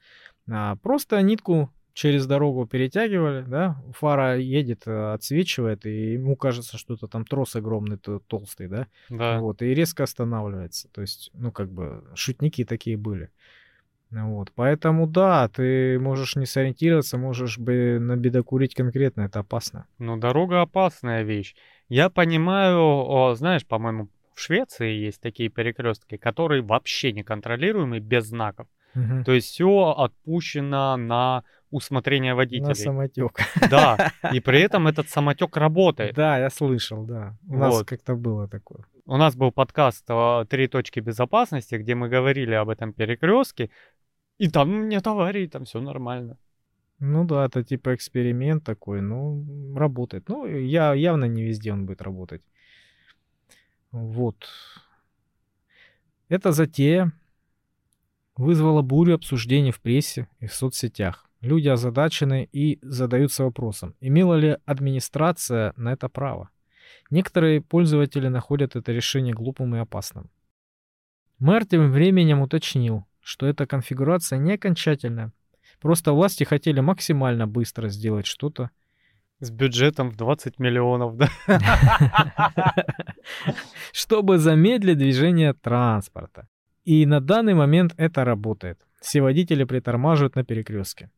А, 0.50 0.76
просто 0.78 1.22
нитку 1.22 1.72
через 1.94 2.26
дорогу 2.26 2.66
перетягивали, 2.66 3.44
да, 3.44 3.82
фара 3.94 4.38
едет, 4.38 4.84
э, 4.86 5.14
отсвечивает, 5.14 5.86
и 5.86 6.14
ему 6.14 6.36
кажется, 6.36 6.78
что 6.78 6.94
это 6.94 7.08
там 7.08 7.26
трос 7.26 7.56
огромный, 7.56 7.98
то- 7.98 8.20
толстый, 8.20 8.68
да, 8.68 8.88
Да. 9.10 9.40
вот, 9.40 9.62
и 9.62 9.74
резко 9.74 10.04
останавливается. 10.04 10.90
То 10.90 11.02
есть, 11.02 11.32
ну, 11.34 11.52
как 11.52 11.72
бы, 11.72 12.04
шутники 12.16 12.66
такие 12.66 12.98
были. 12.98 13.30
Вот, 14.12 14.52
поэтому 14.54 15.08
да, 15.08 15.48
ты 15.48 15.98
можешь 15.98 16.36
не 16.36 16.46
сориентироваться, 16.46 17.18
можешь 17.18 17.58
бы 17.58 17.98
набедокурить 18.00 18.76
конкретно, 18.76 19.22
это 19.22 19.40
опасно. 19.40 19.86
Ну, 20.00 20.18
дорога 20.18 20.62
опасная 20.62 21.24
вещь. 21.24 21.56
Я 21.88 22.10
понимаю, 22.10 22.80
о, 22.80 23.36
знаешь, 23.36 23.66
по-моему, 23.66 24.10
в 24.34 24.40
Швеции 24.42 24.92
есть 24.92 25.22
такие 25.22 25.50
перекрестки, 25.50 26.18
которые 26.18 26.62
вообще 26.62 27.14
неконтролируемы, 27.14 28.00
без 28.00 28.26
знаков. 28.26 28.68
Мгм. 28.96 29.24
То 29.24 29.32
есть 29.32 29.48
все 29.48 29.96
отпущено 29.98 30.98
на 30.98 31.44
усмотрение 31.72 32.34
На 32.34 32.38
водителей. 32.38 32.76
самотек. 32.76 33.40
Да, 33.70 34.12
и 34.34 34.40
при 34.40 34.60
этом 34.68 34.88
этот 34.88 35.10
самотек 35.10 35.58
работает. 35.58 36.16
Да, 36.16 36.38
я 36.38 36.50
слышал, 36.50 37.06
да. 37.06 37.38
У 37.48 37.58
нас 37.58 37.74
Вот. 37.74 37.88
как-то 37.88 38.16
было 38.16 38.48
такое. 38.48 38.86
У 39.06 39.18
нас 39.18 39.36
был 39.36 39.52
подкаст 39.52 40.06
а, 40.10 40.46
«Три 40.46 40.68
точки 40.68 41.00
безопасности», 41.00 41.76
где 41.76 41.96
мы 41.96 42.08
говорили 42.10 42.54
об 42.54 42.70
этом 42.70 42.94
перекрестке, 42.94 43.70
и 44.38 44.50
там 44.50 44.90
нет 44.90 45.08
аварий, 45.08 45.48
там 45.48 45.64
все 45.66 45.82
нормально. 45.82 46.38
Ну 47.00 47.26
да, 47.26 47.46
это 47.46 47.64
типа 47.64 47.96
эксперимент 47.96 48.64
такой, 48.64 49.02
ну, 49.02 49.76
работает. 49.76 50.30
Ну, 50.30 50.46
я 50.46 50.94
явно 50.94 51.26
не 51.26 51.42
везде 51.44 51.74
он 51.74 51.86
будет 51.86 52.02
работать. 52.02 52.44
Вот. 53.92 54.48
Эта 56.30 56.52
затея 56.52 57.12
вызвала 58.38 58.82
бурю 58.82 59.16
обсуждений 59.16 59.72
в 59.72 59.82
прессе 59.82 60.28
и 60.40 60.46
в 60.48 60.54
соцсетях. 60.54 61.26
Люди 61.42 61.68
озадачены 61.68 62.48
и 62.52 62.78
задаются 62.84 63.44
вопросом, 63.44 63.96
имела 64.00 64.36
ли 64.36 64.58
администрация 64.66 65.74
на 65.76 65.94
это 65.94 66.08
право. 66.08 66.50
Некоторые 67.10 67.62
пользователи 67.62 68.28
находят 68.28 68.76
это 68.76 68.92
решение 68.92 69.34
глупым 69.34 69.76
и 69.76 69.80
опасным. 69.80 70.30
Мэр 71.40 71.66
тем 71.66 71.92
временем 71.92 72.42
уточнил, 72.42 73.06
что 73.20 73.48
эта 73.48 73.66
конфигурация 73.66 74.38
не 74.38 74.54
окончательная. 74.54 75.32
Просто 75.80 76.14
власти 76.14 76.44
хотели 76.44 76.80
максимально 76.80 77.48
быстро 77.48 77.90
сделать 77.90 78.28
что-то. 78.28 78.70
С 79.40 79.50
бюджетом 79.50 80.12
в 80.12 80.18
20 80.18 80.60
миллионов, 80.60 81.18
да? 81.18 81.30
чтобы 83.92 84.38
замедлить 84.38 85.00
движение 85.00 85.54
транспорта. 85.54 86.48
И 86.84 87.08
на 87.08 87.20
данный 87.20 87.56
момент 87.56 87.94
это 87.98 88.24
работает. 88.24 88.80
Все 89.02 89.22
водители 89.22 89.64
притормаживают 89.64 90.36
на 90.36 90.44
перекрестке. 90.44 91.10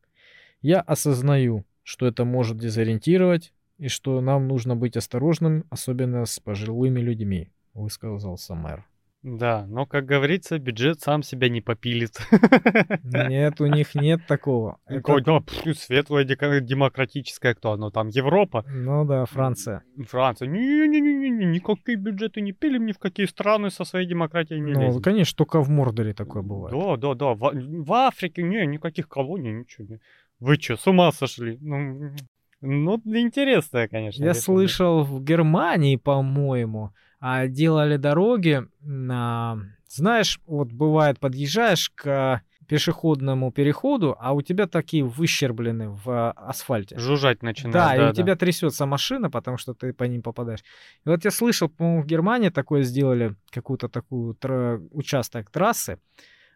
Я 0.64 0.80
осознаю, 0.80 1.66
что 1.82 2.06
это 2.06 2.24
может 2.24 2.56
дезориентировать 2.56 3.52
и 3.76 3.88
что 3.88 4.18
нам 4.22 4.48
нужно 4.48 4.74
быть 4.74 4.96
осторожным, 4.96 5.64
особенно 5.68 6.24
с 6.24 6.40
пожилыми 6.40 7.00
людьми, 7.00 7.50
высказался 7.74 8.54
мэр. 8.54 8.86
Да, 9.22 9.66
но, 9.68 9.84
как 9.86 10.04
говорится, 10.06 10.58
бюджет 10.58 11.00
сам 11.00 11.22
себя 11.22 11.48
не 11.50 11.60
попилит. 11.62 12.12
Нет, 13.04 13.58
у 13.60 13.66
них 13.66 13.94
нет 13.94 14.20
такого. 14.26 14.78
Это- 14.86 15.00
Какой, 15.00 15.22
ну, 15.26 15.42
светлая 15.74 16.24
демократическая, 16.24 17.54
кто 17.54 17.72
оно 17.72 17.90
там, 17.90 18.08
Европа, 18.08 18.64
Ну 18.68 19.04
да, 19.06 19.24
Франция. 19.24 19.82
Франция. 20.06 20.48
Не-не-не, 20.48 21.46
никакие 21.46 21.96
бюджеты 21.96 22.42
не 22.42 22.52
пилим, 22.52 22.84
ни 22.86 22.92
в 22.92 22.98
какие 22.98 23.24
страны 23.26 23.70
со 23.70 23.84
своей 23.84 24.06
демократией 24.06 24.60
не 24.60 24.72
Ну, 24.72 24.80
лезем. 24.80 25.02
конечно, 25.02 25.36
только 25.36 25.60
в 25.62 25.68
Мордоре 25.70 26.12
такое 26.12 26.42
бывает. 26.42 26.74
Да, 26.74 26.96
да, 26.96 27.14
да. 27.14 27.34
В, 27.34 27.52
в 27.84 27.92
Африке 27.94 28.42
не, 28.42 28.66
никаких 28.66 29.08
колоний, 29.08 29.52
ничего. 29.52 29.96
Вы 30.44 30.56
что, 30.56 30.76
с 30.76 30.86
ума 30.86 31.10
сошли? 31.10 31.56
Ну, 31.62 32.14
ну 32.60 33.00
интересное, 33.04 33.88
конечно. 33.88 34.22
Я 34.22 34.30
решение. 34.30 34.42
слышал 34.42 35.02
в 35.02 35.24
Германии, 35.24 35.96
по-моему, 35.96 36.90
а, 37.18 37.46
делали 37.46 37.96
дороги. 37.96 38.62
на- 38.80 39.56
Знаешь, 39.88 40.38
вот 40.46 40.70
бывает, 40.70 41.18
подъезжаешь 41.18 41.90
к 41.94 42.42
пешеходному 42.68 43.52
переходу, 43.52 44.16
а 44.20 44.32
у 44.34 44.42
тебя 44.42 44.66
такие 44.66 45.02
выщерблены 45.02 45.88
в 45.88 46.10
а, 46.10 46.32
асфальте. 46.32 46.98
Жужжать 46.98 47.42
начинает. 47.42 47.72
Да, 47.72 47.96
и 47.96 48.10
у 48.10 48.12
тебя 48.12 48.36
трясется 48.36 48.84
машина, 48.84 49.30
потому 49.30 49.56
что 49.56 49.72
ты 49.72 49.94
по 49.94 50.04
ним 50.04 50.20
попадаешь. 50.22 50.60
И 51.06 51.08
вот 51.08 51.24
я 51.24 51.30
слышал, 51.30 51.70
по-моему, 51.70 52.02
в 52.02 52.06
Германии 52.06 52.50
такое 52.50 52.82
сделали, 52.82 53.34
какую-то 53.50 53.88
такую 53.88 54.34
тра- 54.34 54.78
участок 54.90 55.50
трассы, 55.50 55.98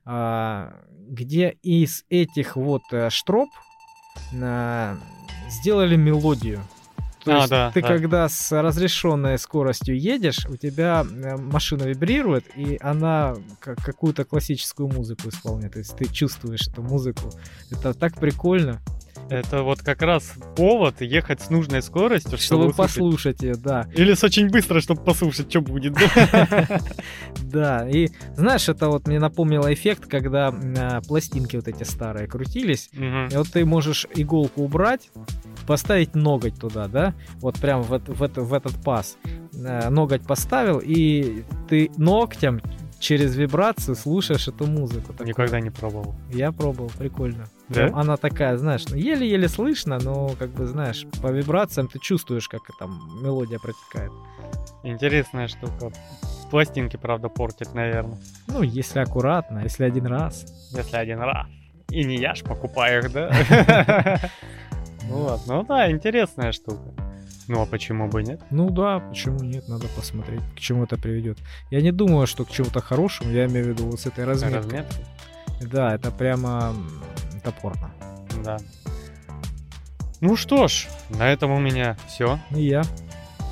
а, 0.04 0.72
где 0.90 1.56
из 1.62 2.04
этих 2.10 2.56
вот 2.56 2.82
э, 2.92 3.08
штроп 3.10 3.48
сделали 5.50 5.96
мелодию. 5.96 6.60
То 7.24 7.32
А, 7.32 7.36
есть 7.38 7.50
да, 7.50 7.70
ты 7.72 7.82
да. 7.82 7.88
когда 7.88 8.28
с 8.28 8.52
разрешенной 8.62 9.38
скоростью 9.38 9.98
едешь, 9.98 10.46
у 10.48 10.56
тебя 10.56 11.04
э, 11.04 11.36
машина 11.36 11.82
вибрирует, 11.82 12.44
и 12.56 12.78
она 12.80 13.34
как 13.58 13.82
какую-то 13.82 14.24
классическую 14.24 14.88
музыку 14.88 15.28
исполняет. 15.28 15.72
То 15.74 15.80
есть 15.80 15.96
ты 15.96 16.06
чувствуешь 16.06 16.68
эту 16.68 16.82
музыку. 16.82 17.30
Это 17.70 17.92
так 17.92 18.18
прикольно. 18.18 18.80
Это 19.30 19.62
вот 19.62 19.80
как 19.80 20.02
раз 20.02 20.32
повод 20.56 21.00
ехать 21.00 21.40
с 21.40 21.50
нужной 21.50 21.82
скоростью, 21.82 22.38
Чтобы 22.38 22.64
чтобы, 22.64 22.74
послушать 22.74 23.42
ее, 23.42 23.54
да. 23.54 23.86
Или 23.94 24.14
с 24.14 24.24
очень 24.24 24.48
быстро, 24.48 24.80
чтобы 24.80 25.02
послушать, 25.02 25.50
что 25.50 25.60
будет. 25.60 25.94
да? 27.42 27.88
И 27.88 28.08
знаешь, 28.36 28.68
это 28.68 28.88
вот 28.88 29.06
мне 29.06 29.18
напомнило 29.18 29.72
эффект, 29.72 30.06
когда 30.06 30.48
а, 30.48 31.00
пластинки 31.02 31.56
вот 31.56 31.68
эти 31.68 31.82
старые 31.82 32.26
крутились, 32.26 32.90
и 32.92 33.36
вот 33.36 33.48
ты 33.48 33.64
можешь 33.64 34.06
иголку 34.14 34.62
убрать, 34.62 35.10
поставить 35.66 36.14
ноготь 36.14 36.58
туда, 36.58 36.88
да, 36.88 37.14
вот 37.40 37.58
прям 37.60 37.82
в 37.82 38.52
этот 38.52 38.82
паз. 38.82 39.16
Э, 39.54 39.88
Ноготь 39.90 40.22
поставил, 40.22 40.80
и 40.82 41.42
ты 41.68 41.90
ногтем 41.96 42.60
через 42.98 43.36
вибрацию 43.36 43.94
слушаешь 43.94 44.48
эту 44.48 44.66
музыку. 44.66 45.12
такую. 45.12 45.28
Никогда 45.28 45.60
не 45.60 45.70
пробовал. 45.70 46.14
Я 46.30 46.52
пробовал, 46.52 46.90
прикольно. 46.98 47.46
Да? 47.68 47.74
Прям 47.74 47.96
Она 47.96 48.16
такая, 48.16 48.56
знаешь, 48.56 48.84
ну, 48.88 48.96
еле-еле 48.96 49.48
слышно, 49.48 49.98
но, 49.98 50.30
как 50.38 50.50
бы, 50.50 50.66
знаешь, 50.66 51.06
по 51.22 51.28
вибрациям 51.28 51.88
ты 51.88 51.98
чувствуешь, 51.98 52.48
как 52.48 52.62
там 52.78 53.20
мелодия 53.22 53.58
протекает. 53.58 54.12
Интересная 54.82 55.48
штука. 55.48 55.92
Пластинки, 56.50 56.96
правда, 56.96 57.28
портит, 57.28 57.74
наверное. 57.74 58.18
Ну, 58.46 58.62
если 58.62 59.00
аккуратно, 59.00 59.60
если 59.60 59.84
один 59.84 60.06
раз. 60.06 60.46
Если 60.74 60.96
один 60.96 61.20
раз. 61.20 61.46
И 61.90 62.04
не 62.04 62.16
я 62.16 62.34
ж 62.34 62.42
покупаю 62.42 63.04
их, 63.04 63.12
да? 63.12 64.20
Ну 65.10 65.22
ладно, 65.22 65.54
ну 65.54 65.62
да, 65.62 65.90
интересная 65.90 66.52
штука. 66.52 66.92
Ну 67.48 67.62
а 67.62 67.66
почему 67.66 68.08
бы 68.08 68.22
нет? 68.22 68.42
Ну 68.50 68.68
да, 68.68 69.00
почему 69.00 69.40
нет, 69.40 69.68
надо 69.68 69.88
посмотреть, 69.96 70.42
к 70.54 70.60
чему 70.60 70.84
это 70.84 70.98
приведет. 70.98 71.38
Я 71.70 71.80
не 71.80 71.92
думаю, 71.92 72.26
что 72.26 72.44
к 72.44 72.50
чему-то 72.50 72.80
хорошему, 72.80 73.30
я 73.30 73.46
имею 73.46 73.64
в 73.64 73.68
виду 73.68 73.86
вот 73.86 74.00
с 74.00 74.06
этой 74.06 74.24
разметкой. 74.26 74.80
Разметка? 74.80 74.94
Да, 75.62 75.94
это 75.94 76.10
прямо 76.10 76.74
топорно. 77.42 77.90
Да. 78.44 78.58
Ну 80.20 80.36
что 80.36 80.68
ж, 80.68 80.88
на 81.08 81.32
этом 81.32 81.50
у 81.50 81.58
меня 81.58 81.96
все. 82.06 82.38
И 82.50 82.66
я. 82.66 82.82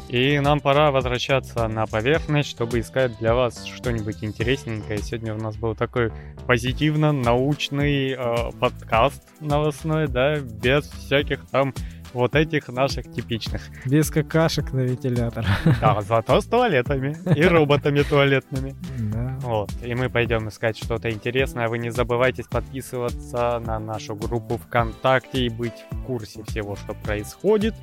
И 0.09 0.39
нам 0.39 0.61
пора 0.61 0.93
возвращаться 0.93 1.67
на 1.67 1.87
поверхность, 1.87 2.51
чтобы 2.51 2.79
искать 2.79 3.19
для 3.19 3.35
вас 3.35 3.65
что-нибудь 3.65 4.23
интересненькое. 4.23 4.99
Сегодня 4.99 5.35
у 5.35 5.39
нас 5.39 5.57
был 5.57 5.75
такой 5.75 6.13
позитивно-научный 6.47 8.13
э, 8.13 8.51
подкаст 8.61 9.23
новостной, 9.41 10.07
да, 10.07 10.37
без 10.37 10.85
всяких 10.85 11.45
там 11.51 11.75
вот 12.17 12.35
этих 12.35 12.69
наших 12.69 13.13
типичных. 13.13 13.63
Без 13.85 14.11
какашек 14.11 14.73
на 14.73 14.81
вентилятор. 14.81 15.47
Да, 15.81 16.01
зато 16.01 16.41
с 16.41 16.47
туалетами 16.47 17.17
и 17.37 17.43
роботами 17.43 18.03
туалетными. 18.03 18.75
Да. 18.99 19.39
Вот, 19.43 19.71
и 19.83 19.95
мы 19.95 20.09
пойдем 20.09 20.49
искать 20.49 20.79
что-то 20.79 21.11
интересное. 21.11 21.69
Вы 21.69 21.79
не 21.79 21.91
забывайте 21.91 22.43
подписываться 22.51 23.61
на 23.61 23.79
нашу 23.79 24.17
группу 24.17 24.57
ВКонтакте 24.57 25.47
и 25.47 25.49
быть 25.51 25.85
в 25.91 26.03
курсе 26.05 26.43
всего, 26.45 26.75
что 26.75 26.95
происходит. 26.95 27.75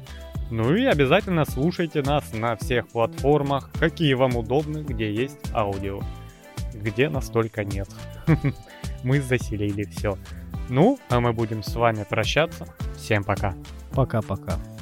Ну 0.50 0.74
и 0.76 0.86
обязательно 0.86 1.46
слушайте 1.46 2.02
нас 2.02 2.34
на 2.34 2.56
всех 2.56 2.88
платформах, 2.88 3.72
какие 3.80 4.14
вам 4.16 4.36
удобны, 4.36 4.84
где 4.84 5.14
есть 5.14 5.40
аудио. 5.54 6.02
Где 6.74 7.08
настолько 7.08 7.64
нет. 7.64 7.88
Мы 9.04 9.22
заселили 9.22 9.84
все. 9.84 10.18
Ну, 10.70 10.98
а 11.10 11.20
мы 11.20 11.34
будем 11.34 11.62
с 11.62 11.76
вами 11.76 12.06
прощаться. 12.10 12.74
Всем 12.96 13.24
пока. 13.24 13.54
Пока-пока. 13.94 14.73